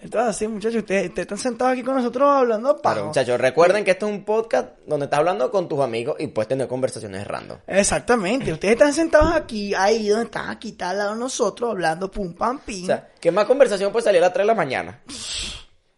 Entonces, 0.04 0.36
así, 0.36 0.46
muchachos, 0.46 0.76
ustedes, 0.82 1.08
ustedes 1.08 1.24
están 1.24 1.38
sentados 1.38 1.72
aquí 1.72 1.82
con 1.82 1.94
nosotros 1.96 2.28
hablando 2.28 2.76
paja. 2.80 2.94
Claro, 2.96 3.06
muchachos, 3.08 3.40
recuerden 3.40 3.84
que 3.84 3.92
esto 3.92 4.06
es 4.06 4.12
un 4.12 4.24
podcast 4.24 4.68
donde 4.86 5.04
estás 5.06 5.18
hablando 5.18 5.50
con 5.50 5.66
tus 5.68 5.80
amigos 5.80 6.16
y 6.18 6.26
puedes 6.26 6.48
tener 6.48 6.68
conversaciones 6.68 7.26
random. 7.26 7.58
Exactamente. 7.66 8.52
Ustedes 8.52 8.74
están 8.74 8.92
sentados 8.92 9.34
aquí, 9.34 9.74
ahí 9.74 10.08
donde 10.08 10.26
están 10.26 10.50
aquí, 10.50 10.72
tal 10.72 10.90
al 10.90 10.98
lado 10.98 11.14
de 11.14 11.20
nosotros, 11.20 11.70
hablando 11.70 12.10
pum, 12.10 12.34
pam, 12.34 12.58
pim. 12.58 12.84
O 12.84 12.86
sea, 12.86 13.08
¿qué 13.18 13.30
más 13.32 13.46
conversación 13.46 13.90
puede 13.92 14.04
salir 14.04 14.18
a 14.20 14.26
las 14.26 14.32
3 14.34 14.42
de 14.44 14.46
la 14.46 14.54
mañana? 14.54 15.00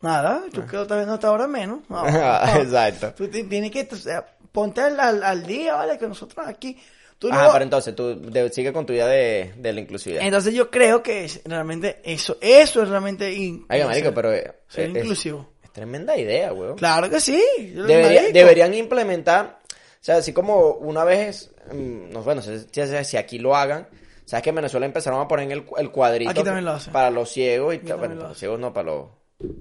Nada, 0.00 0.42
tú 0.52 0.64
que 0.66 0.80
estás 0.80 0.96
viendo 0.98 1.14
hasta 1.14 1.28
ahora 1.28 1.46
menos. 1.48 1.80
No, 1.88 1.98
Ah, 2.07 2.52
no. 2.54 2.61
exacto. 2.62 3.12
Tú 3.16 3.28
ti- 3.28 3.44
tienes 3.44 3.70
que, 3.72 3.88
o 3.90 3.96
sea, 3.96 4.24
ponte 4.52 4.80
al, 4.82 5.00
al, 5.00 5.22
al 5.22 5.44
día, 5.46 5.74
¿vale? 5.74 5.98
Que 5.98 6.07
nosotros 6.07 6.46
aquí... 6.46 6.78
Tú 7.18 7.28
Ah, 7.32 7.44
no- 7.46 7.52
pero 7.52 7.64
entonces 7.64 7.94
tú 7.96 8.20
de- 8.20 8.50
sigue 8.52 8.72
con 8.72 8.84
tu 8.84 8.92
idea 8.92 9.06
de, 9.06 9.54
de 9.56 9.72
la 9.72 9.80
inclusividad. 9.80 10.22
Entonces 10.22 10.52
yo 10.54 10.70
creo 10.70 11.02
que 11.02 11.24
es 11.24 11.40
realmente 11.44 12.00
eso, 12.04 12.36
eso 12.40 12.82
es 12.82 12.88
realmente... 12.88 13.32
in- 13.32 13.64
o 13.70 13.86
marico, 13.86 14.12
pero... 14.12 14.32
eh, 14.34 14.52
ser 14.68 14.90
es- 14.90 14.96
inclusivo. 14.96 15.48
Es 15.64 15.72
tremenda 15.72 16.16
idea, 16.16 16.52
weón. 16.52 16.76
Claro 16.76 17.08
que 17.08 17.18
sí. 17.20 17.42
Debería- 17.74 18.30
deberían 18.32 18.74
implementar, 18.74 19.60
o 19.64 19.98
sea, 20.00 20.16
así 20.16 20.32
como 20.34 20.72
una 20.72 21.04
vez, 21.04 21.50
mm, 21.72 22.10
no, 22.10 22.22
bueno, 22.22 22.42
si, 22.42 23.16
aquí 23.16 23.38
lo 23.38 23.56
hagan, 23.56 23.88
sabes 24.26 24.42
que 24.42 24.50
en 24.50 24.56
Venezuela 24.56 24.84
empezaron 24.84 25.20
a 25.20 25.26
poner 25.26 25.50
el, 25.50 25.64
el 25.78 25.90
cuadrito 25.90 26.30
Aquí 26.30 26.42
también 26.44 26.66
lo 26.66 26.72
hacen. 26.72 26.92
para 26.92 27.10
los 27.10 27.30
ciegos 27.30 27.74
y 27.74 27.78
bueno, 27.78 27.96
para 27.98 28.14
los 28.14 28.38
ciegos 28.38 28.60
no, 28.60 28.72
para 28.74 28.90
los, 28.90 29.06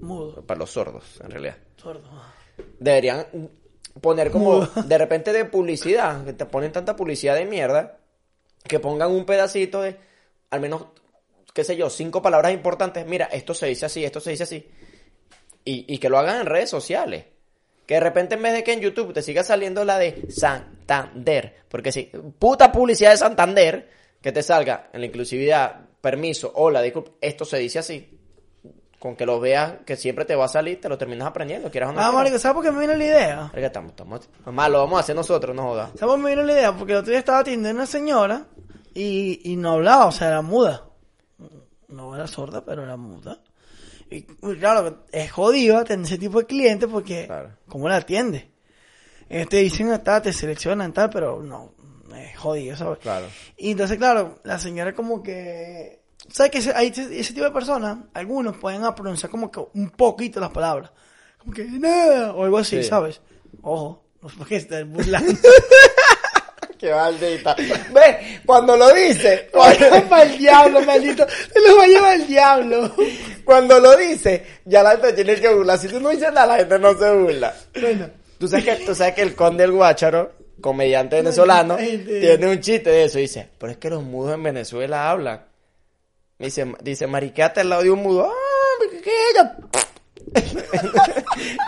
Mudo, 0.02 0.44
para 0.44 0.58
los 0.58 0.70
sordos, 0.70 1.04
en 1.24 1.30
realidad. 1.30 1.56
sordo. 1.76 2.02
Deberían 2.78 3.26
poner 4.00 4.30
como, 4.30 4.66
de 4.86 4.98
repente 4.98 5.32
de 5.32 5.44
publicidad, 5.44 6.24
que 6.24 6.32
te 6.32 6.46
ponen 6.46 6.72
tanta 6.72 6.96
publicidad 6.96 7.34
de 7.34 7.44
mierda, 7.44 7.98
que 8.64 8.80
pongan 8.80 9.10
un 9.10 9.24
pedacito 9.24 9.82
de, 9.82 9.96
al 10.50 10.60
menos, 10.60 10.86
qué 11.52 11.64
sé 11.64 11.76
yo, 11.76 11.90
cinco 11.90 12.22
palabras 12.22 12.52
importantes, 12.52 13.06
mira, 13.06 13.26
esto 13.26 13.54
se 13.54 13.66
dice 13.66 13.86
así, 13.86 14.04
esto 14.04 14.20
se 14.20 14.30
dice 14.30 14.42
así, 14.44 14.68
y, 15.64 15.92
y 15.92 15.98
que 15.98 16.08
lo 16.08 16.18
hagan 16.18 16.40
en 16.40 16.46
redes 16.46 16.70
sociales. 16.70 17.24
Que 17.86 17.94
de 17.94 18.00
repente 18.00 18.34
en 18.34 18.42
vez 18.42 18.52
de 18.52 18.64
que 18.64 18.72
en 18.72 18.80
YouTube 18.80 19.12
te 19.12 19.22
siga 19.22 19.44
saliendo 19.44 19.84
la 19.84 19.98
de 19.98 20.24
Santander, 20.28 21.54
porque 21.68 21.92
si, 21.92 22.10
puta 22.38 22.72
publicidad 22.72 23.12
de 23.12 23.16
Santander, 23.16 23.88
que 24.20 24.32
te 24.32 24.42
salga 24.42 24.90
en 24.92 25.00
la 25.00 25.06
inclusividad, 25.06 25.86
permiso, 26.00 26.50
hola, 26.56 26.82
disculpe, 26.82 27.12
esto 27.20 27.44
se 27.44 27.58
dice 27.58 27.78
así, 27.78 28.18
con 29.06 29.16
que 29.16 29.24
lo 29.24 29.38
veas, 29.40 29.74
que 29.86 29.96
siempre 29.96 30.24
te 30.24 30.34
va 30.34 30.46
a 30.46 30.48
salir, 30.48 30.80
te 30.80 30.88
lo 30.88 30.98
terminas 30.98 31.28
aprendiendo, 31.28 31.70
quieras 31.70 31.90
o 31.90 31.92
no. 31.92 32.00
Ah, 32.00 32.10
marico, 32.12 32.38
¿sabes 32.38 32.54
por 32.56 32.64
qué 32.64 32.72
me 32.72 32.80
vino 32.80 32.94
la 32.94 33.04
idea? 33.04 33.50
Oiga, 33.54 33.68
estamos, 33.68 33.90
estamos, 33.92 34.28
mamá, 34.44 34.68
lo 34.68 34.80
vamos 34.80 34.96
a 34.98 35.00
hacer 35.00 35.14
nosotros, 35.14 35.54
no 35.54 35.62
jodas. 35.62 35.90
¿Sabes 35.90 36.06
por 36.06 36.16
qué 36.16 36.22
me 36.24 36.30
vino 36.30 36.42
la 36.42 36.52
idea? 36.52 36.76
Porque 36.76 36.92
el 36.92 36.98
otro 36.98 37.10
día 37.10 37.20
estaba 37.20 37.38
atendiendo 37.38 37.68
a 37.68 37.72
una 37.72 37.86
señora 37.86 38.46
y, 38.94 39.40
y 39.52 39.56
no 39.56 39.72
hablaba, 39.72 40.06
o 40.06 40.12
sea, 40.12 40.28
era 40.28 40.42
muda. 40.42 40.82
No 41.88 42.14
era 42.16 42.26
sorda, 42.26 42.64
pero 42.64 42.82
era 42.82 42.96
muda. 42.96 43.38
Y 44.10 44.22
claro, 44.58 45.04
es 45.12 45.30
jodido 45.32 45.78
atender 45.78 46.06
ese 46.06 46.18
tipo 46.18 46.38
de 46.40 46.46
clientes 46.46 46.88
porque, 46.90 47.26
Claro. 47.26 47.50
¿cómo 47.68 47.88
la 47.88 47.96
atiende? 47.96 48.50
Ellos 49.28 49.48
te 49.48 49.58
dicen, 49.58 50.00
tal, 50.02 50.22
te 50.22 50.32
seleccionan, 50.32 50.92
tal, 50.92 51.10
pero 51.10 51.42
no, 51.42 51.72
es 52.16 52.36
jodido, 52.38 52.76
¿sabes? 52.76 52.98
Claro. 52.98 53.26
Y 53.56 53.72
entonces, 53.72 53.98
claro, 53.98 54.38
la 54.44 54.58
señora 54.58 54.92
como 54.94 55.22
que... 55.22 56.04
¿Sabes 56.28 56.52
que 56.52 56.58
ese, 56.58 56.72
hay 56.74 56.88
ese, 56.88 57.32
tipo 57.32 57.44
de 57.44 57.50
personas, 57.50 57.98
algunos 58.14 58.56
pueden 58.56 58.82
pronunciar 58.94 59.30
como 59.30 59.50
que 59.50 59.60
un 59.74 59.90
poquito 59.90 60.40
las 60.40 60.50
palabras? 60.50 60.90
Como 61.38 61.52
que 61.52 61.64
nada, 61.64 62.34
o 62.34 62.44
algo 62.44 62.58
así, 62.58 62.82
Sí. 62.82 62.88
¿sabes? 62.88 63.20
Ojo, 63.62 64.04
no 64.38 64.44
qué 64.44 64.56
estar 64.56 64.84
burlando. 64.84 65.32
Qué 66.78 66.92
maldita. 66.92 67.54
Ve, 67.54 68.40
cuando 68.44 68.76
lo 68.76 68.92
dice, 68.92 69.48
para 70.10 70.22
el 70.24 70.38
diablo, 70.38 70.82
maldito. 70.82 71.26
Se 71.26 71.60
los 71.60 71.78
va 71.78 71.84
a 71.84 71.86
llevar 71.86 72.20
el 72.20 72.26
diablo. 72.26 72.94
cuando 73.44 73.80
lo 73.80 73.96
dice, 73.96 74.44
ya 74.66 74.82
la 74.82 74.90
gente 74.90 75.14
tiene 75.14 75.36
que 75.36 75.54
burlar. 75.54 75.78
Si 75.78 75.88
tú 75.88 75.98
no 76.00 76.10
dices 76.10 76.30
nada, 76.34 76.46
la 76.46 76.56
gente 76.58 76.78
no 76.78 76.92
se 76.98 77.10
burla. 77.12 77.54
Bueno, 77.80 78.10
Tú 78.38 78.48
sabes 78.48 78.66
que, 78.66 78.76
tú 78.84 78.94
sabes 78.94 79.14
que 79.14 79.22
el 79.22 79.34
conde 79.34 79.62
del 79.62 79.72
Guácharo, 79.72 80.32
comediante 80.60 81.16
venezolano, 81.16 81.76
tiene 81.76 82.46
un 82.46 82.60
chiste 82.60 82.90
de 82.90 83.04
eso. 83.04 83.18
Dice, 83.18 83.48
pero 83.58 83.72
es 83.72 83.78
que 83.78 83.88
los 83.88 84.02
mudos 84.02 84.34
en 84.34 84.42
Venezuela 84.42 85.10
hablan. 85.10 85.40
Dice, 86.38 86.74
dice, 86.82 87.06
mariqueate 87.06 87.60
al 87.60 87.70
lado 87.70 87.82
de 87.82 87.90
un 87.90 88.02
mudo. 88.02 88.30
¡Ah, 88.30 88.84
¿qué 88.90 88.98
es 88.98 89.34
ella? 89.34 89.56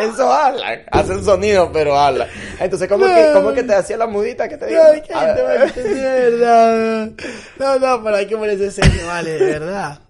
Eso 0.01 0.33
hablan, 0.33 0.81
hacen 0.91 1.25
sonido, 1.25 1.71
pero 1.73 1.97
hablan. 1.97 2.29
Entonces, 2.61 2.89
¿cómo, 2.89 3.07
que, 3.07 3.31
¿cómo 3.33 3.53
que 3.53 3.63
te 3.63 3.75
hacía 3.75 3.97
la 3.97 4.07
mudita? 4.07 4.49
¿Qué 4.49 4.57
te 4.57 4.67
digo? 4.67 4.81
ay, 5.15 5.71
gente 5.71 5.83
de 5.83 6.31
verdad. 6.31 7.11
No, 7.59 7.79
no, 7.79 8.05
pero 8.05 8.17
hay 8.17 8.27
que 8.27 8.37
ponerse 8.37 8.71
serio, 8.71 9.07
vale, 9.07 9.39
de 9.39 9.47
verdad. 9.59 10.01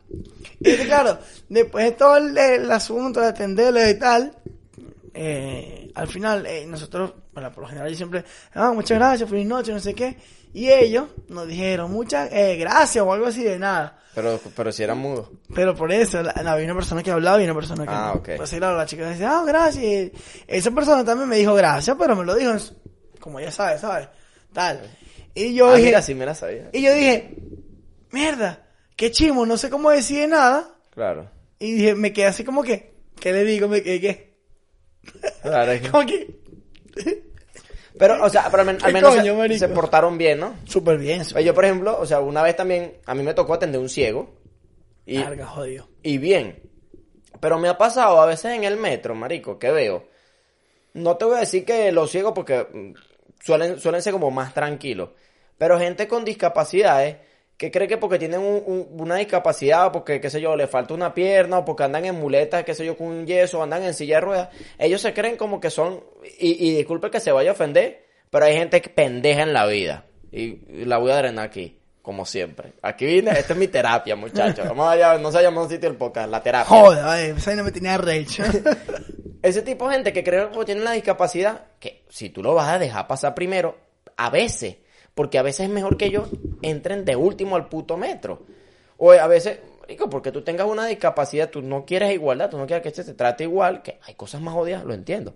Y 0.61 0.77
que, 0.77 0.87
claro, 0.87 1.19
después 1.49 1.85
de 1.85 1.93
todo 1.93 2.17
el, 2.17 2.37
el 2.37 2.71
asunto 2.71 3.21
de 3.21 3.29
atenderlo 3.29 3.89
y 3.89 3.95
tal, 3.95 4.35
eh, 5.21 5.91
al 5.95 6.07
final, 6.09 6.47
eh, 6.47 6.65
nosotros, 6.67 7.13
bueno, 7.33 7.51
por 7.53 7.65
lo 7.65 7.69
general 7.69 7.91
yo 7.91 7.97
siempre, 7.97 8.25
ah, 8.55 8.73
muchas 8.73 8.99
gracias, 8.99 9.29
feliz 9.29 9.47
noche, 9.47 9.73
no 9.73 9.81
sé 9.81 9.95
qué. 9.95 10.17
Y 10.55 10.71
ellos 10.71 11.09
nos 11.29 11.47
dijeron 11.49 11.91
muchas 11.91 12.31
eh, 12.33 12.57
gracias 12.57 13.05
o 13.05 13.13
algo 13.13 13.27
así 13.27 13.43
de 13.43 13.59
nada. 13.59 13.99
Pero, 14.15 14.41
pero 14.57 14.73
si 14.73 14.83
era 14.83 14.95
mudo. 14.95 15.31
Pero 15.55 15.75
por 15.75 15.93
eso, 15.93 16.23
la- 16.23 16.35
la- 16.43 16.53
había 16.53 16.65
una 16.65 16.75
persona 16.75 17.03
que 17.03 17.11
hablaba 17.11 17.41
y 17.41 17.45
una 17.45 17.55
persona 17.55 17.85
que 17.85 17.93
Ah, 17.93 18.13
no. 18.15 18.21
ok. 18.21 18.29
Pues 18.37 18.51
claro, 18.51 18.77
la 18.77 18.87
chica 18.87 19.11
dice, 19.11 19.25
ah, 19.27 19.43
gracias. 19.47 19.85
Y 19.85 20.13
Esa 20.47 20.71
persona 20.71 21.05
también 21.05 21.29
me 21.29 21.37
dijo 21.37 21.55
gracias, 21.55 21.97
pero 21.99 22.17
me 22.17 22.25
lo 22.25 22.35
dijo, 22.35 22.53
como 23.21 23.41
ya 23.41 23.51
sabes, 23.53 23.81
¿sabes? 23.83 24.09
Tal. 24.53 24.81
Y 25.35 25.55
yo 25.55 25.69
Ah, 25.69 25.75
dije, 25.75 25.87
mira, 25.89 26.03
sí 26.03 26.15
me 26.15 26.25
la 26.27 26.35
sabía. 26.35 26.71
y 26.73 26.81
yo 26.83 26.95
dije, 26.95 27.37
mierda, 28.11 28.67
qué 28.97 29.11
chimo, 29.11 29.45
no 29.47 29.57
sé 29.57 29.71
cómo 29.71 29.91
decir 29.91 30.29
nada. 30.29 30.69
Claro. 30.91 31.31
Y 31.59 31.73
dije, 31.75 31.95
me 31.95 32.13
quedé 32.13 32.27
así 32.27 32.43
como 32.45 32.63
que, 32.63 32.95
¿qué 33.21 33.33
le 33.33 33.45
digo? 33.45 33.69
Me 33.69 33.83
quedé, 33.83 34.01
¿qué? 34.01 34.28
Claro, 35.43 35.73
es 35.73 35.81
que- 35.83 35.91
Como 35.91 36.07
que, 36.07 36.35
Pero, 37.99 38.25
o 38.25 38.29
sea, 38.31 38.49
pero 38.51 38.61
al, 38.61 38.67
men- 38.67 38.77
al 38.77 38.87
¿Qué 38.87 38.93
menos 38.93 39.17
coño, 39.17 39.59
se, 39.59 39.69
portaron 39.69 40.17
bien, 40.19 40.39
¿no? 40.41 40.55
súper 40.65 40.99
bien, 40.99 41.23
Pues 41.33 41.45
yo, 41.45 41.53
por 41.55 41.65
ejemplo, 41.65 41.99
o 41.99 42.07
sea, 42.07 42.21
una 42.21 42.43
vez 42.43 42.55
también, 42.55 42.95
a 43.07 43.15
mí 43.15 43.23
me 43.23 43.35
tocó 43.35 43.55
atender 43.55 43.81
un 43.81 43.89
ciego. 43.89 44.37
Y, 45.05 45.19
Larga, 45.19 45.47
jodido. 45.47 45.89
y 46.03 46.19
bien. 46.19 46.63
Pero 47.41 47.59
me 47.59 47.69
ha 47.69 47.79
pasado 47.79 48.21
a 48.21 48.27
veces 48.27 48.53
en 48.53 48.65
el 48.65 48.77
metro, 48.77 49.15
marico, 49.15 49.59
que 49.59 49.71
veo. 49.71 50.07
No 50.95 51.17
te 51.17 51.25
voy 51.25 51.37
a 51.37 51.41
decir 51.41 51.65
que 51.65 51.91
los 51.93 52.11
ciegos 52.11 52.33
porque 52.35 52.67
mm, 52.73 52.93
suelen, 53.45 53.81
suelen 53.81 54.03
ser 54.03 54.13
como 54.13 54.31
más 54.31 54.55
tranquilos. 54.55 55.11
Pero 55.57 55.79
gente 55.79 56.07
con 56.09 56.25
discapacidades 56.25 57.17
que 57.59 57.71
cree 57.71 57.87
que 57.89 57.99
porque 57.99 58.19
tienen 58.19 58.41
un- 58.41 58.63
un- 58.65 58.89
una 59.01 59.17
discapacidad 59.17 59.93
porque, 59.93 60.21
qué 60.21 60.31
sé 60.31 60.41
yo, 60.41 60.57
le 60.57 60.67
falta 60.69 60.95
una 60.95 61.13
pierna 61.13 61.59
o 61.59 61.65
porque 61.67 61.83
andan 61.83 62.05
en 62.07 62.15
muletas, 62.15 62.65
qué 62.65 62.73
sé 62.73 62.87
yo, 62.87 62.97
con 62.97 63.09
un 63.09 63.27
yeso, 63.27 63.63
andan 63.63 63.83
en 63.83 63.93
silla 63.95 64.15
de 64.17 64.21
ruedas, 64.23 64.49
ellos 64.79 65.01
se 65.03 65.13
creen 65.13 65.37
como 65.37 65.61
que 65.61 65.69
son, 65.69 66.03
y, 66.39 66.67
y 66.69 66.77
disculpe 66.77 67.11
que 67.11 67.21
se 67.21 67.33
vaya 67.33 67.51
a 67.51 67.53
ofender, 67.55 68.07
pero 68.31 68.45
hay 68.47 68.55
gente 68.55 68.81
que 68.81 68.89
pendeja 68.91 69.43
en 69.43 69.53
la 69.53 69.67
vida. 69.67 70.05
Y, 70.31 70.61
y 70.71 70.85
la 70.85 70.99
voy 70.99 71.11
a 71.11 71.17
drenar 71.17 71.47
aquí, 71.47 71.79
como 72.03 72.25
siempre. 72.27 72.75
Aquí 72.83 73.07
vine, 73.07 73.33
esta 73.33 73.55
es 73.55 73.59
mi 73.59 73.67
terapia, 73.67 74.15
muchachos. 74.15 74.67
Vamos 74.69 74.87
allá, 74.89 75.19
no 75.19 75.33
se 75.33 75.43
llama 75.43 75.63
un 75.63 75.69
sitio 75.69 75.89
el 75.89 75.97
podcast, 75.97 76.31
la 76.31 76.43
terapia. 76.43 76.69
Joder, 76.69 77.37
esa 77.37 77.55
no 77.57 77.65
me 77.65 77.73
tenía 77.73 77.99
rage. 77.99 78.43
Ese 79.43 79.63
tipo 79.63 79.89
de 79.89 79.95
gente 79.95 80.13
que 80.13 80.23
cree 80.25 80.49
que 80.51 80.65
tiene 80.65 80.81
la 80.83 80.93
discapacidad, 80.93 81.63
que 81.79 82.05
si 82.09 82.29
tú 82.31 82.43
lo 82.43 82.55
vas 82.55 82.69
a 82.69 82.79
dejar 82.79 83.07
pasar 83.07 83.35
primero, 83.35 83.77
a 84.17 84.31
veces, 84.31 84.77
porque 85.19 85.37
a 85.37 85.43
veces 85.43 85.67
es 85.67 85.69
mejor 85.69 85.97
que 85.97 86.05
ellos 86.05 86.29
entren 86.63 87.05
de 87.05 87.17
último 87.17 87.57
al 87.57 87.69
puto 87.69 87.97
metro. 87.97 88.45
O 88.99 89.11
a 89.11 89.27
veces, 89.27 89.59
digo, 89.89 90.09
porque 90.09 90.31
tú 90.31 90.43
tengas 90.43 90.69
una 90.69 90.87
discapacidad, 90.87 91.51
tú 91.51 91.61
no 91.61 91.85
quieres 91.85 92.13
igualdad, 92.13 92.49
tú 92.49 92.57
no 92.57 92.69
quieres 92.69 92.85
que 92.85 92.95
se 92.95 93.03
te 93.03 93.15
trate 93.15 93.43
igual, 93.43 93.83
que 93.83 93.99
hay 94.05 94.15
cosas 94.15 94.41
más 94.41 94.55
odias, 94.55 94.85
lo 94.85 94.95
entiendo. 94.95 95.35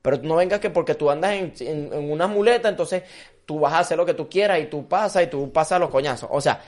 Pero 0.00 0.16
no 0.22 0.36
vengas 0.36 0.60
que 0.60 0.70
porque 0.70 0.94
tú 0.94 1.10
andas 1.10 1.34
en, 1.60 1.92
una 1.92 2.26
muleta, 2.26 2.70
entonces 2.70 3.02
tú 3.44 3.60
vas 3.60 3.74
a 3.74 3.80
hacer 3.80 3.98
lo 3.98 4.06
que 4.06 4.14
tú 4.14 4.30
quieras 4.30 4.60
y 4.60 4.64
tú 4.68 4.88
pasas 4.88 5.24
y 5.24 5.26
tú 5.26 5.52
pasas 5.52 5.78
los 5.78 5.90
coñazos. 5.90 6.30
O 6.32 6.40
sea, 6.40 6.62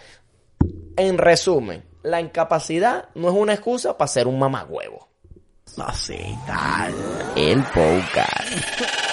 en 0.98 1.16
resumen, 1.16 1.82
la 2.02 2.20
incapacidad 2.20 3.08
no 3.14 3.30
es 3.30 3.34
una 3.34 3.54
excusa 3.54 3.96
para 3.96 4.08
ser 4.08 4.26
un 4.26 4.38
mamagüevo. 4.38 5.08
no 5.78 5.86
tal. 6.46 6.94
El 7.36 7.62
podcast. 7.62 9.03